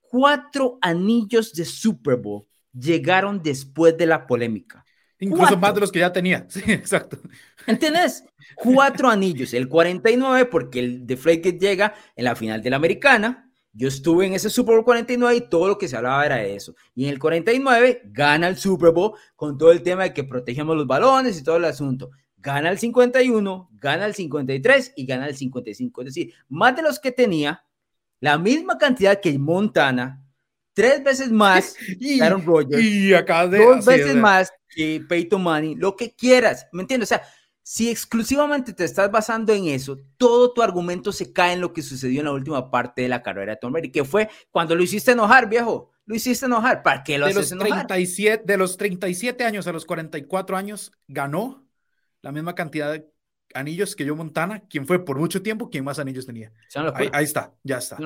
cuatro 0.00 0.78
anillos 0.80 1.52
de 1.52 1.64
Super 1.64 2.16
Bowl 2.16 2.46
llegaron 2.72 3.42
después 3.42 3.96
de 3.96 4.06
la 4.06 4.26
polémica. 4.26 4.84
Incluso 5.18 5.56
más 5.56 5.74
de 5.74 5.80
los 5.80 5.92
que 5.92 5.98
ya 5.98 6.12
tenía. 6.12 6.46
Sí, 6.48 6.62
exacto. 6.66 7.18
¿Entendés? 7.66 8.24
Cuatro 8.56 9.10
anillos. 9.10 9.52
El 9.52 9.68
49, 9.68 10.46
porque 10.46 10.78
el 10.78 11.06
de 11.06 11.16
Flake 11.16 11.58
llega 11.58 11.94
en 12.16 12.24
la 12.24 12.34
final 12.34 12.62
de 12.62 12.70
la 12.70 12.76
americana. 12.76 13.49
Yo 13.72 13.88
estuve 13.88 14.26
en 14.26 14.34
ese 14.34 14.50
Super 14.50 14.74
Bowl 14.74 14.84
49 14.84 15.36
y 15.36 15.48
todo 15.48 15.68
lo 15.68 15.78
que 15.78 15.88
se 15.88 15.96
hablaba 15.96 16.26
era 16.26 16.36
de 16.36 16.56
eso. 16.56 16.74
Y 16.94 17.04
en 17.04 17.10
el 17.10 17.18
49 17.18 18.02
gana 18.06 18.48
el 18.48 18.56
Super 18.56 18.90
Bowl 18.90 19.12
con 19.36 19.56
todo 19.56 19.70
el 19.70 19.82
tema 19.82 20.04
de 20.04 20.14
que 20.14 20.24
protegemos 20.24 20.76
los 20.76 20.86
balones 20.86 21.38
y 21.38 21.44
todo 21.44 21.56
el 21.56 21.64
asunto 21.64 22.10
gana 22.40 22.70
el 22.70 22.78
51, 22.78 23.70
gana 23.74 24.06
el 24.06 24.14
53 24.14 24.94
y 24.96 25.06
gana 25.06 25.28
el 25.28 25.36
55. 25.36 26.00
Es 26.00 26.06
decir, 26.06 26.34
más 26.48 26.74
de 26.76 26.82
los 26.82 26.98
que 26.98 27.12
tenía, 27.12 27.64
la 28.20 28.38
misma 28.38 28.78
cantidad 28.78 29.20
que 29.20 29.38
Montana, 29.38 30.22
tres 30.72 31.02
veces 31.02 31.30
más 31.30 31.76
y, 32.00 32.20
Aaron 32.20 32.44
Rodgers, 32.44 32.82
y 32.82 33.14
acá 33.14 33.46
de, 33.46 33.58
dos 33.58 33.84
veces 33.84 34.16
más 34.16 34.52
que 34.68 35.04
Peyton 35.08 35.42
Manning, 35.42 35.78
lo 35.78 35.96
que 35.96 36.14
quieras, 36.14 36.66
¿me 36.72 36.82
entiendes? 36.82 37.08
O 37.08 37.14
sea, 37.14 37.22
si 37.70 37.88
exclusivamente 37.88 38.72
te 38.72 38.82
estás 38.82 39.12
basando 39.12 39.52
en 39.52 39.66
eso, 39.66 39.96
todo 40.16 40.52
tu 40.52 40.60
argumento 40.60 41.12
se 41.12 41.32
cae 41.32 41.52
en 41.52 41.60
lo 41.60 41.72
que 41.72 41.82
sucedió 41.82 42.18
en 42.18 42.24
la 42.24 42.32
última 42.32 42.68
parte 42.68 43.02
de 43.02 43.08
la 43.08 43.22
carrera 43.22 43.52
de 43.52 43.58
Tom 43.58 43.72
Brady, 43.72 43.92
que 43.92 44.04
fue 44.04 44.28
cuando 44.50 44.74
lo 44.74 44.82
hiciste 44.82 45.12
enojar, 45.12 45.48
viejo. 45.48 45.88
Lo 46.04 46.16
hiciste 46.16 46.46
enojar. 46.46 46.82
¿Para 46.82 47.04
qué 47.04 47.16
lo 47.16 47.26
de 47.26 47.30
haces 47.30 47.52
los 47.52 47.60
37, 47.60 48.42
De 48.44 48.56
los 48.56 48.76
37 48.76 49.44
años 49.44 49.68
a 49.68 49.72
los 49.72 49.84
44 49.84 50.56
años, 50.56 50.90
ganó 51.06 51.64
la 52.22 52.32
misma 52.32 52.56
cantidad 52.56 52.90
de 52.90 53.08
anillos 53.54 53.96
que 53.96 54.04
yo 54.04 54.16
Montana, 54.16 54.62
quien 54.68 54.86
fue 54.86 55.04
por 55.04 55.18
mucho 55.18 55.42
tiempo 55.42 55.70
quien 55.70 55.84
más 55.84 55.98
anillos 55.98 56.26
tenía. 56.26 56.52
Ahí, 57.12 57.24
está, 57.24 57.52
ya 57.62 57.78
está. 57.78 57.96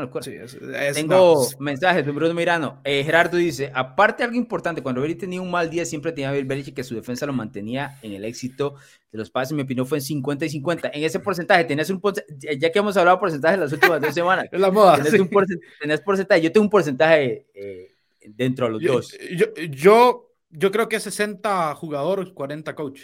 Tengo 0.94 1.46
mensajes 1.58 2.04
de 2.04 2.12
Bruno 2.12 2.34
Mirano. 2.34 2.80
Eh, 2.84 3.04
Gerardo 3.04 3.36
dice, 3.36 3.70
aparte 3.74 4.22
algo 4.22 4.36
importante, 4.36 4.82
cuando 4.82 5.00
Brady 5.00 5.16
tenía 5.16 5.40
un 5.40 5.50
mal 5.50 5.70
día, 5.70 5.84
siempre 5.84 6.12
tenía 6.12 6.32
Bill 6.32 6.44
Belichick 6.44 6.76
que 6.76 6.84
su 6.84 6.94
defensa 6.94 7.26
lo 7.26 7.32
mantenía 7.32 7.98
en 8.02 8.12
el 8.12 8.24
éxito 8.24 8.74
de 9.10 9.18
los 9.18 9.30
pases. 9.30 9.54
Mi 9.54 9.62
opinión 9.62 9.86
fue 9.86 9.98
en 9.98 10.02
50 10.02 10.44
y 10.46 10.48
50. 10.50 10.90
En 10.92 11.04
ese 11.04 11.20
porcentaje, 11.20 11.64
tenías 11.64 11.90
un 11.90 12.00
porcentaje, 12.00 12.58
ya 12.58 12.72
que 12.72 12.78
hemos 12.78 12.96
hablado 12.96 13.16
de 13.16 13.20
porcentaje 13.20 13.56
las 13.56 13.72
últimas 13.72 14.00
dos 14.00 14.14
semanas. 14.14 14.46
es 14.52 14.60
la 14.60 14.70
moda. 14.70 14.96
Tenés, 14.96 16.00
porcentaje, 16.00 16.40
yo 16.40 16.52
tengo 16.52 16.64
un 16.64 16.70
porcentaje 16.70 17.46
eh, 17.54 17.92
dentro 18.26 18.66
de 18.66 18.72
los 18.72 18.82
dos. 18.82 19.18
Yo, 19.36 19.46
yo, 19.70 20.30
yo 20.50 20.70
creo 20.70 20.88
que 20.88 20.96
es 20.96 21.02
60 21.02 21.74
jugador, 21.74 22.32
40 22.32 22.74
coach. 22.74 23.02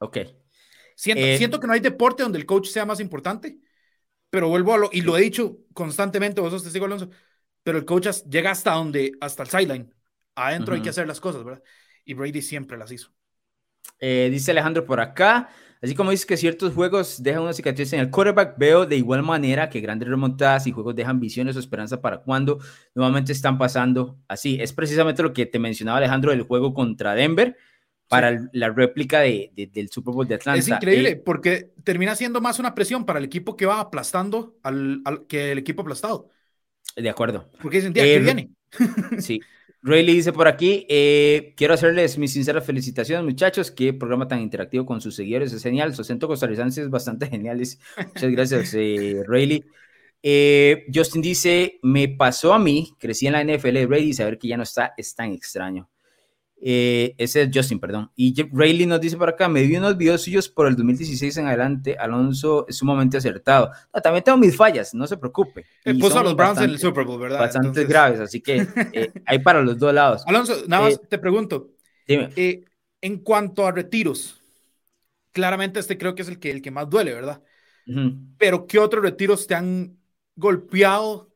Ok. 0.00 0.18
Eh, 1.06 1.38
siento, 1.38 1.60
que 1.60 1.66
no 1.66 1.72
hay 1.72 1.80
deporte 1.80 2.22
donde 2.22 2.38
el 2.38 2.46
coach 2.46 2.68
sea 2.68 2.86
más 2.86 3.00
importante, 3.00 3.58
pero 4.30 4.48
vuelvo 4.48 4.74
a 4.74 4.78
lo, 4.78 4.90
y 4.92 5.00
lo 5.00 5.16
he 5.16 5.22
dicho 5.22 5.58
constantemente, 5.72 6.40
vos 6.40 6.50
sos 6.50 6.62
testigo, 6.62 6.86
Alonso, 6.86 7.10
pero 7.62 7.78
el 7.78 7.84
coach 7.84 8.08
llega 8.28 8.50
hasta 8.50 8.72
donde, 8.72 9.12
hasta 9.20 9.42
el 9.42 9.48
sideline. 9.48 9.94
Adentro 10.36 10.74
hay 10.74 10.82
que 10.82 10.88
hacer 10.88 11.06
las 11.06 11.20
cosas, 11.20 11.44
¿verdad? 11.44 11.62
Y 12.04 12.14
Brady 12.14 12.42
siempre 12.42 12.76
las 12.76 12.90
hizo. 12.90 13.12
Eh, 14.00 14.28
dice 14.30 14.50
Alejandro 14.50 14.84
por 14.84 15.00
acá, 15.00 15.48
así 15.80 15.94
como 15.94 16.10
dice 16.10 16.26
que 16.26 16.36
ciertos 16.36 16.74
juegos 16.74 17.22
dejan 17.22 17.42
una 17.42 17.52
cicatriz 17.52 17.92
en 17.92 18.00
el 18.00 18.10
quarterback, 18.10 18.58
veo 18.58 18.86
de 18.86 18.96
igual 18.96 19.22
manera 19.22 19.70
que 19.70 19.80
grandes 19.80 20.08
remontadas 20.08 20.66
y 20.66 20.72
juegos 20.72 20.94
dejan 20.94 21.20
visiones 21.20 21.56
o 21.56 21.60
esperanza 21.60 22.00
para 22.00 22.18
cuando 22.18 22.58
nuevamente 22.94 23.32
están 23.32 23.56
pasando 23.56 24.18
así. 24.26 24.58
Es 24.60 24.72
precisamente 24.72 25.22
lo 25.22 25.32
que 25.32 25.46
te 25.46 25.58
mencionaba 25.58 25.98
Alejandro 25.98 26.32
del 26.32 26.42
juego 26.42 26.74
contra 26.74 27.14
Denver 27.14 27.56
para 28.08 28.48
la 28.52 28.70
réplica 28.70 29.20
de, 29.20 29.50
del 29.72 29.88
Super 29.90 30.14
Bowl 30.14 30.26
de 30.26 30.34
Atlanta. 30.34 30.58
Es 30.58 30.68
increíble 30.68 31.10
eh, 31.10 31.16
porque 31.16 31.72
termina 31.82 32.14
siendo 32.14 32.40
más 32.40 32.58
una 32.58 32.74
presión 32.74 33.04
para 33.04 33.18
el 33.18 33.24
equipo 33.24 33.56
que 33.56 33.66
va 33.66 33.80
aplastando 33.80 34.56
al, 34.62 35.02
que 35.28 35.52
el 35.52 35.58
equipo 35.58 35.82
aplastado. 35.82 36.30
De 36.96 37.08
acuerdo. 37.08 37.50
Porque 37.60 37.80
sentía 37.80 38.04
que 38.04 38.16
eh, 38.16 38.20
viene. 38.20 38.50
Sí. 39.18 39.40
Rayleigh 39.82 40.16
dice 40.16 40.32
por 40.32 40.48
aquí, 40.48 40.86
eh, 40.88 41.52
quiero 41.58 41.74
hacerles 41.74 42.16
mis 42.16 42.32
sinceras 42.32 42.64
felicitaciones, 42.64 43.24
muchachos. 43.24 43.70
Qué 43.70 43.92
programa 43.92 44.26
tan 44.26 44.40
interactivo 44.40 44.86
con 44.86 45.00
sus 45.00 45.14
seguidores, 45.14 45.52
es 45.52 45.62
genial. 45.62 45.94
Su 45.94 46.02
acento 46.02 46.26
costarricense 46.26 46.82
es 46.82 46.90
bastante 46.90 47.26
genial. 47.30 47.58
Muchas 47.58 48.30
gracias, 48.30 48.74
eh, 48.74 49.22
Rayleigh. 49.26 49.64
Justin 50.92 51.20
dice, 51.20 51.78
me 51.82 52.08
pasó 52.08 52.54
a 52.54 52.58
mí, 52.58 52.94
crecí 52.98 53.26
en 53.26 53.34
la 53.34 53.44
NFL 53.44 53.74
de 53.74 53.86
Brady, 53.86 54.14
saber 54.14 54.38
que 54.38 54.48
ya 54.48 54.56
no 54.56 54.62
está 54.62 54.94
es 54.96 55.14
tan 55.14 55.32
extraño. 55.32 55.90
Eh, 56.66 57.14
ese 57.18 57.42
es 57.42 57.50
Justin, 57.52 57.78
perdón. 57.78 58.10
Y 58.16 58.34
Rayleigh 58.50 58.86
nos 58.86 58.98
dice 58.98 59.18
por 59.18 59.28
acá, 59.28 59.50
me 59.50 59.62
vi 59.64 59.76
unos 59.76 59.98
videos 59.98 60.22
suyos 60.22 60.48
por 60.48 60.66
el 60.66 60.74
2016 60.74 61.36
en 61.36 61.46
adelante, 61.46 61.94
Alonso 61.98 62.64
es 62.66 62.78
sumamente 62.78 63.18
acertado. 63.18 63.70
también 64.02 64.24
tengo 64.24 64.38
mis 64.38 64.56
fallas, 64.56 64.94
no 64.94 65.06
se 65.06 65.18
preocupe. 65.18 65.66
Eh, 65.84 65.94
puso 65.94 66.20
a 66.20 66.22
los 66.22 66.34
Browns 66.34 66.62
en 66.62 66.70
el 66.70 66.78
Super 66.78 67.04
Bowl, 67.04 67.20
¿verdad? 67.20 67.38
Bastante 67.38 67.84
graves, 67.84 68.18
así 68.18 68.40
que 68.40 68.66
eh, 68.94 69.12
hay 69.26 69.40
para 69.40 69.60
los 69.60 69.78
dos 69.78 69.92
lados. 69.92 70.22
Alonso, 70.26 70.54
nada 70.66 70.84
más 70.84 70.98
te 71.06 71.18
pregunto. 71.18 71.68
Dime. 72.08 72.30
En 73.02 73.18
cuanto 73.18 73.66
a 73.66 73.70
retiros, 73.72 74.40
claramente 75.32 75.80
este 75.80 75.98
creo 75.98 76.14
que 76.14 76.22
es 76.22 76.28
el 76.28 76.38
que, 76.38 76.50
el 76.50 76.62
que 76.62 76.70
más 76.70 76.88
duele, 76.88 77.12
¿verdad? 77.12 77.42
Pero 78.38 78.66
¿qué 78.66 78.78
otros 78.78 79.04
retiros 79.04 79.46
te 79.46 79.54
han 79.54 79.98
golpeado 80.34 81.30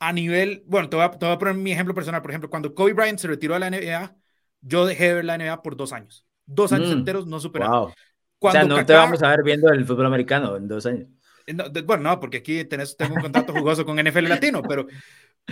a 0.00 0.12
nivel, 0.12 0.64
bueno, 0.66 0.88
te 0.88 0.96
voy, 0.96 1.04
a, 1.04 1.10
te 1.12 1.24
voy, 1.24 1.36
a, 1.36 1.38
poner 1.38 1.54
mi 1.54 1.70
ejemplo 1.70 1.94
personal, 1.94 2.20
por 2.20 2.32
ejemplo, 2.32 2.50
cuando 2.50 2.74
Kobe 2.74 2.94
Bryant 2.94 3.20
se 3.20 3.28
retiró 3.28 3.54
de 3.54 3.60
la 3.60 3.70
NBA, 3.70 4.16
yo 4.60 4.86
dejé 4.86 5.08
de 5.08 5.14
ver 5.14 5.24
la 5.24 5.38
NBA 5.38 5.62
por 5.62 5.76
dos 5.76 5.92
años. 5.92 6.26
Dos 6.46 6.72
años 6.72 6.88
mm. 6.88 6.98
enteros 6.98 7.26
no 7.26 7.40
superaba. 7.40 7.92
Cuando 8.38 8.58
o 8.58 8.68
sea, 8.68 8.82
no 8.82 8.86
te 8.86 8.92
vamos 8.92 9.22
a 9.22 9.30
ver 9.30 9.42
viendo 9.42 9.70
el 9.70 9.84
fútbol 9.84 10.06
americano 10.06 10.56
en 10.56 10.68
dos 10.68 10.86
años. 10.86 11.08
Eh, 11.46 11.82
bueno, 11.82 12.02
no, 12.02 12.20
porque 12.20 12.38
aquí 12.38 12.64
tenés, 12.64 12.96
tengo 12.96 13.14
un 13.14 13.22
contrato 13.22 13.52
jugoso 13.52 13.84
con 13.84 13.98
NFL 13.98 14.28
Latino, 14.28 14.62
pero, 14.62 14.86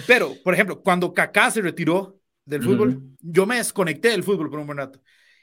pero, 0.06 0.34
por 0.42 0.54
ejemplo, 0.54 0.82
cuando 0.82 1.12
Kaká 1.14 1.50
se 1.50 1.62
retiró 1.62 2.20
del 2.44 2.62
fútbol, 2.62 3.00
yo 3.20 3.46
me 3.46 3.56
desconecté 3.56 4.08
del 4.08 4.22
fútbol 4.22 4.50
por 4.50 4.58
un 4.58 4.66
buen 4.66 4.78
rato. 4.78 5.00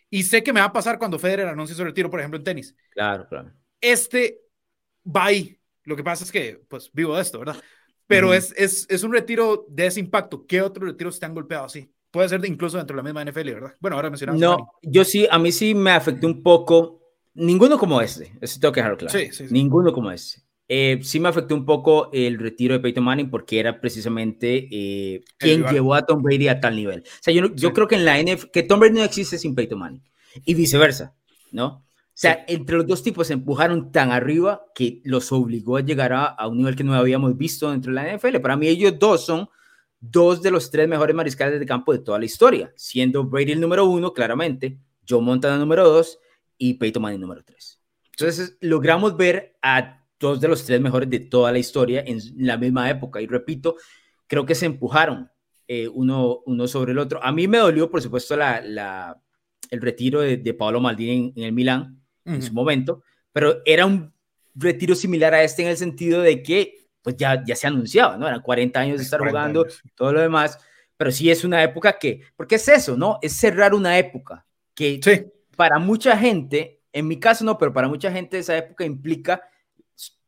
Y 0.09 0.24
sé 0.24 0.43
que 0.43 0.53
me 0.53 0.59
va 0.59 0.68
a 0.68 0.74
pasar 0.74 0.99
cuando 0.99 1.18
Federer 1.18 1.47
anuncie 1.47 1.76
su 1.76 1.84
retiro, 1.84 2.09
por 2.09 2.20
ejemplo, 2.20 2.38
en 2.38 2.43
tenis. 2.43 2.76
Claro, 2.91 3.26
claro. 3.28 3.51
Este 3.80 4.41
va 5.03 5.26
ahí. 5.26 5.57
Lo 5.84 5.95
que 5.95 6.03
pasa 6.03 6.24
es 6.24 6.32
que, 6.32 6.62
pues, 6.68 6.91
vivo 6.93 7.16
de 7.16 7.22
esto, 7.22 7.39
¿verdad? 7.39 7.55
Pero 8.05 8.34
es, 8.34 8.53
es, 8.57 8.86
es, 8.89 9.03
un 9.03 9.14
retiro 9.14 9.66
de 9.70 9.86
ese 9.86 10.01
impacto. 10.01 10.45
¿Qué 10.45 10.62
otros 10.62 10.89
retiros 10.89 11.18
te 11.18 11.26
han 11.26 11.34
golpeado 11.34 11.66
así? 11.66 11.89
Puede 12.12 12.30
ser 12.30 12.45
incluso 12.45 12.78
dentro 12.78 12.95
de 12.95 13.03
la 13.03 13.03
misma 13.03 13.24
NFL, 13.24 13.53
¿verdad? 13.53 13.74
Bueno, 13.80 13.95
ahora 13.95 14.09
mencionamos. 14.09 14.41
No, 14.41 14.72
yo 14.82 15.03
sí, 15.05 15.28
a 15.30 15.39
mí 15.39 15.51
sí 15.51 15.74
me 15.74 15.91
afectó 15.91 16.28
un 16.28 16.43
poco. 16.43 16.99
Ninguno 17.34 17.78
como 17.78 18.01
este, 18.01 18.34
eso 18.41 18.59
tengo 18.59 18.74
que 18.74 18.82
dejarlo 18.82 18.97
claro. 18.97 19.18
Sí, 19.18 19.32
sí, 19.32 19.45
Ninguno 19.49 19.93
como 19.93 20.12
este. 20.12 20.41
Eh, 20.68 20.99
sí 21.03 21.20
me 21.20 21.30
afectó 21.30 21.55
un 21.55 21.66
poco 21.66 22.09
el 22.14 22.39
retiro 22.39 22.74
de 22.74 22.80
Peyton 22.80 23.03
Manning 23.03 23.30
porque 23.30 23.59
era 23.59 23.80
precisamente 23.82 24.70
eh, 24.72 25.22
quien 25.38 25.64
llevó 25.66 25.95
a 25.95 26.05
Tom 26.05 26.22
Brady 26.22 26.47
a 26.47 26.59
tal 26.59 26.76
nivel. 26.76 27.01
O 27.01 27.20
sea, 27.20 27.34
yo, 27.34 27.53
yo 27.55 27.74
creo 27.74 27.88
que 27.88 27.95
en 27.95 28.05
la 28.05 28.22
NFL, 28.22 28.51
que 28.53 28.64
Tom 28.64 28.80
Brady 28.80 28.93
no 28.93 29.03
existe 29.03 29.38
sin 29.38 29.55
Peyton 29.55 29.80
Manning 29.80 30.03
y 30.45 30.53
viceversa, 30.53 31.14
¿no? 31.51 31.68
O 31.68 31.84
sea, 32.22 32.45
entre 32.47 32.78
los 32.78 32.86
dos 32.86 33.01
tipos 33.01 33.28
se 33.28 33.34
empujaron 33.34 33.91
tan 33.91 34.12
arriba 34.12 34.64
que 34.76 35.01
los 35.05 35.32
obligó 35.32 35.78
a 35.78 35.82
llegar 35.82 36.14
a, 36.14 36.47
un 36.47 36.57
nivel 36.57 36.76
que 36.76 36.84
no 36.84 36.93
habíamos 36.93 37.36
visto 37.38 37.72
dentro 37.72 37.91
de 37.91 37.95
la 37.95 38.16
NFL. 38.16 38.39
Para 38.41 38.57
mí 38.57 38.68
ellos 38.68 38.99
dos 38.99 39.26
son 39.26 39.49
dos 40.02 40.41
de 40.41 40.52
los 40.52 40.72
tres 40.72 40.88
mejores 40.88 41.16
mariscales 41.16 41.60
de 41.60 41.66
campo 41.66 41.93
de 41.93 41.99
toda 41.99 42.20
la 42.20 42.26
historia, 42.26 42.74
siendo 42.76 43.24
Brady 43.24 43.54
el 43.54 43.62
número 43.62 43.86
uno, 43.86 44.14
claramente, 44.14 44.80
Joe 45.08 45.22
Montana 45.22 45.54
el 45.54 45.62
número 45.62 45.88
dos 45.88 46.20
y 46.58 46.74
Peyton 46.74 47.02
Manning 47.02 47.22
número 47.22 47.43
tres. 47.43 47.80
Entonces 48.10 48.58
logramos 48.60 49.16
ver 49.16 49.58
a 49.62 50.04
dos 50.20 50.41
de 50.41 50.47
los 50.47 50.66
tres 50.66 50.82
mejores 50.82 51.10
de 51.10 51.20
toda 51.20 51.52
la 51.52 51.60
historia 51.60 52.04
en 52.06 52.20
la 52.38 52.58
misma 52.58 52.89
época. 52.89 53.22
Y 53.22 53.28
repito, 53.28 53.76
creo 54.28 54.45
que 54.45 54.56
se 54.56 54.66
empujaron 54.66 55.30
eh, 55.68 55.88
uno, 55.88 56.39
uno 56.45 56.68
sobre 56.68 56.91
el 56.91 56.99
otro. 56.99 57.24
A 57.24 57.32
mí 57.32 57.47
me 57.47 57.60
dolió, 57.60 57.89
por 57.89 58.02
supuesto, 58.02 58.36
la, 58.36 58.62
la 58.62 59.22
el 59.70 59.82
retiro 59.82 60.20
de, 60.22 60.38
de 60.38 60.54
Paolo 60.54 60.82
Maldini 60.82 61.34
en 61.36 61.43
el 61.43 61.54
Milán 61.54 62.02
en 62.26 62.41
su 62.41 62.54
momento, 62.54 63.04
pero 63.32 63.62
era 63.66 63.86
un 63.86 64.14
retiro 64.54 64.93
similar 64.93 65.34
a 65.34 65.43
este 65.43 65.64
en 65.64 65.70
el 65.70 65.78
sentido 65.78 66.22
de 66.22 66.43
que 66.43 66.80
pues 67.02 67.16
ya, 67.18 67.43
ya 67.45 67.56
se 67.56 67.68
anunciaba, 67.68 68.18
¿no? 68.18 68.28
Eran 68.28 68.41
40 68.41 68.80
años 68.80 68.97
de 68.97 69.04
estar 69.04 69.20
jugando, 69.20 69.66
todo 69.95 70.14
lo 70.14 70.22
demás, 70.22 70.60
pero 70.97 71.12
sí 71.12 71.32
es 71.32 71.43
una 71.43 71.64
época 71.64 71.97
que, 71.97 72.22
porque 72.36 72.56
es 72.56 72.68
eso, 72.68 72.95
¿no? 72.95 73.20
Es 73.22 73.34
cerrar 73.34 73.74
una 73.74 73.97
época 73.97 74.45
que 74.74 74.99
para 75.56 75.80
mucha 75.80 76.18
gente, 76.18 76.82
en 76.93 77.08
mi 77.08 77.20
caso 77.20 77.43
no, 77.43 77.58
pero 77.58 77.74
para 77.74 77.88
mucha 77.88 78.12
gente 78.12 78.39
esa 78.39 78.58
época 78.58 78.86
implica 78.86 79.41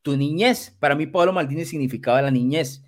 tu 0.02 0.18
niñez. 0.18 0.76
Para 0.80 0.96
mí 0.96 1.08
Pablo 1.08 1.34
Maldini 1.34 1.66
significaba 1.66 2.22
la 2.22 2.32
niñez. 2.32 2.84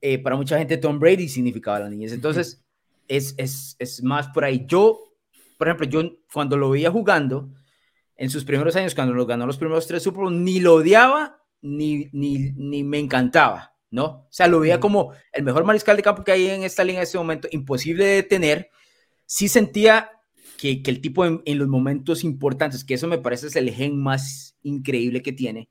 Eh, 0.00 0.18
para 0.18 0.36
mucha 0.36 0.58
gente 0.58 0.76
Tom 0.76 0.98
Brady 0.98 1.28
significaba 1.28 1.80
la 1.80 1.90
niñez. 1.90 2.12
Entonces, 2.12 2.64
es, 3.08 3.34
es, 3.36 3.76
es 3.78 4.02
más 4.02 4.28
por 4.28 4.44
ahí. 4.44 4.64
Yo, 4.66 5.14
por 5.56 5.68
ejemplo, 5.68 5.86
yo 5.86 6.18
cuando 6.32 6.56
lo 6.56 6.70
veía 6.70 6.90
jugando, 6.90 7.50
en 8.18 8.30
sus 8.30 8.44
primeros 8.44 8.74
años, 8.74 8.94
cuando 8.94 9.14
lo 9.14 9.26
ganó 9.26 9.46
los 9.46 9.58
primeros 9.58 9.86
tres 9.86 10.02
Super 10.02 10.22
Bowl, 10.22 10.44
ni 10.44 10.58
lo 10.58 10.74
odiaba 10.74 11.40
ni, 11.60 12.08
ni, 12.12 12.52
ni 12.52 12.84
me 12.84 12.98
encantaba, 12.98 13.74
¿no? 13.90 14.04
O 14.04 14.28
sea, 14.30 14.48
lo 14.48 14.60
veía 14.60 14.80
como 14.80 15.12
el 15.32 15.42
mejor 15.42 15.64
mariscal 15.64 15.96
de 15.96 16.02
campo 16.02 16.24
que 16.24 16.32
hay 16.32 16.48
en 16.48 16.62
esta 16.62 16.84
liga 16.84 16.98
en 16.98 17.04
este 17.04 17.18
momento, 17.18 17.48
imposible 17.50 18.04
de 18.04 18.14
detener. 18.16 18.70
Sí 19.26 19.48
sentía 19.48 20.10
que, 20.58 20.82
que 20.82 20.90
el 20.90 21.00
tipo 21.00 21.24
en, 21.24 21.42
en, 21.44 21.58
los 21.58 21.68
momentos 21.68 22.24
importantes, 22.24 22.84
que 22.84 22.94
eso 22.94 23.06
me 23.06 23.18
parece 23.18 23.48
es 23.48 23.56
el 23.56 23.70
gen 23.70 24.00
más 24.00 24.56
increíble 24.62 25.22
que 25.22 25.32
tiene, 25.32 25.68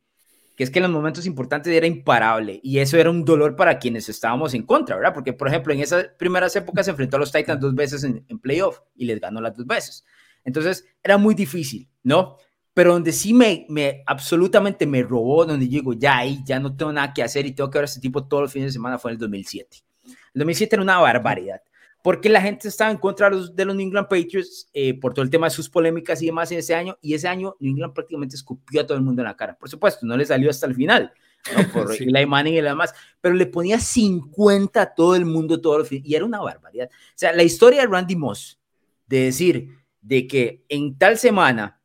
que 0.55 0.63
es 0.63 0.71
que 0.71 0.79
en 0.79 0.83
los 0.83 0.91
momentos 0.91 1.25
importantes 1.25 1.71
era 1.73 1.87
imparable 1.87 2.59
y 2.63 2.79
eso 2.79 2.97
era 2.97 3.09
un 3.09 3.25
dolor 3.25 3.55
para 3.55 3.79
quienes 3.79 4.09
estábamos 4.09 4.53
en 4.53 4.63
contra, 4.63 4.95
¿verdad? 4.95 5.13
Porque, 5.13 5.33
por 5.33 5.47
ejemplo, 5.47 5.73
en 5.73 5.81
esas 5.81 6.07
primeras 6.17 6.55
épocas 6.55 6.85
se 6.85 6.91
enfrentó 6.91 7.17
a 7.17 7.19
los 7.19 7.31
Titans 7.31 7.61
dos 7.61 7.75
veces 7.75 8.03
en, 8.03 8.25
en 8.27 8.39
playoff 8.39 8.79
y 8.95 9.05
les 9.05 9.19
ganó 9.19 9.41
las 9.41 9.55
dos 9.55 9.67
veces. 9.67 10.03
Entonces 10.43 10.85
era 11.03 11.17
muy 11.17 11.35
difícil, 11.35 11.89
¿no? 12.03 12.37
Pero 12.77 12.93
donde 12.93 13.11
sí 13.11 13.33
me, 13.33 13.65
me 13.69 14.03
absolutamente 14.05 14.85
me 14.85 15.01
robó, 15.01 15.43
donde 15.43 15.65
digo, 15.65 15.93
ya 15.93 16.19
ahí, 16.19 16.43
ya 16.45 16.59
no 16.59 16.75
tengo 16.75 16.93
nada 16.93 17.11
que 17.11 17.23
hacer 17.23 17.43
y 17.47 17.51
tengo 17.51 17.71
que 17.71 17.79
ver 17.79 17.85
a 17.85 17.89
este 17.89 17.99
tipo 17.99 18.23
todos 18.25 18.43
los 18.43 18.51
fines 18.51 18.67
de 18.67 18.73
semana 18.73 18.99
fue 18.99 19.09
en 19.09 19.13
el 19.13 19.19
2007. 19.19 19.77
El 20.05 20.13
2007 20.35 20.75
era 20.75 20.83
una 20.83 20.99
barbaridad, 20.99 21.59
porque 22.03 22.29
la 22.29 22.39
gente 22.39 22.67
estaba 22.67 22.91
en 22.91 22.97
contra 22.97 23.31
de 23.31 23.35
los, 23.35 23.55
de 23.55 23.65
los 23.65 23.75
New 23.75 23.87
England 23.87 24.07
Patriots 24.07 24.69
eh, 24.75 24.93
por 24.93 25.11
todo 25.15 25.23
el 25.23 25.31
tema 25.31 25.47
de 25.47 25.55
sus 25.55 25.67
polémicas 25.67 26.21
y 26.21 26.27
demás 26.27 26.51
en 26.51 26.59
ese 26.59 26.75
año, 26.75 26.95
y 27.01 27.15
ese 27.15 27.27
año 27.27 27.55
New 27.59 27.71
England 27.71 27.95
prácticamente 27.95 28.35
escupió 28.35 28.81
a 28.81 28.85
todo 28.85 28.95
el 28.95 29.03
mundo 29.03 29.23
en 29.23 29.27
la 29.27 29.35
cara. 29.35 29.57
Por 29.57 29.69
supuesto, 29.69 30.05
no 30.05 30.15
le 30.15 30.27
salió 30.27 30.51
hasta 30.51 30.67
el 30.67 30.75
final, 30.75 31.11
¿no? 31.55 31.67
por 31.73 31.95
sí. 31.95 32.03
Eli 32.03 32.27
Manning 32.27 32.53
y 32.53 32.61
demás, 32.61 32.93
pero 33.19 33.33
le 33.33 33.47
ponía 33.47 33.79
50 33.79 34.79
a 34.79 34.93
todo 34.93 35.15
el 35.15 35.25
mundo 35.25 35.59
todos 35.59 35.79
los 35.79 35.91
y 35.91 36.13
era 36.13 36.25
una 36.25 36.41
barbaridad. 36.41 36.89
O 36.91 37.13
sea, 37.15 37.33
la 37.33 37.41
historia 37.41 37.81
de 37.81 37.87
Randy 37.87 38.15
Moss, 38.15 38.59
de 39.07 39.21
decir, 39.21 39.79
de 39.99 40.27
que 40.27 40.63
en 40.69 40.95
tal 40.95 41.17
semana 41.17 41.77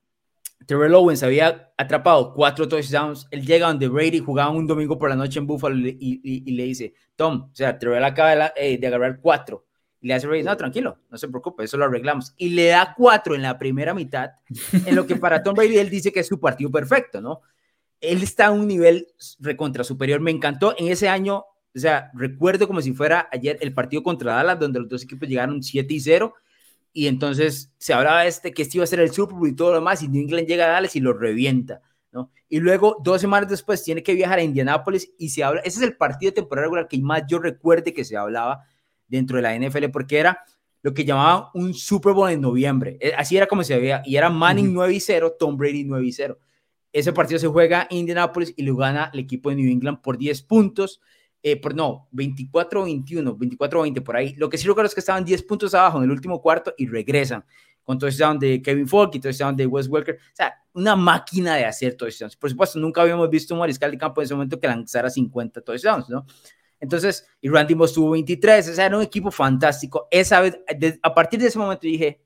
Terrell 0.67 0.95
Owens 0.95 1.23
había 1.23 1.73
atrapado 1.77 2.33
cuatro 2.35 2.69
touchdowns, 2.69 3.27
él 3.31 3.45
llega 3.45 3.69
donde 3.69 3.89
Brady 3.89 4.19
jugaba 4.19 4.51
un 4.51 4.67
domingo 4.67 4.99
por 4.99 5.09
la 5.09 5.17
noche 5.17 5.39
en 5.39 5.47
Buffalo 5.47 5.77
y, 5.77 6.53
le 6.55 6.65
dice, 6.65 6.95
Tom, 7.17 7.49
o 7.51 7.55
sea, 7.55 7.79
Terrell 7.79 8.05
acaba 8.05 8.53
eh, 8.57 8.79
de, 8.79 8.87
agarrar 8.87 9.21
cuatro. 9.21 9.67
Y 10.01 10.09
le 10.09 10.15
hace 10.15 10.27
Brady, 10.27 10.43
no, 10.43 10.57
tranquilo, 10.57 10.99
no 11.11 11.17
se 11.17 11.29
preocupe, 11.29 11.65
eso 11.65 11.77
lo 11.77 11.85
arreglamos. 11.85 12.35
Y 12.37 12.51
le 12.51 12.69
da 12.69 12.95
cuatro 12.97 13.35
en 13.35 13.43
la 13.43 13.59
primera 13.59 13.95
mitad, 13.95 14.31
en 14.87 14.95
lo 14.97 15.07
que 15.07 15.17
para 15.17 15.43
Tom 15.43 15.55
Brady 15.55 15.79
él 15.79 15.91
dice 15.91 16.13
que 16.13 16.21
es 16.21 16.27
su 16.27 16.41
partido 16.41 16.71
perfecto, 16.71 17.21
¿no? 17.21 17.41
Él 18.01 18.23
está 18.23 18.47
a 18.47 18.51
un 18.51 18.67
nivel 18.67 19.07
recontra 19.39 19.85
superior. 19.85 20.21
Me 20.21 20.33
encantó 20.33 20.75
en 20.77 20.89
ese 20.89 21.09
año, 21.09 21.37
o 21.37 21.79
sea, 21.79 22.11
recuerdo 22.15 22.67
como 22.67 22.83
si 22.83 22.93
fuera 22.93 23.29
ayer 23.31 23.59
el 23.61 23.73
partido 23.73 24.03
contra 24.03 24.35
Dallas, 24.35 24.59
donde 24.59 24.81
los 24.81 24.89
dos 24.89 25.05
equipos 25.05 25.29
llegaron 25.29 25.63
7 25.63 25.95
y 25.95 26.01
0 26.01 26.35
y 26.93 27.07
entonces 27.07 27.73
se 27.79 27.95
hablaba 27.95 28.23
de 28.23 28.29
este, 28.29 28.53
que 28.53 28.63
este 28.63 28.77
iba 28.77 28.85
a 28.85 28.87
ser 28.87 29.01
el 29.01 29.13
Super 29.13 29.37
Bowl 29.37 29.49
y 29.49 29.55
todo 29.55 29.71
lo 29.71 29.77
demás, 29.77 30.03
y 30.03 30.09
New 30.09 30.23
England 30.23 30.47
llega 30.47 30.67
a 30.67 30.69
Dallas 30.69 30.95
y 30.97 31.01
lo 31.01 31.13
revienta, 31.13 31.81
¿no? 32.13 32.31
Y 32.49 32.61
luego, 32.61 32.99
dos 33.03 33.21
semanas 33.21 33.49
después, 33.49 33.83
tiene 33.83 34.03
que 34.03 34.15
viajar 34.15 34.39
a 34.39 34.43
Indianápolis 34.43 35.13
y 35.19 35.31
se 35.31 35.43
habla, 35.43 35.61
ese 35.63 35.79
es 35.79 35.83
el 35.83 35.97
partido 35.97 36.31
de 36.31 36.37
temporada 36.37 36.67
regular 36.67 36.89
que 36.89 36.99
más 36.99 37.23
yo 37.27 37.39
recuerde 37.39 37.95
que 37.95 38.05
se 38.05 38.17
hablaba 38.17 38.65
dentro 39.09 39.37
de 39.37 39.43
la 39.43 39.55
NFL, 39.55 39.91
porque 39.91 40.19
era 40.19 40.45
lo 40.83 40.93
que 40.93 41.05
llamaban 41.05 41.45
un 41.55 41.75
Super 41.75 42.13
Bowl 42.13 42.31
en 42.31 42.41
noviembre, 42.41 42.99
eh, 43.01 43.13
así 43.17 43.37
era 43.37 43.47
como 43.47 43.65
se 43.65 43.79
veía, 43.79 44.03
y 44.05 44.17
era 44.17 44.29
Manning 44.29 44.73
9 44.75 44.95
y 44.95 45.01
0, 45.01 45.37
Tom 45.39 45.57
Brady 45.57 45.85
9 45.85 46.07
y 46.07 46.13
0. 46.13 46.39
Ese 46.93 47.13
partido 47.15 47.39
se 47.39 47.47
juega 47.47 47.87
en 47.91 47.99
Indianápolis 47.99 48.53
y 48.55 48.65
lo 48.65 48.77
gana 48.77 49.11
el 49.15 49.21
equipo 49.21 49.49
de 49.49 49.57
New 49.57 49.71
England 49.71 50.03
por 50.03 50.19
10 50.19 50.43
puntos 50.43 51.01
eh, 51.43 51.57
por, 51.57 51.75
no, 51.75 52.09
24-21, 52.13 53.37
24-20 53.37 54.03
por 54.03 54.17
ahí. 54.17 54.35
Lo 54.37 54.49
que 54.49 54.59
sí 54.59 54.67
recuerdo 54.67 54.87
es 54.87 54.95
que 54.95 55.01
estaban 55.01 55.25
10 55.25 55.43
puntos 55.43 55.75
abajo 55.75 55.99
en 55.99 56.05
el 56.05 56.11
último 56.11 56.41
cuarto 56.41 56.73
y 56.79 56.87
regresan 56.87 57.45
con 57.83 57.99
touchdown 57.99 58.39
de 58.39 58.63
Kevin 58.63 58.87
Falk 58.87 59.15
y 59.17 59.21
touchdown 59.21 59.57
de 59.57 59.67
Wes 59.67 59.89
Welker. 59.89 60.15
O 60.15 60.37
sea, 60.37 60.55
una 60.75 60.95
máquina 60.95 61.57
de 61.57 61.65
hacer 61.65 61.97
touchdowns. 61.97 62.37
Por 62.37 62.49
supuesto, 62.49 62.79
nunca 62.79 63.03
habíamos 63.03 63.29
visto 63.29 63.55
un 63.55 63.61
mariscal 63.61 63.91
de 63.91 63.99
campo 63.99 64.21
en 64.21 64.27
ese 64.27 64.35
momento 64.35 64.61
que 64.61 64.69
lanzara 64.69 65.11
50 65.11 65.61
touchdowns, 65.63 66.09
¿no? 66.09 66.25
Entonces, 66.79 67.27
y 67.41 67.49
Randy 67.49 67.75
Moss 67.75 67.93
tuvo 67.93 68.11
23, 68.11 68.69
o 68.69 68.75
sea, 68.75 68.87
era 68.87 68.97
un 68.97 69.03
equipo 69.03 69.31
fantástico. 69.31 70.09
Esa 70.11 70.41
vez, 70.41 70.59
a 71.03 71.15
partir 71.15 71.41
de 71.41 71.49
ese 71.49 71.59
momento 71.59 71.83
dije, 71.83 72.21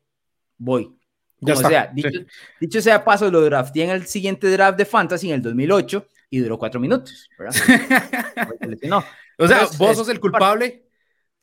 voy. 0.58 0.94
Como 1.40 1.60
ya 1.60 1.68
sea, 1.68 1.90
dicho, 1.94 2.08
sí. 2.10 2.26
dicho, 2.60 2.80
sea 2.80 3.04
paso, 3.04 3.30
lo 3.30 3.42
drafté 3.42 3.84
en 3.84 3.90
el 3.90 4.06
siguiente 4.06 4.50
draft 4.50 4.78
de 4.78 4.86
Fantasy 4.86 5.28
en 5.28 5.34
el 5.34 5.42
2008 5.42 6.06
y 6.30 6.38
duró 6.38 6.58
cuatro 6.58 6.80
minutos, 6.80 7.28
¿verdad? 7.38 7.54
no. 8.82 9.04
O 9.38 9.46
sea, 9.46 9.66
¿vos 9.78 9.96
sos 9.96 10.08
el 10.08 10.20
culpable? 10.20 10.86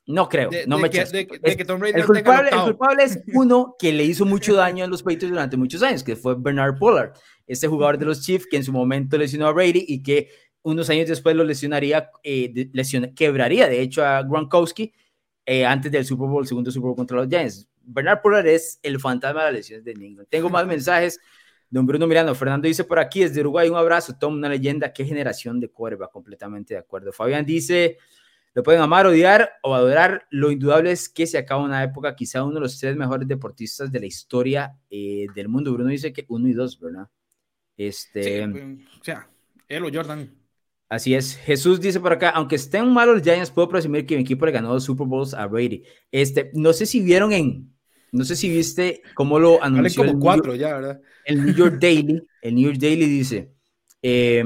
No 0.05 0.27
creo, 0.27 0.49
de, 0.49 0.67
no 0.67 0.75
de 0.77 0.81
me 0.81 0.89
que, 0.89 1.05
de, 1.05 1.25
que 1.25 1.63
Tom 1.63 1.79
Brady 1.79 2.01
el, 2.01 2.05
culpable, 2.05 2.49
el 2.49 2.61
culpable 2.61 3.03
es 3.03 3.19
uno 3.33 3.75
que 3.79 3.93
le 3.93 4.03
hizo 4.03 4.25
mucho 4.25 4.53
daño 4.53 4.83
a 4.83 4.87
los 4.87 5.01
Patriots 5.01 5.29
durante 5.29 5.55
muchos 5.55 5.81
años, 5.81 6.03
que 6.03 6.17
fue 6.17 6.35
Bernard 6.37 6.77
Pollard, 6.77 7.13
este 7.47 7.69
jugador 7.69 7.97
de 7.97 8.05
los 8.05 8.21
Chiefs 8.21 8.45
que 8.45 8.57
en 8.57 8.65
su 8.65 8.73
momento 8.73 9.17
lesionó 9.17 9.47
a 9.47 9.53
Brady 9.53 9.85
y 9.87 10.03
que 10.03 10.29
unos 10.61 10.89
años 10.89 11.07
después 11.07 11.37
lo 11.37 11.45
lesionaría, 11.45 12.09
eh, 12.21 12.69
lesiona, 12.73 13.13
quebraría 13.13 13.69
de 13.69 13.81
hecho 13.81 14.05
a 14.05 14.23
Gronkowski 14.23 14.93
eh, 15.45 15.65
antes 15.65 15.89
del 15.89 16.05
Super 16.05 16.27
Bowl, 16.27 16.45
segundo 16.45 16.69
Super 16.69 16.87
Bowl 16.87 16.97
contra 16.97 17.17
los 17.17 17.29
Giants. 17.29 17.69
Bernard 17.81 18.21
Pollard 18.21 18.47
es 18.47 18.79
el 18.83 18.99
fantasma 18.99 19.41
de 19.41 19.45
las 19.47 19.53
lesiones 19.53 19.85
de 19.85 19.91
England. 19.91 20.27
Tengo 20.29 20.49
más 20.49 20.65
mensajes. 20.65 21.19
Don 21.73 21.87
Bruno 21.87 22.05
Mirando, 22.05 22.35
Fernando 22.35 22.67
dice 22.67 22.83
por 22.83 22.99
aquí, 22.99 23.21
desde 23.21 23.41
Uruguay, 23.41 23.67
un 23.67 23.75
abrazo, 23.75 24.15
Tom, 24.15 24.35
una 24.35 24.47
leyenda, 24.47 24.93
qué 24.93 25.03
generación 25.05 25.59
de 25.59 25.69
cuerva, 25.69 26.07
completamente 26.07 26.75
de 26.75 26.79
acuerdo. 26.79 27.11
Fabián 27.11 27.47
dice, 27.47 27.97
Lo 28.53 28.61
pueden 28.61 28.79
amar, 28.79 29.07
odiar 29.07 29.53
o 29.63 29.73
adorar. 29.73 30.27
Lo 30.29 30.51
indudable 30.51 30.91
es 30.91 31.09
que 31.09 31.25
se 31.25 31.39
acaba 31.39 31.63
una 31.63 31.83
época, 31.83 32.15
quizá 32.15 32.43
uno 32.43 32.53
de 32.53 32.59
los 32.59 32.77
tres 32.77 32.95
mejores 32.95 33.27
deportistas 33.27 33.91
de 33.91 33.99
la 33.99 34.05
historia 34.05 34.77
eh, 34.91 35.25
del 35.33 35.49
mundo. 35.49 35.73
Bruno 35.73 35.89
dice 35.89 36.13
que 36.13 36.27
uno 36.29 36.47
y 36.47 36.53
dos, 36.53 36.79
¿verdad? 36.79 37.09
Este, 37.75 38.47
pues, 38.47 38.63
o 39.01 39.03
sea, 39.03 39.27
él 39.67 39.83
o 39.83 39.89
Jordan. 39.91 40.29
Así 40.89 41.15
es. 41.15 41.37
Jesús 41.37 41.81
dice 41.81 41.99
por 41.99 42.13
acá, 42.13 42.29
aunque 42.29 42.53
estén 42.53 42.87
malos 42.93 43.15
los 43.15 43.23
Giants, 43.23 43.49
puedo 43.49 43.67
presumir 43.67 44.05
que 44.05 44.15
mi 44.15 44.21
equipo 44.21 44.45
le 44.45 44.51
ganó 44.51 44.71
dos 44.71 44.83
Super 44.83 45.07
Bowls 45.07 45.33
a 45.33 45.47
Brady. 45.47 45.81
Este, 46.11 46.51
no 46.53 46.71
sé 46.71 46.85
si 46.85 47.01
vieron 47.01 47.33
en, 47.33 47.72
no 48.13 48.23
sé 48.23 48.35
si 48.35 48.47
viste 48.47 49.01
cómo 49.15 49.39
lo 49.39 49.61
anunció. 49.61 50.05
como 50.05 50.19
cuatro 50.19 50.55
ya, 50.55 50.75
¿verdad? 50.75 51.01
El 51.25 51.43
New 51.43 51.55
York 51.55 51.77
Daily, 51.79 52.25
el 52.41 52.55
New 52.55 52.65
York 52.65 52.77
Daily 52.79 53.07
dice, 53.07 53.51
eh, 54.01 54.43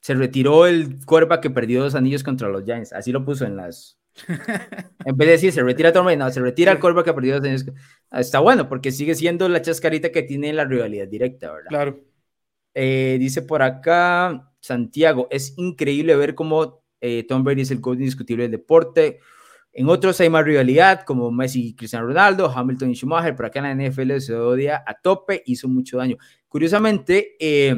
se 0.00 0.14
retiró 0.14 0.66
el 0.66 1.04
cuerva 1.04 1.40
que 1.40 1.50
perdió 1.50 1.82
dos 1.82 1.94
anillos 1.94 2.24
contra 2.24 2.48
los 2.48 2.64
Giants. 2.64 2.94
Así 2.94 3.12
lo 3.12 3.24
puso 3.24 3.44
en 3.44 3.56
las. 3.56 3.98
en 5.04 5.16
vez 5.16 5.28
de 5.28 5.32
decir 5.32 5.52
se 5.52 5.62
retira 5.62 5.92
Tom 5.92 6.08
no, 6.16 6.30
se 6.30 6.40
retira 6.40 6.72
el 6.72 6.80
cuerva 6.80 7.04
que 7.04 7.12
perdió 7.12 7.34
dos 7.34 7.44
anillos. 7.44 7.66
Está 8.12 8.40
bueno, 8.40 8.68
porque 8.68 8.92
sigue 8.92 9.14
siendo 9.14 9.48
la 9.50 9.60
chascarita 9.60 10.10
que 10.10 10.22
tiene 10.22 10.52
la 10.54 10.64
rivalidad 10.64 11.06
directa, 11.06 11.52
¿verdad? 11.52 11.68
Claro. 11.68 12.00
Eh, 12.72 13.18
dice 13.20 13.42
por 13.42 13.60
acá 13.62 14.50
Santiago, 14.60 15.28
es 15.30 15.52
increíble 15.58 16.16
ver 16.16 16.34
cómo 16.34 16.82
eh, 17.00 17.24
Tom 17.28 17.44
Brady 17.44 17.62
es 17.62 17.70
el 17.70 17.82
coach 17.82 17.98
indiscutible 17.98 18.44
del 18.44 18.52
deporte. 18.52 19.20
En 19.78 19.88
otros 19.88 20.20
hay 20.20 20.28
más 20.28 20.44
rivalidad, 20.44 21.04
como 21.04 21.30
Messi 21.30 21.68
y 21.68 21.74
Cristiano 21.76 22.08
Ronaldo, 22.08 22.50
Hamilton 22.50 22.90
y 22.90 22.96
Schumacher, 22.96 23.36
pero 23.36 23.46
acá 23.46 23.60
en 23.60 23.78
la 23.78 23.88
NFL 23.88 24.18
se 24.18 24.34
odia 24.34 24.82
a 24.84 24.94
tope, 24.94 25.44
hizo 25.46 25.68
mucho 25.68 25.98
daño. 25.98 26.16
Curiosamente, 26.48 27.36
eh, 27.38 27.76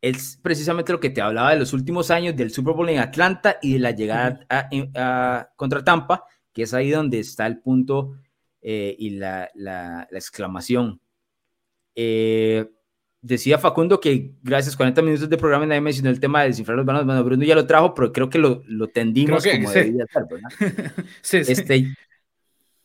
es 0.00 0.38
precisamente 0.40 0.92
lo 0.92 1.00
que 1.00 1.10
te 1.10 1.20
hablaba 1.20 1.50
de 1.50 1.58
los 1.58 1.72
últimos 1.72 2.12
años 2.12 2.36
del 2.36 2.52
Super 2.52 2.72
Bowl 2.72 2.88
en 2.88 3.00
Atlanta 3.00 3.58
y 3.60 3.72
de 3.72 3.78
la 3.80 3.90
llegada 3.90 4.46
contra 5.56 5.82
Tampa, 5.82 6.22
que 6.52 6.62
es 6.62 6.72
ahí 6.72 6.88
donde 6.90 7.18
está 7.18 7.48
el 7.48 7.58
punto 7.58 8.12
eh, 8.62 8.94
y 8.96 9.10
la, 9.10 9.50
exclamación. 10.12 11.00
Eh, 11.96 12.70
decía 13.24 13.58
Facundo 13.58 14.00
que 14.00 14.32
gracias 14.42 14.76
40 14.76 15.02
minutos 15.02 15.28
de 15.28 15.36
programa 15.36 15.66
nadie 15.66 15.80
mencionó 15.80 16.10
el 16.10 16.20
tema 16.20 16.42
de 16.42 16.48
descifrar 16.48 16.76
los 16.76 16.86
vanos. 16.86 17.04
Bueno, 17.04 17.24
Bruno 17.24 17.44
ya 17.44 17.54
lo 17.54 17.66
trajo, 17.66 17.94
pero 17.94 18.12
creo 18.12 18.28
que 18.28 18.38
lo, 18.38 18.62
lo 18.66 18.88
tendimos 18.88 19.44
como 19.44 19.70
debía 19.70 20.06
ser, 20.06 20.24
¿verdad? 20.30 20.92
sí, 21.22 21.38
Este, 21.38 21.94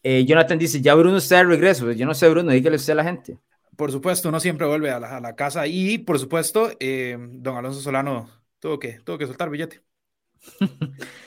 eh, 0.01 0.25
Jonathan 0.25 0.57
dice, 0.57 0.81
ya 0.81 0.95
Bruno 0.95 1.17
está 1.17 1.37
de 1.37 1.43
regreso. 1.43 1.91
Yo 1.91 2.05
no 2.05 2.13
sé, 2.13 2.29
Bruno, 2.29 2.51
dígale 2.51 2.77
usted 2.77 2.93
a 2.93 2.95
la 2.95 3.03
gente 3.03 3.37
por 3.79 3.93
supuesto, 3.93 4.27
uno 4.27 4.41
siempre 4.41 4.67
vuelve 4.67 4.91
a 4.91 4.99
la, 4.99 5.35
casa 5.37 5.65
y, 5.65 5.99
por 5.99 6.19
supuesto, 6.19 6.69
eh, 6.81 7.17
don 7.17 7.55
Alonso 7.55 7.79
Solano 7.79 8.29
tuvo 8.59 8.77
que, 8.77 8.99
tuvo 9.05 9.17
que 9.17 9.25
soltar 9.25 9.49
billete. 9.49 9.81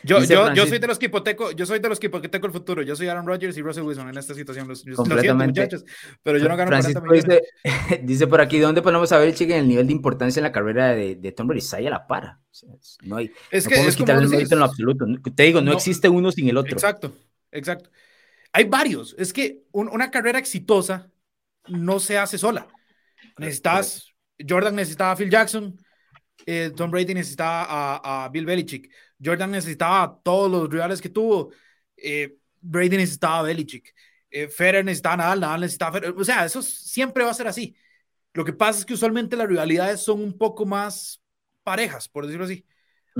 Yo, 0.04 0.22
yo, 0.24 0.52
yo, 0.54 0.66
soy 0.66 0.78
de 0.78 0.86
los 0.86 0.98
que 0.98 1.06
hipoteco, 1.06 1.52
yo 1.52 1.64
soy 1.64 1.78
de 1.78 1.88
los 1.88 2.00
que 2.00 2.06
hipoteco 2.06 2.46
el 2.46 2.52
futuro. 2.52 2.82
Yo 2.82 2.96
soy 2.96 3.08
Aaron 3.08 3.26
Rodgers 3.26 3.56
y 3.56 3.62
Russell 3.62 3.84
Wilson 3.84 4.08
en 4.08 4.18
esta 4.18 4.34
situación. 4.34 4.66
Los, 4.66 4.84
muchachos, 4.84 5.84
pero 6.22 6.38
yo 6.38 6.48
no 6.48 6.56
gano 6.56 6.68
Francisco 6.68 7.02
dice, 7.12 7.42
dice, 8.02 8.26
por 8.26 8.40
aquí, 8.40 8.58
¿dónde 8.58 8.82
podemos 8.82 9.08
saber, 9.08 9.34
chica, 9.34 9.56
el 9.56 9.68
nivel 9.68 9.86
de 9.86 9.92
importancia 9.92 10.40
en 10.40 10.44
la 10.44 10.52
carrera 10.52 10.92
de, 10.92 11.16
de 11.16 11.32
Tom 11.32 11.46
Brady? 11.46 11.60
Está 11.60 11.76
a 11.76 11.80
la 11.82 12.06
para. 12.06 12.40
no 13.02 13.16
hay, 13.16 13.30
es 13.50 13.68
que 13.68 13.76
podemos 13.76 13.96
quitar 13.96 14.20
el 14.20 14.28
mérito 14.28 14.54
en 14.54 14.58
lo 14.58 14.64
absoluto. 14.64 15.06
Te 15.34 15.42
digo, 15.44 15.60
no, 15.60 15.72
existe 15.72 16.08
uno 16.08 16.32
sin 16.32 16.48
el 16.48 16.56
otro. 16.56 16.72
Exacto, 16.72 17.12
exacto. 17.50 17.90
Hay 18.52 18.64
varios. 18.64 19.14
Es 19.18 19.32
que 19.32 19.62
una 19.72 20.10
carrera 20.10 20.38
exitosa 20.38 21.10
no 21.68 22.00
se 22.00 22.18
hace 22.18 22.38
sola. 22.38 22.66
Necesitas, 23.38 24.12
Jordan 24.46 24.74
necesitaba 24.74 25.12
a 25.12 25.16
Phil 25.16 25.30
Jackson, 25.30 25.76
eh, 26.46 26.72
Tom 26.76 26.90
Brady 26.90 27.14
necesitaba 27.14 28.24
a, 28.24 28.28
Bill 28.28 28.46
Belichick, 28.46 28.90
Jordan 29.22 29.50
necesitaba 29.50 30.02
a 30.02 30.20
todos 30.22 30.50
los 30.50 30.68
rivales 30.68 31.00
que 31.00 31.08
tuvo, 31.08 31.52
eh, 31.96 32.36
Brady 32.60 32.96
necesitaba 32.96 33.40
a 33.40 33.42
Belichick, 33.42 33.94
eh, 34.30 34.48
Federer 34.48 34.84
necesitaba 34.84 35.14
a 35.14 35.16
Nadal, 35.18 35.40
Nadal 35.40 35.60
necesitaba 35.60 35.98
a 35.98 36.10
o 36.10 36.24
sea, 36.24 36.44
eso 36.44 36.62
siempre 36.62 37.24
va 37.24 37.30
a 37.30 37.34
ser 37.34 37.46
así. 37.46 37.76
Lo 38.34 38.44
que 38.44 38.52
pasa 38.52 38.80
es 38.80 38.86
que 38.86 38.94
usualmente 38.94 39.36
las 39.36 39.48
rivalidades 39.48 40.00
son 40.00 40.22
un 40.22 40.36
poco 40.38 40.64
más 40.64 41.22
parejas, 41.62 42.08
por 42.08 42.26
decirlo 42.26 42.46
así. 42.46 42.66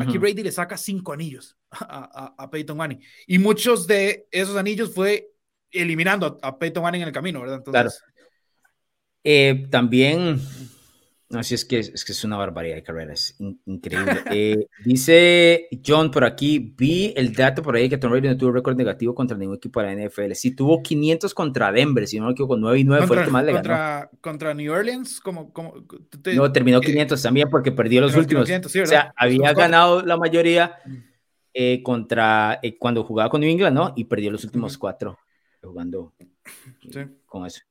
Aquí 0.01 0.17
Brady 0.17 0.43
le 0.43 0.51
saca 0.51 0.79
cinco 0.79 1.13
anillos 1.13 1.59
a, 1.71 2.35
a, 2.39 2.51
Peyton 2.51 2.77
Manning. 2.77 3.03
Y 3.27 3.39
muchos 3.39 3.87
de 3.87 4.27
esos 4.31 4.57
anillos 4.57 4.95
fue 4.95 5.31
eliminando 5.71 6.39
a, 6.43 6.59
Peyton 6.59 6.83
Manning 6.83 7.03
en 7.03 7.09
el 7.09 7.15
camino, 7.15 7.41
¿verdad? 7.41 7.59
Entonces, 7.59 8.03
eh, 9.25 9.67
también, 9.71 10.41
no, 11.33 11.43
si 11.43 11.55
es 11.55 11.65
que, 11.65 11.79
es 11.79 12.05
que 12.05 12.13
es 12.13 12.25
una 12.25 12.37
barbaridad 12.37 12.75
de 12.75 12.83
carrera, 12.83 13.15
es 13.15 13.35
increíble. 13.65 14.21
Eh, 14.35 14.67
dice 14.85 15.69
John 15.85 16.11
por 16.11 16.25
aquí, 16.25 16.75
vi 16.77 17.15
el 17.17 17.33
dato 17.33 17.63
por 17.63 17.75
ahí 17.75 17.89
que 17.89 17.97
Tom 17.97 18.11
Brady 18.11 18.29
no 18.29 18.37
tuvo 18.37 18.53
récord 18.53 18.77
negativo 18.77 19.15
contra 19.15 19.37
ningún 19.37 19.57
equipo 19.57 19.81
de 19.81 19.87
la 19.87 20.07
NFL. 20.07 20.33
Sí, 20.33 20.55
tuvo 20.55 20.83
500 20.83 21.33
contra 21.33 21.73
Denver, 21.73 22.07
si 22.07 22.19
no 22.19 22.27
me 22.27 22.33
equivoco, 22.33 22.57
9 22.59 22.79
y 22.79 22.85
9 22.85 23.07
fue 23.07 23.19
el 23.19 23.25
que 23.25 23.31
más 23.31 23.45
le 23.45 23.53
ganó. 23.55 24.11
Contra 24.21 24.53
New 24.53 24.73
Orleans, 24.73 25.21
como... 25.21 25.53
como 25.53 25.75
no, 26.35 26.53
terminó 26.53 26.81
500 26.81 27.19
eh, 27.19 27.23
también 27.23 27.49
porque 27.49 27.73
perdió 27.73 28.03
los 28.03 28.15
últimos. 28.15 28.51
o 28.51 28.87
sea, 28.87 29.15
había 29.17 29.55
ganado 29.55 30.03
la 30.03 30.19
mayoría 30.19 30.77
mm. 30.85 31.83
contra 31.83 32.61
cuando 32.79 33.05
jugaba 33.05 33.31
con 33.31 33.41
New 33.41 33.51
England, 33.51 33.75
¿no? 33.75 33.93
Y 33.97 34.05
perdió 34.05 34.31
los 34.31 34.45
últimos 34.45 34.77
cuatro 34.77 35.19
jugando 35.63 36.13
con 37.27 37.47
eso. 37.47 37.63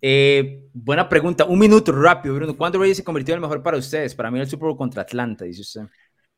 Eh, 0.00 0.68
buena 0.72 1.08
pregunta. 1.08 1.44
Un 1.44 1.58
minuto 1.58 1.92
rápido, 1.92 2.34
Bruno. 2.34 2.56
¿Cuándo 2.56 2.78
Brady 2.78 2.94
se 2.94 3.04
convirtió 3.04 3.34
en 3.34 3.38
el 3.38 3.42
mejor 3.42 3.62
para 3.62 3.76
ustedes? 3.76 4.14
Para 4.14 4.30
mí 4.30 4.38
el 4.40 4.48
Super 4.48 4.68
Bowl 4.68 4.76
contra 4.76 5.02
Atlanta, 5.02 5.44
dice 5.44 5.62
usted. 5.62 5.82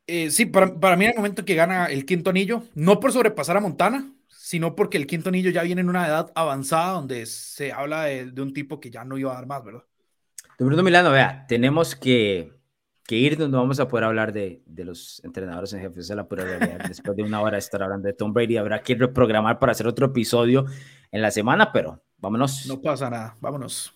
Eh, 0.07 0.31
sí, 0.31 0.45
para, 0.45 0.73
para, 0.79 0.95
mí 0.95 1.05
en 1.05 1.11
el 1.11 1.17
momento 1.17 1.45
que 1.45 1.53
gana 1.53 1.85
el 1.85 2.05
quinto 2.05 2.31
anillo, 2.31 2.63
no 2.73 2.99
por 2.99 3.11
sobrepasar 3.11 3.57
a 3.57 3.61
Montana, 3.61 4.11
sino 4.27 4.75
porque 4.75 4.97
el 4.97 5.05
quinto 5.05 5.29
anillo 5.29 5.51
ya 5.51 5.61
viene 5.61 5.81
en 5.81 5.89
una 5.89 6.07
edad 6.07 6.31
avanzada 6.33 6.93
donde 6.93 7.27
se 7.27 7.71
habla 7.71 8.05
de, 8.05 8.41
un 8.41 8.51
tipo 8.51 8.79
que 8.79 8.89
ya 8.89 9.03
no 9.03 9.19
iba 9.19 9.31
a 9.31 9.35
dar 9.35 9.45
más, 9.45 9.63
¿verdad? 9.63 9.83
Bruno 10.57 10.81
Milano, 10.81 11.11
vea, 11.11 11.45
tenemos 11.47 11.95
que, 11.95 12.51
que 13.05 13.17
irnos, 13.17 13.49
no 13.49 13.59
vamos 13.59 13.79
a 13.79 13.87
poder 13.87 14.05
hablar 14.05 14.33
de, 14.33 14.63
de 14.65 14.85
los 14.85 15.21
entrenadores 15.23 15.71
en 15.73 15.81
jefe, 15.81 16.01
de 16.01 16.15
la 16.15 16.27
pura 16.27 16.43
realidad. 16.43 16.79
Después 16.87 17.15
de 17.15 17.21
una 17.21 17.41
hora 17.41 17.53
de 17.53 17.59
estar 17.59 17.83
hablando 17.83 18.07
de 18.07 18.13
Tom 18.13 18.33
Brady, 18.33 18.57
habrá 18.57 18.81
que 18.81 18.95
reprogramar 18.95 19.59
para 19.59 19.73
hacer 19.73 19.85
otro 19.85 20.07
episodio 20.07 20.65
en 21.11 21.21
la 21.21 21.31
semana, 21.31 21.71
pero 21.71 22.01
Vámonos. 22.21 22.65
No 22.67 22.81
pasa 22.81 23.09
nada, 23.09 23.37
vámonos. 23.39 23.93